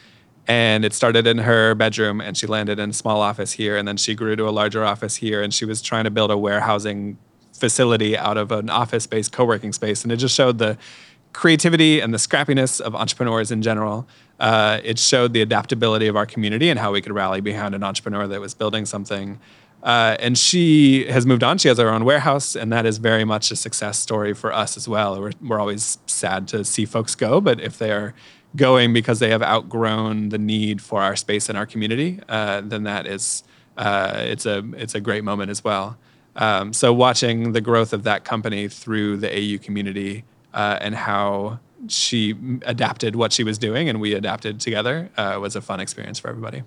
and 0.46 0.86
it 0.86 0.94
started 0.94 1.26
in 1.26 1.36
her 1.36 1.74
bedroom, 1.74 2.22
and 2.22 2.34
she 2.34 2.46
landed 2.46 2.78
in 2.78 2.90
a 2.90 2.94
small 2.94 3.20
office 3.20 3.52
here, 3.52 3.76
and 3.76 3.86
then 3.86 3.98
she 3.98 4.14
grew 4.14 4.36
to 4.36 4.48
a 4.48 4.50
larger 4.50 4.82
office 4.82 5.16
here, 5.16 5.42
and 5.42 5.52
she 5.52 5.66
was 5.66 5.82
trying 5.82 6.04
to 6.04 6.10
build 6.10 6.30
a 6.30 6.38
warehousing 6.38 7.18
facility 7.52 8.16
out 8.16 8.38
of 8.38 8.50
an 8.50 8.70
office-based 8.70 9.32
co-working 9.32 9.72
space, 9.74 10.02
and 10.02 10.10
it 10.10 10.16
just 10.16 10.34
showed 10.34 10.56
the 10.56 10.78
creativity 11.34 12.00
and 12.00 12.14
the 12.14 12.18
scrappiness 12.18 12.80
of 12.80 12.94
entrepreneurs 12.94 13.50
in 13.50 13.60
general. 13.60 14.06
Uh, 14.40 14.80
it 14.82 14.98
showed 14.98 15.32
the 15.32 15.42
adaptability 15.42 16.06
of 16.06 16.16
our 16.16 16.26
community 16.26 16.70
and 16.70 16.78
how 16.78 16.92
we 16.92 17.02
could 17.02 17.12
rally 17.12 17.40
behind 17.40 17.74
an 17.74 17.82
entrepreneur 17.82 18.26
that 18.26 18.40
was 18.40 18.54
building 18.54 18.86
something. 18.86 19.38
Uh, 19.82 20.16
and 20.18 20.38
she 20.38 21.04
has 21.06 21.26
moved 21.26 21.44
on. 21.44 21.58
She 21.58 21.68
has 21.68 21.76
her 21.76 21.90
own 21.90 22.06
warehouse, 22.06 22.56
and 22.56 22.72
that 22.72 22.86
is 22.86 22.96
very 22.96 23.24
much 23.24 23.50
a 23.50 23.56
success 23.56 23.98
story 23.98 24.32
for 24.32 24.50
us 24.50 24.78
as 24.78 24.88
well. 24.88 25.20
We're, 25.20 25.32
we're 25.42 25.60
always 25.60 25.98
sad 26.06 26.48
to 26.48 26.64
see 26.64 26.86
folks 26.86 27.14
go, 27.14 27.40
but 27.40 27.60
if 27.60 27.76
they 27.76 27.92
are 27.92 28.14
going 28.56 28.94
because 28.94 29.18
they 29.18 29.30
have 29.30 29.42
outgrown 29.42 30.30
the 30.30 30.38
need 30.38 30.80
for 30.80 31.02
our 31.02 31.16
space 31.16 31.50
in 31.50 31.56
our 31.56 31.66
community, 31.66 32.20
uh, 32.30 32.62
then 32.62 32.84
that 32.84 33.06
is 33.06 33.42
uh, 33.76 34.14
it's 34.16 34.46
a 34.46 34.64
it's 34.76 34.94
a 34.94 35.00
great 35.00 35.24
moment 35.24 35.50
as 35.50 35.62
well. 35.62 35.98
Um, 36.36 36.72
so 36.72 36.92
watching 36.92 37.52
the 37.52 37.60
growth 37.60 37.92
of 37.92 38.04
that 38.04 38.24
company 38.24 38.68
through 38.68 39.18
the 39.18 39.28
AU 39.28 39.58
community 39.58 40.24
uh, 40.54 40.78
and 40.80 40.94
how 40.94 41.58
she 41.88 42.34
adapted 42.62 43.16
what 43.16 43.32
she 43.32 43.44
was 43.44 43.58
doing 43.58 43.88
and 43.88 44.00
we 44.00 44.14
adapted 44.14 44.60
together 44.60 45.10
uh, 45.16 45.36
was 45.40 45.54
a 45.56 45.60
fun 45.60 45.80
experience 45.80 46.18
for 46.18 46.30
everybody. 46.30 46.62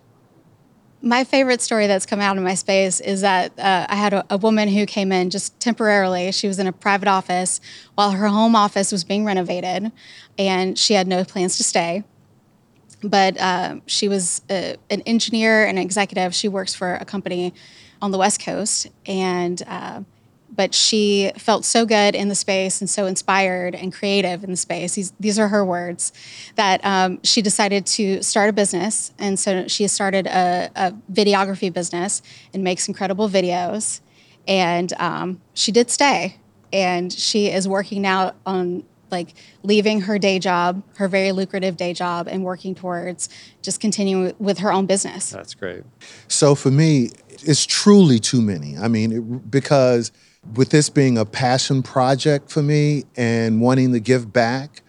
My 1.01 1.23
favorite 1.23 1.61
story 1.61 1.87
that's 1.87 2.05
come 2.05 2.19
out 2.19 2.37
of 2.37 2.43
my 2.43 2.55
space 2.55 2.99
is 2.99 3.21
that 3.21 3.57
uh, 3.57 3.85
I 3.87 3.95
had 3.95 4.13
a, 4.13 4.25
a, 4.31 4.37
woman 4.37 4.67
who 4.67 4.85
came 4.85 5.11
in 5.11 5.29
just 5.29 5.59
temporarily. 5.59 6.31
She 6.31 6.47
was 6.47 6.57
in 6.57 6.65
a 6.65 6.73
private 6.73 7.07
office 7.07 7.61
while 7.95 8.11
her 8.11 8.27
home 8.27 8.55
office 8.55 8.91
was 8.91 9.03
being 9.03 9.23
renovated, 9.23 9.91
and 10.39 10.77
she 10.77 10.95
had 10.95 11.07
no 11.07 11.23
plans 11.23 11.57
to 11.57 11.63
stay. 11.63 12.03
But 13.03 13.39
uh, 13.39 13.75
she 13.85 14.07
was 14.07 14.41
a, 14.49 14.73
uh, 14.73 14.77
an 14.89 15.01
engineer 15.01 15.65
and 15.65 15.77
an 15.77 15.83
executive. 15.83 16.33
She 16.33 16.47
works 16.47 16.73
for 16.73 16.95
a 16.95 17.05
company 17.05 17.53
on 18.01 18.09
the 18.09 18.17
West 18.17 18.43
Coast, 18.43 18.87
and 19.05 19.61
uh, 19.67 20.01
but 20.57 20.73
she 20.73 21.31
felt 21.37 21.63
so 21.63 21.85
good 21.85 22.15
in 22.15 22.27
the 22.27 22.35
space 22.35 22.81
and 22.81 22.89
so 22.89 23.05
inspired 23.05 23.75
and 23.75 23.93
creative 23.93 24.43
in 24.43 24.49
the 24.49 24.57
space. 24.57 24.95
These, 24.95 25.13
these 25.19 25.37
are 25.39 25.47
her 25.47 25.63
words 25.63 26.11
that 26.55 26.83
um, 26.83 27.19
she 27.23 27.43
decided 27.43 27.85
to 27.85 28.23
start 28.23 28.49
a 28.49 28.53
business. 28.53 29.13
And 29.19 29.39
so 29.39 29.67
she 29.67 29.87
started 29.87 30.25
a, 30.25 30.71
a 30.75 30.91
videography 31.13 31.71
business 31.71 32.23
and 32.53 32.63
makes 32.63 32.87
incredible 32.87 33.29
videos. 33.29 34.01
And 34.47 34.91
um, 34.97 35.41
she 35.53 35.71
did 35.71 35.91
stay. 35.91 36.37
And 36.73 37.13
she 37.13 37.51
is 37.51 37.67
working 37.67 38.01
now 38.01 38.33
on 38.45 38.83
like 39.11 39.35
leaving 39.63 40.01
her 40.01 40.17
day 40.17 40.39
job, 40.39 40.83
her 40.97 41.07
very 41.07 41.31
lucrative 41.31 41.77
day 41.77 41.93
job, 41.93 42.27
and 42.27 42.43
working 42.43 42.75
towards 42.75 43.29
just 43.61 43.79
continuing 43.79 44.33
with 44.39 44.57
her 44.57 44.73
own 44.73 44.85
business. 44.85 45.29
That's 45.29 45.53
great. 45.53 45.83
So 46.27 46.55
for 46.55 46.71
me, 46.71 47.11
it's 47.29 47.65
truly 47.65 48.19
too 48.19 48.41
many. 48.41 48.75
I 48.75 48.87
mean, 48.87 49.11
it, 49.11 49.51
because 49.51 50.11
with 50.55 50.69
this 50.69 50.89
being 50.89 51.17
a 51.17 51.25
passion 51.25 51.83
project 51.83 52.49
for 52.51 52.61
me 52.61 53.03
and 53.15 53.61
wanting 53.61 53.93
to 53.93 53.99
give 53.99 54.31
back 54.31 54.81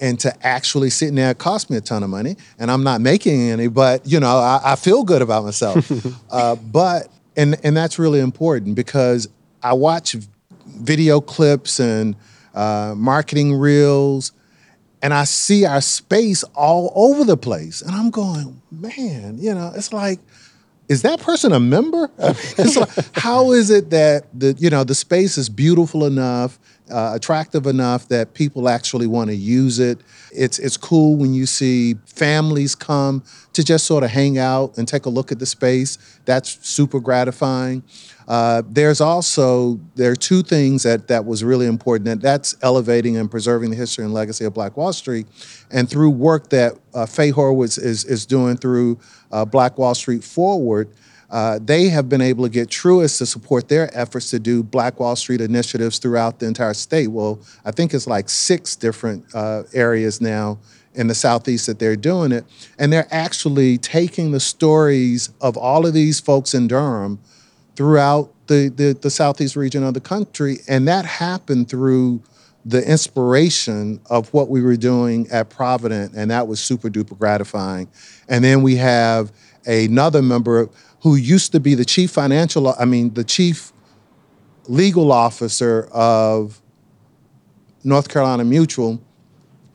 and 0.00 0.18
to 0.20 0.46
actually 0.46 0.90
sitting 0.90 1.14
there, 1.14 1.30
it 1.30 1.38
cost 1.38 1.70
me 1.70 1.76
a 1.76 1.80
ton 1.80 2.02
of 2.02 2.10
money 2.10 2.36
and 2.58 2.70
I'm 2.70 2.82
not 2.82 3.00
making 3.00 3.50
any, 3.50 3.68
but 3.68 4.06
you 4.06 4.20
know, 4.20 4.36
I, 4.36 4.60
I 4.64 4.76
feel 4.76 5.04
good 5.04 5.22
about 5.22 5.44
myself. 5.44 5.90
uh, 6.30 6.56
but, 6.56 7.08
and, 7.36 7.56
and 7.64 7.76
that's 7.76 7.98
really 7.98 8.20
important 8.20 8.74
because 8.74 9.28
I 9.62 9.72
watch 9.74 10.16
video 10.66 11.20
clips 11.20 11.80
and 11.80 12.16
uh, 12.54 12.94
marketing 12.96 13.54
reels 13.54 14.32
and 15.02 15.12
I 15.12 15.24
see 15.24 15.66
our 15.66 15.80
space 15.80 16.44
all 16.54 16.92
over 16.94 17.24
the 17.24 17.36
place. 17.36 17.82
And 17.82 17.94
I'm 17.94 18.10
going, 18.10 18.60
man, 18.70 19.38
you 19.38 19.54
know, 19.54 19.72
it's 19.76 19.92
like, 19.92 20.18
is 20.88 21.02
that 21.02 21.20
person 21.20 21.52
a 21.52 21.60
member? 21.60 22.10
How 23.14 23.52
is 23.52 23.70
it 23.70 23.90
that 23.90 24.26
the 24.34 24.54
you 24.58 24.70
know 24.70 24.84
the 24.84 24.94
space 24.94 25.38
is 25.38 25.48
beautiful 25.48 26.04
enough, 26.04 26.58
uh, 26.90 27.12
attractive 27.14 27.66
enough 27.66 28.08
that 28.08 28.34
people 28.34 28.68
actually 28.68 29.06
want 29.06 29.30
to 29.30 29.36
use 29.36 29.78
it? 29.78 30.00
It's 30.32 30.58
it's 30.58 30.76
cool 30.76 31.16
when 31.16 31.32
you 31.32 31.46
see 31.46 31.94
families 32.06 32.74
come 32.74 33.22
to 33.54 33.64
just 33.64 33.86
sort 33.86 34.04
of 34.04 34.10
hang 34.10 34.36
out 34.36 34.76
and 34.76 34.86
take 34.86 35.06
a 35.06 35.10
look 35.10 35.32
at 35.32 35.38
the 35.38 35.46
space. 35.46 35.96
That's 36.24 36.66
super 36.66 37.00
gratifying. 37.00 37.82
Uh, 38.26 38.62
there's 38.68 39.00
also 39.00 39.78
there 39.96 40.10
are 40.10 40.16
two 40.16 40.42
things 40.42 40.82
that 40.82 41.08
that 41.08 41.24
was 41.24 41.44
really 41.44 41.66
important, 41.66 42.08
and 42.08 42.20
that's 42.20 42.56
elevating 42.62 43.16
and 43.16 43.30
preserving 43.30 43.70
the 43.70 43.76
history 43.76 44.04
and 44.04 44.14
legacy 44.14 44.44
of 44.44 44.54
Black 44.54 44.76
Wall 44.76 44.92
Street, 44.92 45.26
and 45.70 45.88
through 45.88 46.10
work 46.10 46.50
that 46.50 46.78
uh, 46.94 47.06
Fay 47.06 47.30
Horowitz 47.30 47.78
is 47.78 48.04
is 48.04 48.24
doing 48.26 48.56
through 48.56 48.98
uh, 49.34 49.44
Black 49.44 49.76
Wall 49.76 49.94
Street 49.94 50.24
Forward. 50.24 50.88
Uh, 51.28 51.58
they 51.60 51.88
have 51.88 52.08
been 52.08 52.20
able 52.20 52.44
to 52.44 52.50
get 52.50 52.68
Truist 52.68 53.18
to 53.18 53.26
support 53.26 53.68
their 53.68 53.90
efforts 53.92 54.30
to 54.30 54.38
do 54.38 54.62
Black 54.62 55.00
Wall 55.00 55.16
Street 55.16 55.40
initiatives 55.40 55.98
throughout 55.98 56.38
the 56.38 56.46
entire 56.46 56.74
state. 56.74 57.08
Well, 57.08 57.40
I 57.64 57.72
think 57.72 57.92
it's 57.92 58.06
like 58.06 58.28
six 58.28 58.76
different 58.76 59.24
uh, 59.34 59.64
areas 59.72 60.20
now 60.20 60.58
in 60.94 61.08
the 61.08 61.14
Southeast 61.14 61.66
that 61.66 61.80
they're 61.80 61.96
doing 61.96 62.30
it. 62.30 62.44
And 62.78 62.92
they're 62.92 63.08
actually 63.10 63.78
taking 63.78 64.30
the 64.30 64.38
stories 64.38 65.30
of 65.40 65.56
all 65.56 65.86
of 65.86 65.92
these 65.92 66.20
folks 66.20 66.54
in 66.54 66.68
Durham 66.68 67.18
throughout 67.74 68.30
the, 68.46 68.68
the, 68.68 68.96
the 69.00 69.10
Southeast 69.10 69.56
region 69.56 69.82
of 69.82 69.94
the 69.94 70.00
country. 70.00 70.58
And 70.68 70.86
that 70.86 71.04
happened 71.04 71.68
through 71.68 72.22
the 72.64 72.82
inspiration 72.88 74.00
of 74.08 74.32
what 74.32 74.48
we 74.48 74.62
were 74.62 74.76
doing 74.76 75.28
at 75.30 75.50
Provident. 75.50 76.14
And 76.14 76.30
that 76.30 76.48
was 76.48 76.60
super 76.60 76.88
duper 76.88 77.18
gratifying. 77.18 77.88
And 78.28 78.42
then 78.42 78.62
we 78.62 78.76
have 78.76 79.32
another 79.66 80.22
member 80.22 80.70
who 81.02 81.16
used 81.16 81.52
to 81.52 81.60
be 81.60 81.74
the 81.74 81.84
chief 81.84 82.10
financial, 82.10 82.74
I 82.78 82.86
mean, 82.86 83.12
the 83.12 83.24
chief 83.24 83.72
legal 84.66 85.12
officer 85.12 85.88
of 85.92 86.62
North 87.82 88.08
Carolina 88.08 88.44
Mutual. 88.44 89.02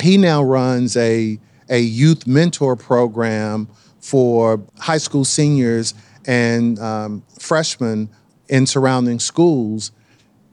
He 0.02 0.18
now 0.18 0.42
runs 0.42 0.98
a, 0.98 1.40
a 1.70 1.80
youth 1.80 2.26
mentor 2.26 2.76
program 2.76 3.68
for 4.00 4.64
high 4.80 4.98
school 4.98 5.26
seniors 5.26 5.94
and 6.26 6.80
um, 6.80 7.24
freshmen 7.38 8.10
in 8.48 8.66
surrounding 8.66 9.20
schools 9.20 9.92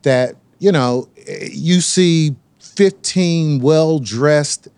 that, 0.02 0.36
you 0.58 0.72
know, 0.72 1.08
you 1.26 1.80
see 1.80 2.36
15 2.58 3.60
well 3.60 3.98
dressed 3.98 4.68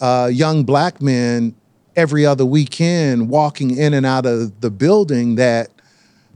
uh, 0.00 0.30
young 0.32 0.64
black 0.64 1.00
men 1.00 1.54
every 1.94 2.26
other 2.26 2.44
weekend 2.44 3.28
walking 3.28 3.76
in 3.76 3.94
and 3.94 4.04
out 4.04 4.26
of 4.26 4.60
the 4.60 4.70
building 4.70 5.36
that 5.36 5.70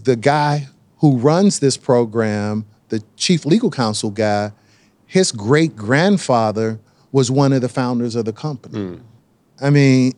the 0.05 0.17
guy 0.17 0.67
who 0.99 1.17
runs 1.19 1.61
this 1.61 1.77
program, 1.77 2.65
the 2.89 3.03
chief 3.17 3.45
legal 3.45 3.71
counsel 3.71 4.11
guy, 4.11 4.53
his 5.07 5.33
great 5.33 5.77
grandfather 5.77 6.81
was 7.13 7.31
one 7.31 7.53
of 7.53 7.61
the 7.61 7.69
founders 7.69 8.15
of 8.15 8.25
the 8.25 8.33
company. 8.33 8.79
Mm. 8.79 9.01
I 9.61 9.71
mean, 9.71 10.15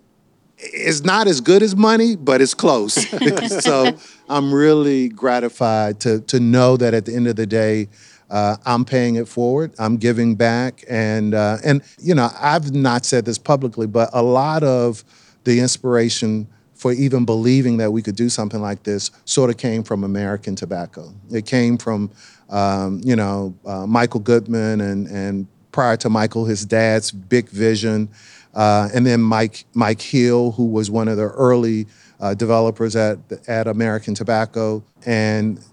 it's 0.58 1.02
not 1.02 1.26
as 1.26 1.40
good 1.40 1.62
as 1.62 1.74
money, 1.74 2.14
but 2.14 2.40
it's 2.40 2.54
close. 2.54 2.94
so 3.64 3.96
I'm 4.28 4.52
really 4.52 5.08
gratified 5.08 6.00
to 6.00 6.20
to 6.20 6.38
know 6.38 6.76
that 6.76 6.94
at 6.94 7.06
the 7.06 7.14
end 7.14 7.26
of 7.26 7.36
the 7.36 7.46
day, 7.46 7.88
uh, 8.32 8.56
I'm 8.64 8.84
paying 8.84 9.16
it 9.16 9.28
forward. 9.28 9.74
I'm 9.78 9.98
giving 9.98 10.34
back, 10.34 10.84
and 10.88 11.34
uh, 11.34 11.58
and 11.62 11.82
you 12.00 12.14
know 12.14 12.30
I've 12.40 12.72
not 12.72 13.04
said 13.04 13.24
this 13.24 13.38
publicly, 13.38 13.86
but 13.86 14.08
a 14.12 14.22
lot 14.22 14.64
of 14.64 15.04
the 15.44 15.60
inspiration 15.60 16.48
for 16.74 16.92
even 16.92 17.24
believing 17.24 17.76
that 17.76 17.92
we 17.92 18.02
could 18.02 18.16
do 18.16 18.28
something 18.28 18.60
like 18.60 18.82
this 18.82 19.12
sort 19.24 19.50
of 19.50 19.56
came 19.56 19.84
from 19.84 20.02
American 20.02 20.56
tobacco. 20.56 21.14
It 21.30 21.46
came 21.46 21.78
from, 21.78 22.10
um, 22.50 23.00
you 23.04 23.14
know, 23.14 23.54
uh, 23.64 23.86
Michael 23.86 24.20
Goodmon 24.20 24.82
and, 24.82 25.06
and 25.06 25.46
prior 25.70 25.96
to 25.98 26.10
Michael, 26.10 26.44
his 26.44 26.66
dad's 26.66 27.12
big 27.12 27.48
vision. 27.50 28.08
Uh, 28.52 28.88
and 28.92 29.06
then 29.06 29.22
Mike, 29.22 29.64
Mike 29.74 30.00
Hill, 30.00 30.50
who 30.50 30.66
was 30.66 30.90
one 30.90 31.06
of 31.06 31.16
the 31.16 31.28
early 31.28 31.86
uh, 32.18 32.34
developers 32.34 32.96
at, 32.96 33.18
at 33.46 33.68
American 33.68 34.14
Tobacco. 34.14 34.82
And 35.06 35.64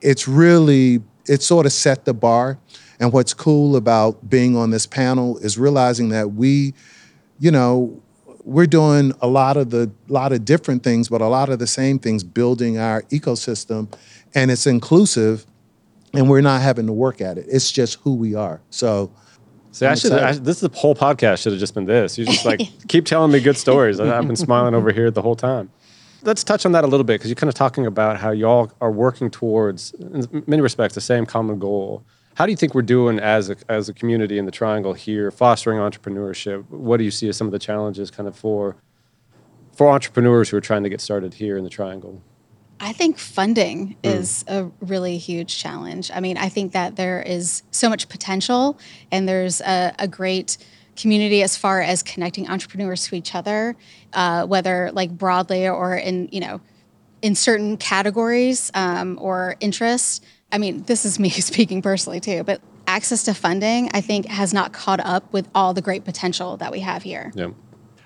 it's 0.00 0.26
really, 0.26 1.02
it 1.28 1.42
sort 1.42 1.66
of 1.66 1.72
set 1.72 2.04
the 2.04 2.14
bar. 2.14 2.58
And 3.00 3.12
what's 3.12 3.32
cool 3.32 3.76
about 3.76 4.28
being 4.28 4.56
on 4.56 4.70
this 4.70 4.86
panel 4.86 5.38
is 5.38 5.56
realizing 5.56 6.08
that 6.08 6.32
we, 6.32 6.74
you 7.38 7.50
know, 7.50 8.02
we're 8.44 8.66
doing 8.66 9.12
a 9.20 9.28
lot 9.28 9.56
of 9.56 9.70
the 9.70 9.90
lot 10.08 10.32
of 10.32 10.44
different 10.44 10.82
things, 10.82 11.08
but 11.08 11.20
a 11.20 11.26
lot 11.26 11.48
of 11.48 11.58
the 11.58 11.66
same 11.66 11.98
things, 11.98 12.24
building 12.24 12.78
our 12.78 13.02
ecosystem, 13.02 13.92
and 14.34 14.50
it's 14.50 14.66
inclusive, 14.66 15.46
and 16.14 16.28
we're 16.30 16.40
not 16.40 16.62
having 16.62 16.86
to 16.86 16.92
work 16.92 17.20
at 17.20 17.38
it. 17.38 17.46
It's 17.48 17.70
just 17.70 18.00
who 18.00 18.14
we 18.14 18.34
are. 18.34 18.60
So. 18.70 19.12
See, 19.70 19.84
I 19.84 19.94
should. 19.94 20.12
I, 20.12 20.32
this 20.32 20.62
is 20.62 20.70
the 20.70 20.76
whole 20.76 20.94
podcast 20.94 21.42
should 21.42 21.52
have 21.52 21.60
just 21.60 21.74
been 21.74 21.84
this. 21.84 22.16
You 22.16 22.24
just 22.24 22.44
like 22.44 22.60
keep 22.88 23.04
telling 23.04 23.30
me 23.30 23.38
good 23.38 23.56
stories. 23.56 24.00
I've 24.00 24.26
been 24.26 24.34
smiling 24.34 24.74
over 24.74 24.90
here 24.90 25.10
the 25.10 25.22
whole 25.22 25.36
time. 25.36 25.70
Let's 26.22 26.42
touch 26.42 26.66
on 26.66 26.72
that 26.72 26.84
a 26.84 26.86
little 26.86 27.04
bit 27.04 27.14
because 27.14 27.30
you're 27.30 27.36
kind 27.36 27.48
of 27.48 27.54
talking 27.54 27.86
about 27.86 28.18
how 28.18 28.30
y'all 28.30 28.72
are 28.80 28.90
working 28.90 29.30
towards, 29.30 29.92
in 29.92 30.44
many 30.46 30.62
respects, 30.62 30.94
the 30.94 31.00
same 31.00 31.26
common 31.26 31.58
goal 31.58 32.04
how 32.38 32.46
do 32.46 32.52
you 32.52 32.56
think 32.56 32.72
we're 32.72 32.82
doing 32.82 33.18
as 33.18 33.50
a, 33.50 33.56
as 33.68 33.88
a 33.88 33.92
community 33.92 34.38
in 34.38 34.44
the 34.44 34.52
Triangle 34.52 34.92
here, 34.92 35.32
fostering 35.32 35.80
entrepreneurship? 35.80 36.64
What 36.70 36.98
do 36.98 37.02
you 37.02 37.10
see 37.10 37.28
as 37.28 37.36
some 37.36 37.48
of 37.48 37.52
the 37.52 37.58
challenges 37.58 38.12
kind 38.12 38.28
of 38.28 38.36
for 38.36 38.76
for 39.72 39.88
entrepreneurs 39.88 40.48
who 40.48 40.56
are 40.56 40.60
trying 40.60 40.84
to 40.84 40.88
get 40.88 41.00
started 41.00 41.34
here 41.34 41.56
in 41.56 41.64
the 41.64 41.70
Triangle? 41.70 42.22
I 42.78 42.92
think 42.92 43.18
funding 43.18 43.88
mm. 43.88 43.96
is 44.04 44.44
a 44.46 44.70
really 44.80 45.18
huge 45.18 45.58
challenge. 45.58 46.12
I 46.14 46.20
mean, 46.20 46.38
I 46.38 46.48
think 46.48 46.70
that 46.74 46.94
there 46.94 47.20
is 47.20 47.64
so 47.72 47.88
much 47.88 48.08
potential 48.08 48.78
and 49.10 49.28
there's 49.28 49.60
a, 49.60 49.92
a 49.98 50.06
great 50.06 50.58
community 51.00 51.42
as 51.42 51.56
far 51.56 51.80
as 51.80 52.02
connecting 52.02 52.48
entrepreneurs 52.48 53.06
to 53.08 53.14
each 53.14 53.34
other, 53.34 53.76
uh, 54.12 54.46
whether 54.46 54.90
like 54.92 55.10
broadly 55.10 55.68
or 55.68 55.94
in, 55.94 56.28
you 56.32 56.40
know, 56.40 56.60
in 57.22 57.34
certain 57.34 57.76
categories 57.76 58.70
um, 58.74 59.18
or 59.20 59.56
interests. 59.60 60.20
I 60.52 60.58
mean, 60.58 60.82
this 60.84 61.04
is 61.04 61.18
me 61.18 61.30
speaking 61.52 61.82
personally 61.82 62.20
too, 62.20 62.44
but 62.44 62.60
access 62.86 63.24
to 63.24 63.34
funding, 63.34 63.90
I 63.92 64.00
think, 64.00 64.26
has 64.26 64.54
not 64.54 64.72
caught 64.72 65.00
up 65.00 65.32
with 65.32 65.48
all 65.54 65.74
the 65.74 65.82
great 65.82 66.04
potential 66.04 66.56
that 66.56 66.72
we 66.72 66.80
have 66.80 67.02
here. 67.02 67.32
Yeah. 67.34 67.50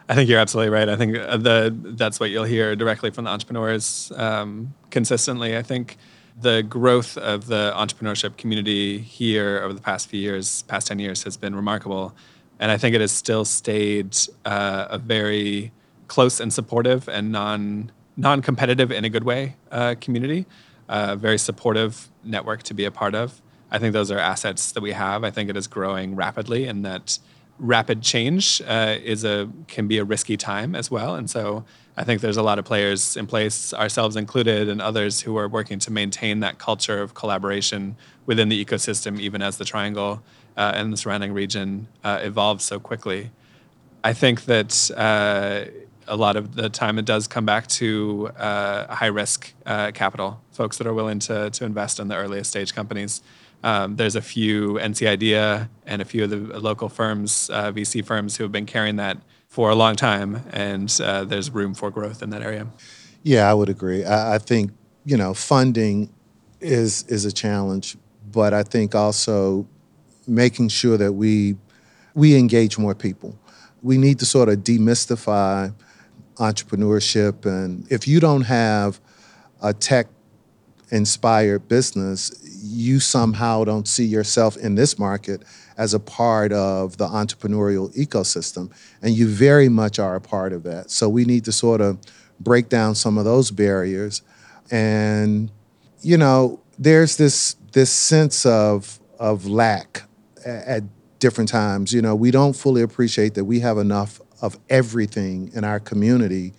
I 0.09 0.14
think 0.14 0.28
you're 0.28 0.40
absolutely 0.40 0.70
right. 0.70 0.88
I 0.88 0.97
think 0.97 1.16
uh, 1.16 1.36
the 1.36 1.74
that's 1.97 2.20
what 2.20 2.30
you'll 2.30 2.45
hear 2.45 2.76
directly 2.76 3.11
from 3.11 3.24
the 3.24 3.30
entrepreneurs 3.30 4.12
um, 4.16 4.74
consistently. 4.90 5.57
I 5.57 5.62
think 5.62 5.97
the 6.40 6.62
growth 6.62 7.16
of 7.16 7.47
the 7.47 7.72
entrepreneurship 7.76 8.36
community 8.36 8.99
here 8.99 9.61
over 9.62 9.72
the 9.72 9.80
past 9.80 10.09
few 10.09 10.20
years, 10.20 10.62
past 10.62 10.88
10 10.88 10.99
years, 10.99 11.22
has 11.22 11.36
been 11.36 11.55
remarkable. 11.55 12.14
And 12.59 12.70
I 12.70 12.76
think 12.76 12.94
it 12.94 13.00
has 13.00 13.12
still 13.12 13.44
stayed 13.44 14.16
uh, 14.44 14.86
a 14.90 14.98
very 14.98 15.72
close 16.07 16.40
and 16.40 16.53
supportive 16.53 17.09
and 17.09 17.32
non 17.32 17.90
non 18.16 18.42
competitive 18.42 18.92
in 18.92 19.05
a 19.05 19.09
good 19.09 19.24
way 19.24 19.57
uh, 19.70 19.94
community 20.00 20.46
a 20.92 21.16
very 21.16 21.38
supportive 21.38 22.11
network 22.22 22.62
to 22.64 22.74
be 22.74 22.84
a 22.84 22.90
part 22.90 23.14
of. 23.14 23.40
I 23.70 23.78
think 23.78 23.94
those 23.94 24.11
are 24.11 24.18
assets 24.18 24.72
that 24.72 24.82
we 24.82 24.92
have. 24.92 25.24
I 25.24 25.30
think 25.30 25.48
it 25.48 25.57
is 25.57 25.66
growing 25.66 26.14
rapidly, 26.14 26.66
and 26.66 26.84
that 26.84 27.18
rapid 27.59 28.03
change 28.03 28.61
uh, 28.66 28.96
is 29.03 29.24
a 29.24 29.48
can 29.68 29.88
be 29.88 29.98
a 29.98 30.05
risky 30.05 30.36
time 30.36 30.74
as 30.74 30.90
well. 30.90 31.14
And 31.14 31.30
so 31.30 31.64
I 31.96 32.05
think 32.05 32.20
there's 32.20 32.36
a 32.36 32.42
lot 32.42 32.59
of 32.59 32.64
players 32.66 33.16
in 33.16 33.26
place, 33.26 33.72
ourselves 33.72 34.16
included, 34.16 34.68
and 34.68 34.82
others 34.82 35.22
who 35.22 35.36
are 35.38 35.48
working 35.48 35.78
to 35.80 35.90
maintain 35.90 36.40
that 36.40 36.59
culture 36.59 37.00
of 37.00 37.14
collaboration 37.14 37.96
within 38.26 38.50
the 38.50 38.62
ecosystem, 38.62 39.18
even 39.18 39.40
as 39.40 39.57
the 39.57 39.64
triangle 39.64 40.22
uh, 40.57 40.72
and 40.74 40.92
the 40.92 40.96
surrounding 40.96 41.32
region 41.32 41.88
uh, 42.05 42.20
evolves 42.22 42.64
so 42.64 42.78
quickly. 42.78 43.30
I 44.05 44.12
think 44.12 44.46
that 44.46 44.90
uh, 44.96 45.64
a 46.09 46.16
lot 46.16 46.36
of 46.36 46.55
the 46.55 46.68
time 46.68 46.98
it 46.98 47.05
does 47.05 47.28
come 47.28 47.46
back 47.46 47.66
to 47.68 48.30
uh, 48.36 48.94
high 48.94 49.07
risk 49.07 49.53
uh, 49.64 49.92
capital, 49.92 50.40
folks 50.53 50.78
that 50.78 50.86
are 50.86 50.94
willing 50.94 51.20
to, 51.20 51.50
to 51.50 51.64
invest 51.64 52.00
in 52.00 52.09
the 52.09 52.16
earliest 52.16 52.50
stage 52.50 52.74
companies. 52.74 53.22
Um, 53.64 53.94
there's 53.94 54.16
a 54.16 54.22
few 54.22 54.74
NC 54.74 55.09
IDEA 55.09 55.70
and 55.86 56.03
a 56.03 56.05
few 56.05 56.24
of 56.24 56.30
the 56.30 56.36
local 56.36 56.88
firms, 56.88 57.48
uh, 57.50 57.70
VC 57.70 58.05
firms, 58.05 58.36
who 58.36 58.44
have 58.44 58.50
been 58.50 58.66
carrying 58.66 58.96
that 58.96 59.18
for 59.48 59.70
a 59.70 59.74
long 59.74 59.94
time, 59.94 60.42
and 60.50 60.88
there's 60.88 61.50
room 61.50 61.74
for 61.74 61.90
growth 61.90 62.22
in 62.22 62.30
that 62.30 62.42
area. 62.42 62.66
Yeah, 63.22 63.48
I 63.48 63.55
would 63.55 63.68
agree. 63.68 64.05
I, 64.05 64.34
I 64.34 64.38
think 64.38 64.72
you 65.05 65.16
know 65.16 65.34
funding 65.34 66.12
is 66.61 67.05
is 67.09 67.24
a 67.24 67.32
challenge, 67.32 67.96
but 68.30 68.55
I 68.55 68.62
think 68.62 68.94
also 68.94 69.66
making 70.27 70.68
sure 70.68 70.97
that 70.97 71.12
we 71.12 71.57
we 72.14 72.37
engage 72.37 72.79
more 72.79 72.95
people. 72.95 73.39
We 73.83 73.99
need 73.99 74.18
to 74.18 74.27
sort 74.27 74.49
of 74.49 74.59
demystify 74.59 75.75
entrepreneurship, 76.37 77.47
and 77.47 77.91
if 77.91 78.07
you 78.07 78.20
don't 78.20 78.43
have 78.43 79.01
a 79.61 79.73
tech 79.73 80.09
inspired 80.91 81.68
business, 81.68 82.33
you 82.62 83.01
somehow 83.01 83.64
don't 83.64 83.89
see 83.89 84.05
yourself 84.05 84.57
in 84.57 84.75
this 84.75 84.99
market 84.99 85.43
as 85.77 85.95
a 85.95 86.01
part 86.01 86.53
of 86.53 86.97
the 86.99 87.07
entrepreneurial 87.09 87.95
ecosystem. 87.97 88.70
And 89.01 89.14
you 89.14 89.27
very 89.27 89.68
much 89.68 89.99
are 89.99 90.14
a 90.14 90.20
part 90.20 90.53
of 90.53 90.62
that. 90.64 90.91
So 90.91 91.09
we 91.09 91.25
need 91.25 91.45
to 91.47 91.53
sort 91.53 91.81
of 91.81 91.99
break 92.39 92.68
down 92.68 92.95
some 92.95 93.18
of 93.18 93.25
those 93.25 93.51
barriers. 93.51 94.23
And, 94.70 95.51
you 96.03 96.16
know, 96.18 96.61
there's 96.79 97.16
this 97.16 97.57
this 97.73 97.91
sense 97.91 98.45
of 98.45 99.01
of 99.18 99.47
lack 99.47 100.03
at 100.45 100.84
different 101.18 101.49
times. 101.49 101.93
You 101.93 102.03
know, 102.03 102.14
we 102.14 102.30
don't 102.30 102.55
fully 102.55 102.82
appreciate 102.82 103.34
that 103.34 103.45
we 103.45 103.61
have 103.61 103.78
enough 103.78 104.20
of 104.40 104.59
everything 104.68 105.51
in 105.55 105.64
our 105.64 105.78
community. 105.78 106.53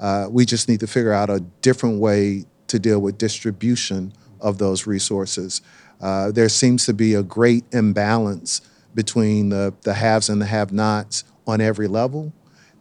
Uh, 0.00 0.26
we 0.30 0.44
just 0.44 0.68
need 0.68 0.80
to 0.80 0.86
figure 0.86 1.12
out 1.12 1.30
a 1.30 1.40
different 1.62 2.00
way 2.00 2.44
to 2.66 2.78
deal 2.78 3.00
with 3.00 3.18
distribution 3.18 4.12
of 4.40 4.58
those 4.58 4.86
resources. 4.86 5.62
Uh, 6.00 6.30
there 6.30 6.48
seems 6.48 6.86
to 6.86 6.94
be 6.94 7.14
a 7.14 7.22
great 7.22 7.64
imbalance 7.72 8.60
between 8.94 9.48
the, 9.48 9.74
the 9.82 9.94
haves 9.94 10.28
and 10.28 10.40
the 10.40 10.46
have 10.46 10.72
nots 10.72 11.24
on 11.46 11.60
every 11.60 11.88
level. 11.88 12.32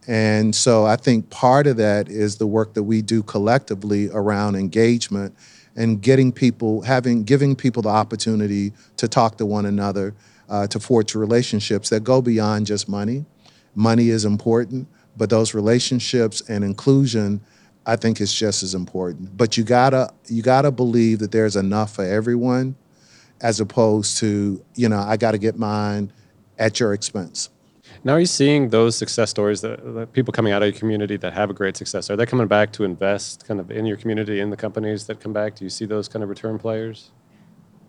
And 0.08 0.55
so 0.55 0.86
I 0.86 0.95
think 0.95 1.30
part 1.30 1.68
of 1.68 1.78
that 1.78 2.10
is 2.10 2.38
the 2.38 2.47
work 2.47 2.74
that 2.76 2.84
we 2.84 3.01
do 3.01 3.22
collectively 3.24 4.10
around 4.10 4.55
engagement 4.55 5.36
and 5.76 6.01
getting 6.01 6.32
people, 6.32 6.82
having, 6.82 7.24
giving 7.24 7.55
people 7.55 7.82
the 7.82 7.89
opportunity 7.89 8.74
to 8.97 9.08
talk 9.08 9.38
to 9.38 9.45
one 9.45 9.66
another, 9.66 10.16
uh, 10.50 10.68
to 10.68 10.80
forge 10.80 11.16
relationships 11.16 11.89
that 11.89 12.04
go 12.04 12.22
beyond 12.22 12.66
just 12.66 12.88
money. 12.88 13.26
Money 13.76 14.10
is 14.10 14.26
important, 14.26 14.88
but 15.16 15.30
those 15.30 15.54
relationships 15.54 16.41
and 16.50 16.64
inclusion 16.64 17.41
I 17.88 17.95
think 17.95 18.20
is 18.20 18.34
just 18.34 18.64
as 18.64 18.76
important. 18.76 19.38
But 19.38 19.58
you 19.58 19.64
gotta 19.64 20.14
you 20.28 20.43
gotta 20.43 20.72
believe 20.72 21.20
that 21.20 21.32
there's 21.32 21.56
enough 21.56 21.95
for 21.95 22.04
everyone, 22.04 22.76
as 23.39 23.62
opposed 23.62 24.18
to 24.18 24.64
you 24.76 24.89
know 24.89 25.00
I 25.00 25.16
got 25.16 25.32
to 25.32 25.38
get 25.38 25.58
mine 25.58 26.12
at 26.60 26.80
your 26.80 26.93
expense. 26.93 27.50
Now, 28.04 28.14
are 28.14 28.20
you 28.20 28.26
seeing 28.26 28.70
those 28.70 28.95
success 28.95 29.30
stories 29.30 29.62
that, 29.62 29.82
that, 29.95 30.14
people 30.14 30.32
coming 30.32 30.54
out 30.54 30.62
of 30.62 30.70
your 30.70 30.78
community 30.78 31.18
that 31.18 31.34
have 31.34 31.50
a 31.50 31.54
great 31.54 31.78
success? 31.78 32.10
Are 32.10 32.16
they 32.16 32.26
coming 32.26 32.48
back 32.48 32.72
to 32.74 32.84
invest 32.84 33.45
kind 33.48 33.60
of 33.60 33.72
in 33.72 33.86
your 33.86 33.98
community, 33.98 34.39
in 34.39 34.50
the 34.50 34.58
companies 34.58 35.08
that 35.08 35.20
come 35.20 35.34
back? 35.34 35.56
Do 35.56 35.64
you 35.64 35.70
see 35.70 35.86
those 35.86 36.08
kind 36.08 36.22
of 36.22 36.30
return 36.30 36.60
players? 36.60 37.12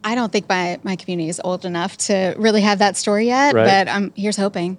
I 0.05 0.15
don't 0.15 0.31
think 0.33 0.49
my, 0.49 0.79
my 0.83 0.97
community 0.97 1.29
is 1.29 1.41
old 1.45 1.65
enough 1.65 1.97
to 1.99 2.35
really 2.39 2.61
have 2.63 2.79
that 2.79 2.97
story 2.97 3.27
yet, 3.27 3.55
Right. 3.55 3.67
but 3.67 3.89
I'm 3.93 4.13
here's 4.17 4.37
hoping. 4.37 4.79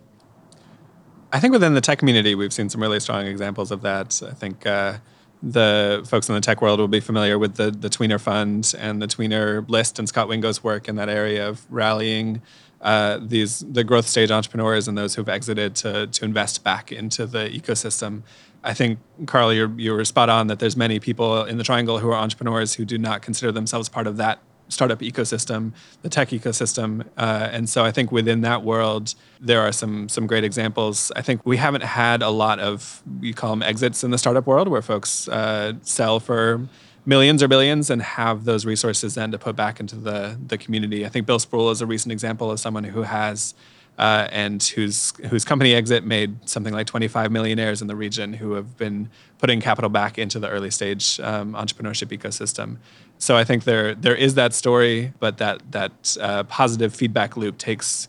I 1.31 1.39
think 1.39 1.53
within 1.53 1.73
the 1.75 1.81
tech 1.81 1.99
community, 1.99 2.33
we've 2.35 2.53
seen 2.53 2.69
some 2.69 2.81
really 2.81 2.99
strong 2.99 3.25
examples 3.25 3.71
of 3.71 3.81
that. 3.81 4.21
I 4.27 4.33
think 4.33 4.65
uh, 4.65 4.97
the 5.43 6.03
folks 6.07 6.27
in 6.29 6.35
the 6.35 6.41
tech 6.41 6.61
world 6.61 6.79
will 6.79 6.87
be 6.87 6.99
familiar 6.99 7.37
with 7.37 7.55
the, 7.55 7.69
the 7.69 7.89
Tweener 7.89 8.19
Fund 8.19 8.73
and 8.79 9.01
the 9.01 9.07
Tweener 9.07 9.67
List 9.69 9.99
and 9.99 10.07
Scott 10.09 10.27
Wingo's 10.27 10.63
work 10.63 10.87
in 10.89 10.95
that 10.95 11.09
area 11.09 11.47
of 11.47 11.65
rallying 11.69 12.41
uh, 12.81 13.19
these 13.21 13.59
the 13.59 13.83
growth 13.83 14.07
stage 14.07 14.31
entrepreneurs 14.31 14.87
and 14.87 14.97
those 14.97 15.13
who've 15.15 15.27
exited 15.27 15.75
to 15.75 16.07
to 16.07 16.23
invest 16.25 16.63
back 16.63 16.91
into 16.93 17.25
the 17.25 17.49
ecosystem. 17.49 18.21
I 18.63 18.73
think 18.73 18.99
Carl, 19.25 19.53
you're 19.53 19.71
you 19.77 19.91
were 19.93 20.05
spot 20.05 20.29
on 20.29 20.47
that 20.47 20.59
there's 20.59 20.77
many 20.77 20.99
people 20.99 21.43
in 21.43 21.57
the 21.57 21.63
triangle 21.65 21.99
who 21.99 22.09
are 22.09 22.15
entrepreneurs 22.15 22.73
who 22.75 22.85
do 22.85 22.97
not 22.97 23.21
consider 23.21 23.51
themselves 23.51 23.89
part 23.89 24.07
of 24.07 24.15
that 24.17 24.39
startup 24.69 24.99
ecosystem, 24.99 25.73
the 26.01 26.09
tech 26.09 26.29
ecosystem, 26.29 27.05
uh, 27.17 27.49
and 27.51 27.67
so 27.69 27.83
I 27.83 27.91
think 27.91 28.11
within 28.11 28.41
that 28.41 28.63
world 28.63 29.15
there 29.39 29.61
are 29.61 29.71
some 29.71 30.07
some 30.07 30.27
great 30.27 30.43
examples. 30.43 31.11
I 31.15 31.21
think 31.21 31.45
we 31.45 31.57
haven't 31.57 31.83
had 31.83 32.21
a 32.21 32.29
lot 32.29 32.59
of 32.59 33.03
we 33.19 33.33
call 33.33 33.51
them 33.51 33.63
exits 33.63 34.03
in 34.03 34.11
the 34.11 34.17
startup 34.17 34.45
world 34.47 34.67
where 34.67 34.81
folks 34.81 35.27
uh, 35.27 35.73
sell 35.81 36.19
for 36.19 36.67
millions 37.05 37.41
or 37.41 37.47
billions 37.47 37.89
and 37.89 38.01
have 38.01 38.45
those 38.45 38.65
resources 38.65 39.15
then 39.15 39.31
to 39.31 39.37
put 39.37 39.55
back 39.55 39.79
into 39.79 39.95
the 39.95 40.37
the 40.47 40.57
community. 40.57 41.05
I 41.05 41.09
think 41.09 41.25
Bill 41.25 41.39
Spruill 41.39 41.71
is 41.71 41.81
a 41.81 41.85
recent 41.85 42.11
example 42.11 42.51
of 42.51 42.59
someone 42.59 42.85
who 42.85 43.03
has. 43.03 43.53
Uh, 43.99 44.29
and 44.31 44.63
whose 44.63 45.11
whose 45.29 45.43
company 45.43 45.73
exit 45.73 46.05
made 46.05 46.47
something 46.47 46.73
like 46.73 46.87
25 46.87 47.33
millionaires 47.33 47.81
in 47.81 47.87
the 47.87 47.95
region 47.97 48.31
who 48.31 48.53
have 48.53 48.77
been 48.77 49.09
putting 49.39 49.59
capital 49.59 49.89
back 49.89 50.17
into 50.17 50.39
the 50.39 50.47
early 50.47 50.71
stage 50.71 51.19
um, 51.19 51.51
entrepreneurship 51.53 52.17
ecosystem. 52.17 52.77
So 53.17 53.35
I 53.35 53.43
think 53.43 53.65
there 53.65 53.93
there 53.93 54.15
is 54.15 54.35
that 54.35 54.53
story, 54.53 55.11
but 55.19 55.37
that 55.39 55.71
that 55.73 56.17
uh, 56.21 56.43
positive 56.43 56.95
feedback 56.95 57.35
loop 57.35 57.57
takes 57.57 58.07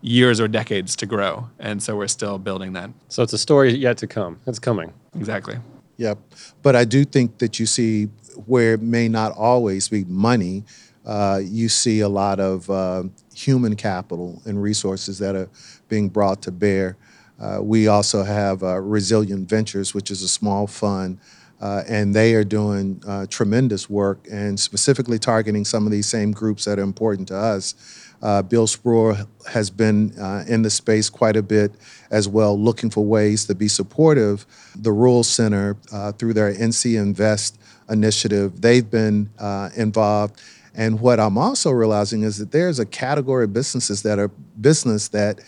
years 0.00 0.40
or 0.40 0.48
decades 0.48 0.96
to 0.96 1.06
grow, 1.06 1.48
and 1.60 1.80
so 1.80 1.96
we're 1.96 2.08
still 2.08 2.38
building 2.38 2.72
that. 2.72 2.90
So 3.06 3.22
it's 3.22 3.32
a 3.32 3.38
story 3.38 3.72
yet 3.74 3.96
to 3.98 4.08
come. 4.08 4.40
It's 4.44 4.58
coming. 4.58 4.92
Exactly. 5.14 5.58
Yep. 5.98 6.18
But 6.62 6.74
I 6.74 6.84
do 6.84 7.04
think 7.04 7.38
that 7.38 7.60
you 7.60 7.66
see 7.66 8.08
where 8.46 8.74
it 8.74 8.82
may 8.82 9.08
not 9.08 9.32
always 9.36 9.88
be 9.88 10.04
money, 10.04 10.64
uh, 11.04 11.40
you 11.42 11.68
see 11.68 12.00
a 12.00 12.08
lot 12.08 12.38
of 12.38 12.68
uh, 12.70 13.04
human 13.38 13.76
capital 13.76 14.42
and 14.46 14.60
resources 14.60 15.18
that 15.20 15.36
are 15.36 15.48
being 15.88 16.08
brought 16.08 16.42
to 16.42 16.50
bear. 16.50 16.96
Uh, 17.40 17.60
we 17.62 17.86
also 17.86 18.24
have 18.24 18.64
uh, 18.64 18.76
Resilient 18.80 19.48
Ventures, 19.48 19.94
which 19.94 20.10
is 20.10 20.22
a 20.22 20.28
small 20.28 20.66
fund, 20.66 21.18
uh, 21.60 21.84
and 21.88 22.14
they 22.14 22.34
are 22.34 22.42
doing 22.42 23.00
uh, 23.06 23.26
tremendous 23.30 23.88
work 23.88 24.26
and 24.30 24.58
specifically 24.58 25.20
targeting 25.20 25.64
some 25.64 25.86
of 25.86 25.92
these 25.92 26.06
same 26.06 26.32
groups 26.32 26.64
that 26.64 26.80
are 26.80 26.82
important 26.82 27.28
to 27.28 27.36
us. 27.36 28.04
Uh, 28.20 28.42
Bill 28.42 28.66
Spruill 28.66 29.28
has 29.48 29.70
been 29.70 30.18
uh, 30.18 30.44
in 30.48 30.62
the 30.62 30.70
space 30.70 31.08
quite 31.08 31.36
a 31.36 31.42
bit 31.42 31.70
as 32.10 32.26
well, 32.26 32.58
looking 32.58 32.90
for 32.90 33.04
ways 33.04 33.44
to 33.46 33.54
be 33.54 33.68
supportive. 33.68 34.44
The 34.74 34.90
Rural 34.90 35.22
Center, 35.22 35.76
through 36.18 36.32
their 36.32 36.52
NC 36.52 37.00
Invest 37.00 37.60
initiative, 37.88 38.60
they've 38.60 38.90
been 38.90 39.30
involved. 39.76 40.40
And 40.78 41.00
what 41.00 41.18
I'm 41.18 41.36
also 41.36 41.72
realizing 41.72 42.22
is 42.22 42.38
that 42.38 42.52
there's 42.52 42.78
a 42.78 42.86
category 42.86 43.44
of 43.44 43.52
businesses 43.52 44.02
that 44.02 44.20
are 44.20 44.28
business 44.60 45.08
that 45.08 45.40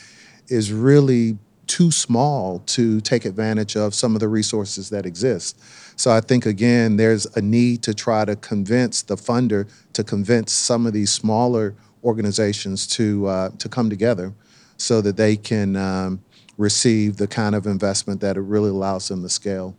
is 0.49 0.72
really 0.72 1.39
too 1.68 1.93
small 1.93 2.59
to 2.66 3.01
take 3.01 3.24
advantage 3.24 3.76
of 3.76 3.95
some 3.95 4.16
of 4.16 4.20
the 4.20 4.26
resources 4.26 4.91
that 4.91 5.07
exist. 5.07 5.62
So 5.95 6.11
I 6.11 6.20
think 6.20 6.47
again, 6.47 6.97
there's 6.97 7.26
a 7.37 7.41
need 7.41 7.85
to 7.85 7.95
try 7.95 8.24
to 8.24 8.35
convince 8.35 9.03
the 9.03 9.14
funder 9.14 9.70
to 9.93 10.03
convince 10.03 10.51
some 10.51 10.85
of 10.85 10.93
these 10.93 11.12
smaller 11.12 11.76
organizations 12.03 12.89
to 12.89 13.26
uh, 13.28 13.51
to 13.59 13.68
come 13.68 13.89
together, 13.89 14.35
so 14.78 15.01
that 15.01 15.16
they 15.16 15.37
can 15.37 15.76
um, 15.76 16.20
receive 16.59 17.18
the 17.18 17.28
kind 17.28 17.55
of 17.55 17.66
investment 17.66 18.20
that 18.20 18.37
it 18.37 18.41
really 18.41 18.70
allows 18.70 19.07
them 19.07 19.22
to 19.22 19.28
scale. 19.28 19.76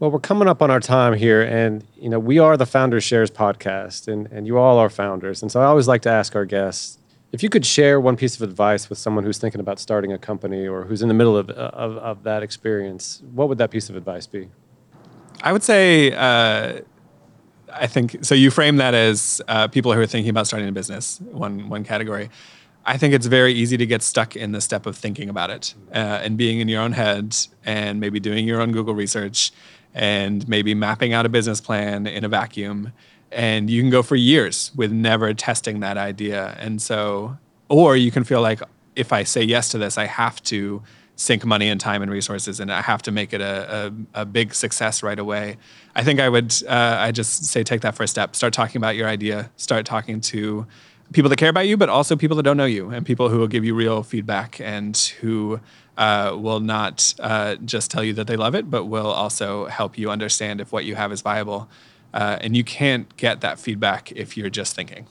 Well, 0.00 0.10
we're 0.10 0.18
coming 0.18 0.48
up 0.48 0.62
on 0.62 0.70
our 0.70 0.80
time 0.80 1.12
here, 1.12 1.42
and 1.42 1.84
you 1.94 2.08
know 2.08 2.18
we 2.18 2.38
are 2.38 2.56
the 2.56 2.64
Founders 2.64 3.04
Shares 3.04 3.30
podcast, 3.30 4.08
and 4.08 4.28
and 4.32 4.46
you 4.46 4.56
all 4.56 4.78
are 4.78 4.88
founders, 4.88 5.42
and 5.42 5.52
so 5.52 5.60
I 5.60 5.66
always 5.66 5.86
like 5.86 6.00
to 6.02 6.08
ask 6.08 6.34
our 6.34 6.46
guests 6.46 6.96
if 7.32 7.42
you 7.42 7.50
could 7.50 7.66
share 7.66 8.00
one 8.00 8.16
piece 8.16 8.34
of 8.34 8.40
advice 8.40 8.88
with 8.88 8.98
someone 8.98 9.24
who's 9.24 9.36
thinking 9.36 9.60
about 9.60 9.78
starting 9.78 10.10
a 10.10 10.16
company 10.16 10.66
or 10.66 10.84
who's 10.84 11.02
in 11.02 11.08
the 11.08 11.14
middle 11.14 11.36
of 11.36 11.50
of, 11.50 11.98
of 11.98 12.22
that 12.22 12.42
experience. 12.42 13.22
What 13.34 13.50
would 13.50 13.58
that 13.58 13.70
piece 13.70 13.90
of 13.90 13.96
advice 13.96 14.26
be? 14.26 14.48
I 15.42 15.52
would 15.52 15.62
say, 15.62 16.12
uh, 16.12 16.80
I 17.70 17.86
think 17.86 18.24
so. 18.24 18.34
You 18.34 18.50
frame 18.50 18.78
that 18.78 18.94
as 18.94 19.42
uh, 19.48 19.68
people 19.68 19.92
who 19.92 20.00
are 20.00 20.06
thinking 20.06 20.30
about 20.30 20.46
starting 20.46 20.66
a 20.66 20.72
business. 20.72 21.20
One 21.20 21.68
one 21.68 21.84
category. 21.84 22.30
I 22.86 22.96
think 22.96 23.12
it's 23.12 23.26
very 23.26 23.52
easy 23.52 23.76
to 23.76 23.84
get 23.84 24.02
stuck 24.02 24.34
in 24.34 24.52
the 24.52 24.62
step 24.62 24.86
of 24.86 24.96
thinking 24.96 25.28
about 25.28 25.50
it 25.50 25.74
uh, 25.92 26.24
and 26.24 26.38
being 26.38 26.60
in 26.60 26.68
your 26.68 26.80
own 26.80 26.92
head 26.92 27.36
and 27.62 28.00
maybe 28.00 28.18
doing 28.18 28.48
your 28.48 28.62
own 28.62 28.72
Google 28.72 28.94
research 28.94 29.52
and 29.94 30.46
maybe 30.48 30.74
mapping 30.74 31.12
out 31.12 31.26
a 31.26 31.28
business 31.28 31.60
plan 31.60 32.06
in 32.06 32.24
a 32.24 32.28
vacuum. 32.28 32.92
And 33.32 33.70
you 33.70 33.80
can 33.82 33.90
go 33.90 34.02
for 34.02 34.16
years 34.16 34.72
with 34.74 34.90
never 34.90 35.32
testing 35.34 35.80
that 35.80 35.96
idea. 35.96 36.56
And 36.58 36.80
so, 36.82 37.36
or 37.68 37.96
you 37.96 38.10
can 38.10 38.24
feel 38.24 38.40
like 38.40 38.60
if 38.96 39.12
I 39.12 39.22
say 39.22 39.42
yes 39.42 39.68
to 39.70 39.78
this, 39.78 39.98
I 39.98 40.06
have 40.06 40.42
to 40.44 40.82
sink 41.16 41.44
money 41.44 41.68
and 41.68 41.78
time 41.78 42.00
and 42.00 42.10
resources 42.10 42.60
and 42.60 42.72
I 42.72 42.80
have 42.80 43.02
to 43.02 43.12
make 43.12 43.34
it 43.34 43.42
a, 43.42 43.92
a, 44.14 44.22
a 44.22 44.24
big 44.24 44.54
success 44.54 45.02
right 45.02 45.18
away. 45.18 45.58
I 45.94 46.02
think 46.02 46.18
I 46.18 46.28
would, 46.28 46.54
uh, 46.66 46.96
I 46.98 47.12
just 47.12 47.44
say 47.44 47.62
take 47.62 47.82
that 47.82 47.94
first 47.94 48.12
step. 48.12 48.34
Start 48.34 48.54
talking 48.54 48.78
about 48.78 48.96
your 48.96 49.06
idea. 49.06 49.50
Start 49.56 49.84
talking 49.84 50.22
to 50.22 50.66
people 51.12 51.28
that 51.28 51.36
care 51.36 51.50
about 51.50 51.66
you, 51.66 51.76
but 51.76 51.90
also 51.90 52.16
people 52.16 52.36
that 52.38 52.44
don't 52.44 52.56
know 52.56 52.64
you 52.64 52.88
and 52.90 53.04
people 53.04 53.28
who 53.28 53.38
will 53.38 53.48
give 53.48 53.64
you 53.64 53.74
real 53.74 54.02
feedback 54.02 54.60
and 54.60 54.96
who 55.20 55.60
uh, 56.00 56.34
will 56.34 56.60
not 56.60 57.14
uh, 57.20 57.56
just 57.56 57.90
tell 57.90 58.02
you 58.02 58.14
that 58.14 58.26
they 58.26 58.36
love 58.36 58.54
it, 58.54 58.70
but 58.70 58.86
will 58.86 59.10
also 59.10 59.66
help 59.66 59.98
you 59.98 60.10
understand 60.10 60.58
if 60.58 60.72
what 60.72 60.86
you 60.86 60.94
have 60.94 61.12
is 61.12 61.20
viable. 61.20 61.68
Uh, 62.14 62.38
and 62.40 62.56
you 62.56 62.64
can't 62.64 63.14
get 63.18 63.42
that 63.42 63.60
feedback 63.60 64.10
if 64.12 64.34
you're 64.34 64.48
just 64.48 64.74
thinking. 64.74 65.06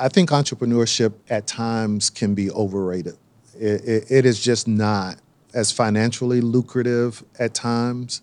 I 0.00 0.08
think 0.08 0.30
entrepreneurship 0.30 1.14
at 1.30 1.46
times 1.46 2.10
can 2.10 2.34
be 2.34 2.50
overrated. 2.50 3.16
It, 3.54 3.84
it, 3.88 4.10
it 4.10 4.26
is 4.26 4.42
just 4.42 4.66
not 4.66 5.16
as 5.54 5.70
financially 5.70 6.40
lucrative 6.40 7.24
at 7.38 7.54
times 7.54 8.20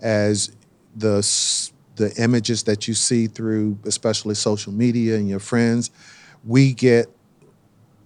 as 0.00 0.52
the 0.96 1.20
the 1.96 2.14
images 2.22 2.62
that 2.62 2.88
you 2.88 2.94
see 2.94 3.26
through, 3.26 3.78
especially 3.84 4.34
social 4.34 4.72
media 4.72 5.16
and 5.16 5.28
your 5.28 5.40
friends. 5.40 5.90
We 6.44 6.72
get 6.72 7.08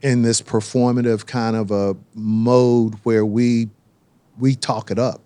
in 0.02 0.22
this 0.22 0.42
performative 0.42 1.26
kind 1.26 1.56
of 1.56 1.70
a 1.70 1.96
mode 2.14 2.94
where 3.02 3.24
we 3.24 3.68
we 4.38 4.54
talk 4.54 4.90
it 4.90 4.98
up. 4.98 5.22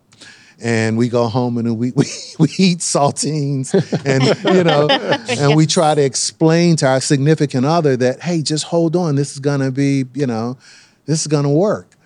And 0.63 0.99
we 0.99 1.09
go 1.09 1.27
home 1.27 1.57
and 1.57 1.79
we 1.79 1.93
we, 1.97 2.05
we 2.39 2.49
eat 2.59 2.79
saltines 2.79 3.73
and 4.05 4.55
you 4.55 4.65
know 4.65 4.89
and 4.89 5.57
we 5.57 5.67
try 5.67 5.95
to 5.95 6.03
explain 6.03 6.77
to 6.77 6.87
our 6.87 7.01
significant 7.01 7.65
other 7.65 7.97
that 7.97 8.21
hey 8.21 8.43
just 8.43 8.65
hold 8.65 8.95
on. 8.95 9.15
This 9.15 9.33
is 9.33 9.39
going 9.39 9.61
to 9.61 9.71
be 9.71 10.05
you 10.15 10.27
know 10.27 10.59
this 11.07 11.23
is 11.23 11.27
going 11.27 11.45
to 11.45 11.51
work. 11.51 11.97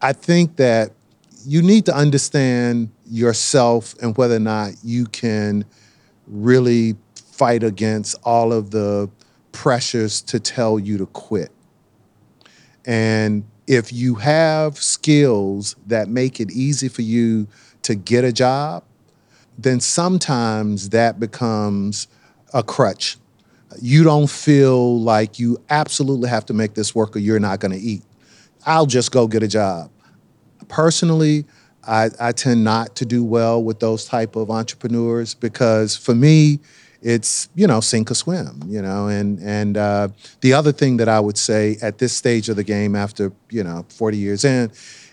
I 0.00 0.14
think 0.14 0.56
that 0.56 0.92
you 1.44 1.62
need 1.62 1.86
to 1.86 1.94
understand 1.94 2.90
yourself 3.06 3.94
and 4.02 4.16
whether 4.16 4.36
or 4.36 4.40
not 4.40 4.72
you 4.82 5.06
can 5.06 5.64
really 6.26 6.96
fight 7.14 7.62
against 7.62 8.16
all 8.22 8.52
of 8.52 8.70
the 8.70 9.10
pressures 9.52 10.22
to 10.22 10.40
tell 10.40 10.78
you 10.78 10.96
to 10.98 11.06
quit 11.06 11.50
and 12.84 13.44
if 13.66 13.92
you 13.92 14.16
have 14.16 14.78
skills 14.78 15.76
that 15.86 16.08
make 16.08 16.40
it 16.40 16.50
easy 16.50 16.88
for 16.88 17.02
you 17.02 17.46
to 17.82 17.94
get 17.94 18.24
a 18.24 18.32
job, 18.32 18.82
then 19.58 19.80
sometimes 19.80 20.88
that 20.90 21.20
becomes 21.20 22.08
a 22.52 22.62
crutch. 22.62 23.16
You 23.80 24.02
don't 24.02 24.28
feel 24.28 25.00
like 25.00 25.38
you 25.38 25.58
absolutely 25.70 26.28
have 26.28 26.46
to 26.46 26.54
make 26.54 26.74
this 26.74 26.94
work 26.94 27.14
or 27.14 27.20
you're 27.20 27.38
not 27.38 27.60
going 27.60 27.72
to 27.72 27.78
eat. 27.78 28.02
I'll 28.66 28.86
just 28.86 29.12
go 29.12 29.28
get 29.28 29.42
a 29.42 29.48
job. 29.48 29.90
Personally, 30.68 31.44
I, 31.86 32.10
I 32.18 32.32
tend 32.32 32.64
not 32.64 32.96
to 32.96 33.06
do 33.06 33.24
well 33.24 33.62
with 33.62 33.80
those 33.80 34.04
type 34.04 34.36
of 34.36 34.50
entrepreneurs 34.50 35.34
because 35.34 35.96
for 35.96 36.14
me, 36.14 36.60
it's 37.02 37.48
you 37.54 37.66
know 37.66 37.80
sink 37.80 38.10
or 38.10 38.14
swim 38.14 38.60
you 38.66 38.82
know 38.82 39.08
and 39.08 39.38
and 39.40 39.76
uh, 39.78 40.06
the 40.42 40.52
other 40.52 40.70
thing 40.70 40.98
that 40.98 41.08
i 41.08 41.18
would 41.18 41.38
say 41.38 41.76
at 41.80 41.98
this 41.98 42.14
stage 42.14 42.48
of 42.48 42.56
the 42.56 42.64
game 42.64 42.94
after 42.94 43.32
you 43.50 43.64
know 43.64 43.86
40 43.88 44.18
years 44.18 44.44
in 44.44 44.70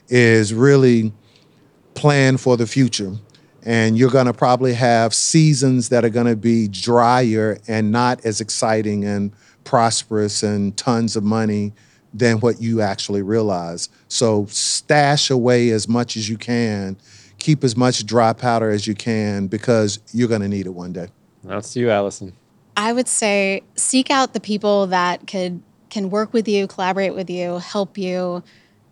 is 0.10 0.54
really 0.54 1.14
plan 1.98 2.38
for 2.38 2.56
the 2.58 2.68
future. 2.68 3.14
And 3.64 3.98
you're 3.98 4.12
going 4.12 4.28
to 4.28 4.34
probably 4.34 4.74
have 4.74 5.14
seasons 5.14 5.90
that 5.90 6.06
are 6.06 6.10
going 6.10 6.28
to 6.28 6.38
be 6.38 6.68
drier 6.68 7.58
and 7.68 7.92
not 7.92 8.24
as 8.24 8.40
exciting 8.40 9.04
and 9.04 9.34
prosperous 9.66 10.44
and 10.44 10.78
tons 10.78 11.18
of 11.18 11.24
money 11.24 11.74
than 12.14 12.40
what 12.40 12.62
you 12.62 12.80
actually 12.82 13.22
realize. 13.22 13.90
So 14.08 14.46
stash 14.46 15.30
away 15.30 15.72
as 15.72 15.90
much 15.90 16.16
as 16.16 16.30
you 16.30 16.38
can. 16.38 16.98
Keep 17.40 17.64
as 17.64 17.76
much 17.76 18.06
dry 18.06 18.32
powder 18.32 18.70
as 18.70 18.88
you 18.88 18.96
can 18.96 19.48
because 19.48 20.00
you're 20.14 20.30
going 20.30 20.42
to 20.42 20.48
need 20.48 20.66
it 20.66 20.74
one 20.74 20.94
day 20.94 21.08
That's 21.48 21.74
to 21.74 21.80
you, 21.80 21.90
Alison. 21.90 22.34
I 22.76 22.94
would 22.94 23.08
say 23.08 23.64
seek 23.76 24.12
out 24.12 24.34
the 24.34 24.40
people 24.40 24.88
that 24.88 25.26
could 25.28 25.64
can 25.90 26.10
work 26.10 26.34
with 26.34 26.48
you, 26.48 26.68
collaborate 26.68 27.16
with 27.16 27.30
you, 27.30 27.58
help 27.60 27.98
you, 27.98 28.44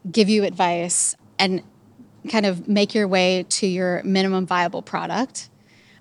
give 0.10 0.30
you 0.30 0.44
advice, 0.44 1.16
and 1.38 1.62
kind 2.30 2.46
of 2.46 2.68
make 2.68 2.96
your 2.96 3.08
way 3.08 3.46
to 3.50 3.68
your 3.68 4.02
minimum 4.04 4.46
viable 4.46 4.82
product 4.82 5.50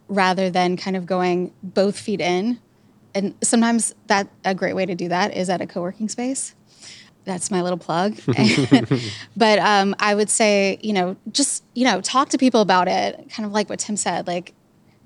rather 0.09 0.51
than 0.51 0.77
kind 0.77 0.97
of 0.97 1.07
going 1.07 1.53
both 1.63 1.99
feet 1.99 2.21
in. 2.21 2.59
And 3.15 3.35
sometimes 3.43 3.95
that 4.07 4.29
a 4.45 4.55
great 4.55 4.75
way 4.75 4.87
to 4.87 4.95
do 4.95 5.09
that 5.09 5.37
is 5.37 5.51
at 5.51 5.61
a 5.61 5.67
co-working 5.67 6.09
space. 6.09 6.55
That's 7.25 7.51
my 7.51 7.63
little 7.63 7.79
plug. 7.79 8.19
but 9.37 9.59
um, 9.59 9.95
I 9.99 10.15
would 10.15 10.31
say, 10.31 10.79
you 10.83 10.93
know, 10.93 11.17
just, 11.33 11.65
you 11.75 11.85
know, 11.85 12.01
talk 12.01 12.31
to 12.31 12.39
people 12.39 12.61
about 12.61 12.89
it, 12.89 13.31
kind 13.31 13.47
of 13.47 13.53
like 13.53 13.69
what 13.69 13.79
Tim 13.79 13.97
said, 13.97 14.27
like 14.27 14.55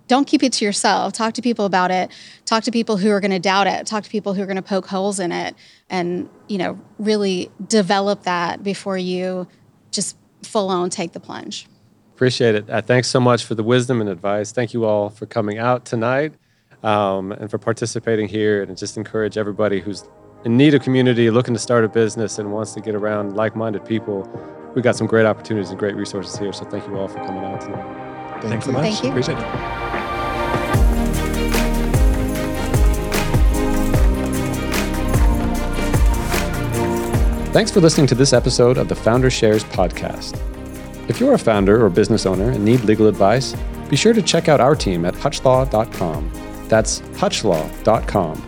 don't 0.09 0.27
keep 0.27 0.43
it 0.43 0.53
to 0.55 0.65
yourself. 0.65 1.13
Talk 1.13 1.35
to 1.35 1.43
people 1.43 1.65
about 1.65 1.91
it. 1.91 2.11
Talk 2.45 2.65
to 2.65 2.71
people 2.71 2.97
who 2.97 3.11
are 3.11 3.21
going 3.21 3.31
to 3.31 3.39
doubt 3.39 3.67
it. 3.67 3.87
Talk 3.87 4.05
to 4.05 4.11
people 4.11 4.35
who 4.35 4.43
are 4.43 4.47
going 4.47 4.57
to 4.57 4.63
poke 4.63 4.87
holes 4.87 5.21
in 5.21 5.31
it, 5.31 5.55
and 5.89 6.29
you 6.49 6.59
know, 6.59 6.81
really 6.99 7.51
develop 7.67 8.23
that 8.25 8.63
before 8.63 8.99
you 8.99 9.47
just 9.91 10.17
full 10.43 10.69
on 10.69 10.91
take 10.91 11.13
the 11.13 11.21
plunge. 11.21 11.67
Appreciate 12.15 12.57
it. 12.57 12.69
Uh, 12.69 12.83
thanks 12.83 13.07
so 13.07 13.21
much 13.21 13.45
for 13.45 13.55
the 13.55 13.63
wisdom 13.63 14.01
and 14.01 14.11
advice. 14.11 14.51
Thank 14.51 14.75
you 14.75 14.85
all 14.85 15.09
for 15.09 15.27
coming 15.27 15.59
out 15.59 15.85
tonight 15.85 16.33
um, 16.83 17.31
and 17.33 17.49
for 17.49 17.59
participating 17.59 18.27
here. 18.27 18.63
And 18.63 18.77
just 18.77 18.97
encourage 18.97 19.39
everybody 19.39 19.81
who's 19.81 20.05
in 20.45 20.57
need 20.57 20.75
of 20.75 20.83
community, 20.83 21.31
looking 21.31 21.55
to 21.55 21.61
start 21.61 21.85
a 21.85 21.89
business, 21.89 22.39
and 22.39 22.53
wants 22.53 22.73
to 22.75 22.81
get 22.81 22.95
around 22.95 23.37
like 23.37 23.55
minded 23.55 23.85
people. 23.85 24.29
We've 24.75 24.85
got 24.85 24.97
some 24.97 25.07
great 25.07 25.27
opportunities 25.27 25.71
and 25.71 25.79
great 25.79 25.95
resources 25.95 26.37
here. 26.39 26.53
So 26.53 26.65
thank 26.65 26.87
you 26.89 26.97
all 26.97 27.09
for 27.09 27.19
coming 27.19 27.45
out 27.45 27.61
tonight. 27.61 28.09
Thank 28.41 28.51
Thanks 28.51 28.65
so 28.65 28.71
you. 28.71 28.77
much. 28.77 28.83
Thank 28.85 29.03
you. 29.05 29.11
Appreciate 29.11 29.39
it. 29.39 29.88
Thanks 37.51 37.71
for 37.71 37.81
listening 37.81 38.07
to 38.09 38.15
this 38.15 38.35
episode 38.35 38.77
of 38.77 38.89
the 38.89 38.95
Founder 38.95 39.31
Shares 39.31 39.65
podcast. 39.65 40.39
If 41.09 41.19
you're 41.19 41.33
a 41.33 41.39
founder 41.39 41.83
or 41.83 41.89
business 41.89 42.27
owner 42.27 42.51
and 42.51 42.63
need 42.63 42.81
legal 42.83 43.07
advice, 43.07 43.57
be 43.89 43.97
sure 43.97 44.13
to 44.13 44.21
check 44.21 44.49
out 44.49 44.61
our 44.61 44.77
team 44.77 45.07
at 45.07 45.15
hutchlaw.com. 45.15 46.31
That's 46.69 47.01
hutchlaw.com. 47.01 48.43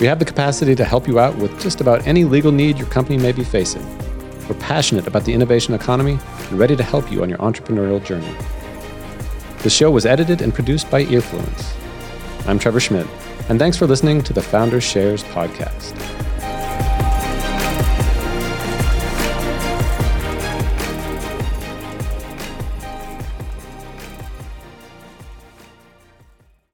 We 0.00 0.06
have 0.06 0.18
the 0.18 0.24
capacity 0.24 0.74
to 0.74 0.84
help 0.84 1.06
you 1.06 1.20
out 1.20 1.36
with 1.36 1.58
just 1.60 1.80
about 1.80 2.04
any 2.08 2.24
legal 2.24 2.50
need 2.50 2.76
your 2.76 2.88
company 2.88 3.18
may 3.18 3.30
be 3.30 3.44
facing. 3.44 3.86
We're 4.48 4.58
passionate 4.58 5.06
about 5.06 5.24
the 5.24 5.32
innovation 5.32 5.72
economy 5.72 6.18
and 6.50 6.58
ready 6.58 6.74
to 6.74 6.82
help 6.82 7.12
you 7.12 7.22
on 7.22 7.28
your 7.28 7.38
entrepreneurial 7.38 8.04
journey. 8.04 8.34
The 9.62 9.70
show 9.70 9.92
was 9.92 10.06
edited 10.06 10.42
and 10.42 10.52
produced 10.52 10.90
by 10.90 11.04
Earfluence. 11.04 11.72
I'm 12.48 12.58
Trevor 12.58 12.80
Schmidt, 12.80 13.06
and 13.48 13.60
thanks 13.60 13.76
for 13.76 13.86
listening 13.86 14.22
to 14.22 14.32
the 14.32 14.42
Founder 14.42 14.80
Shares 14.80 15.22
podcast. 15.22 15.94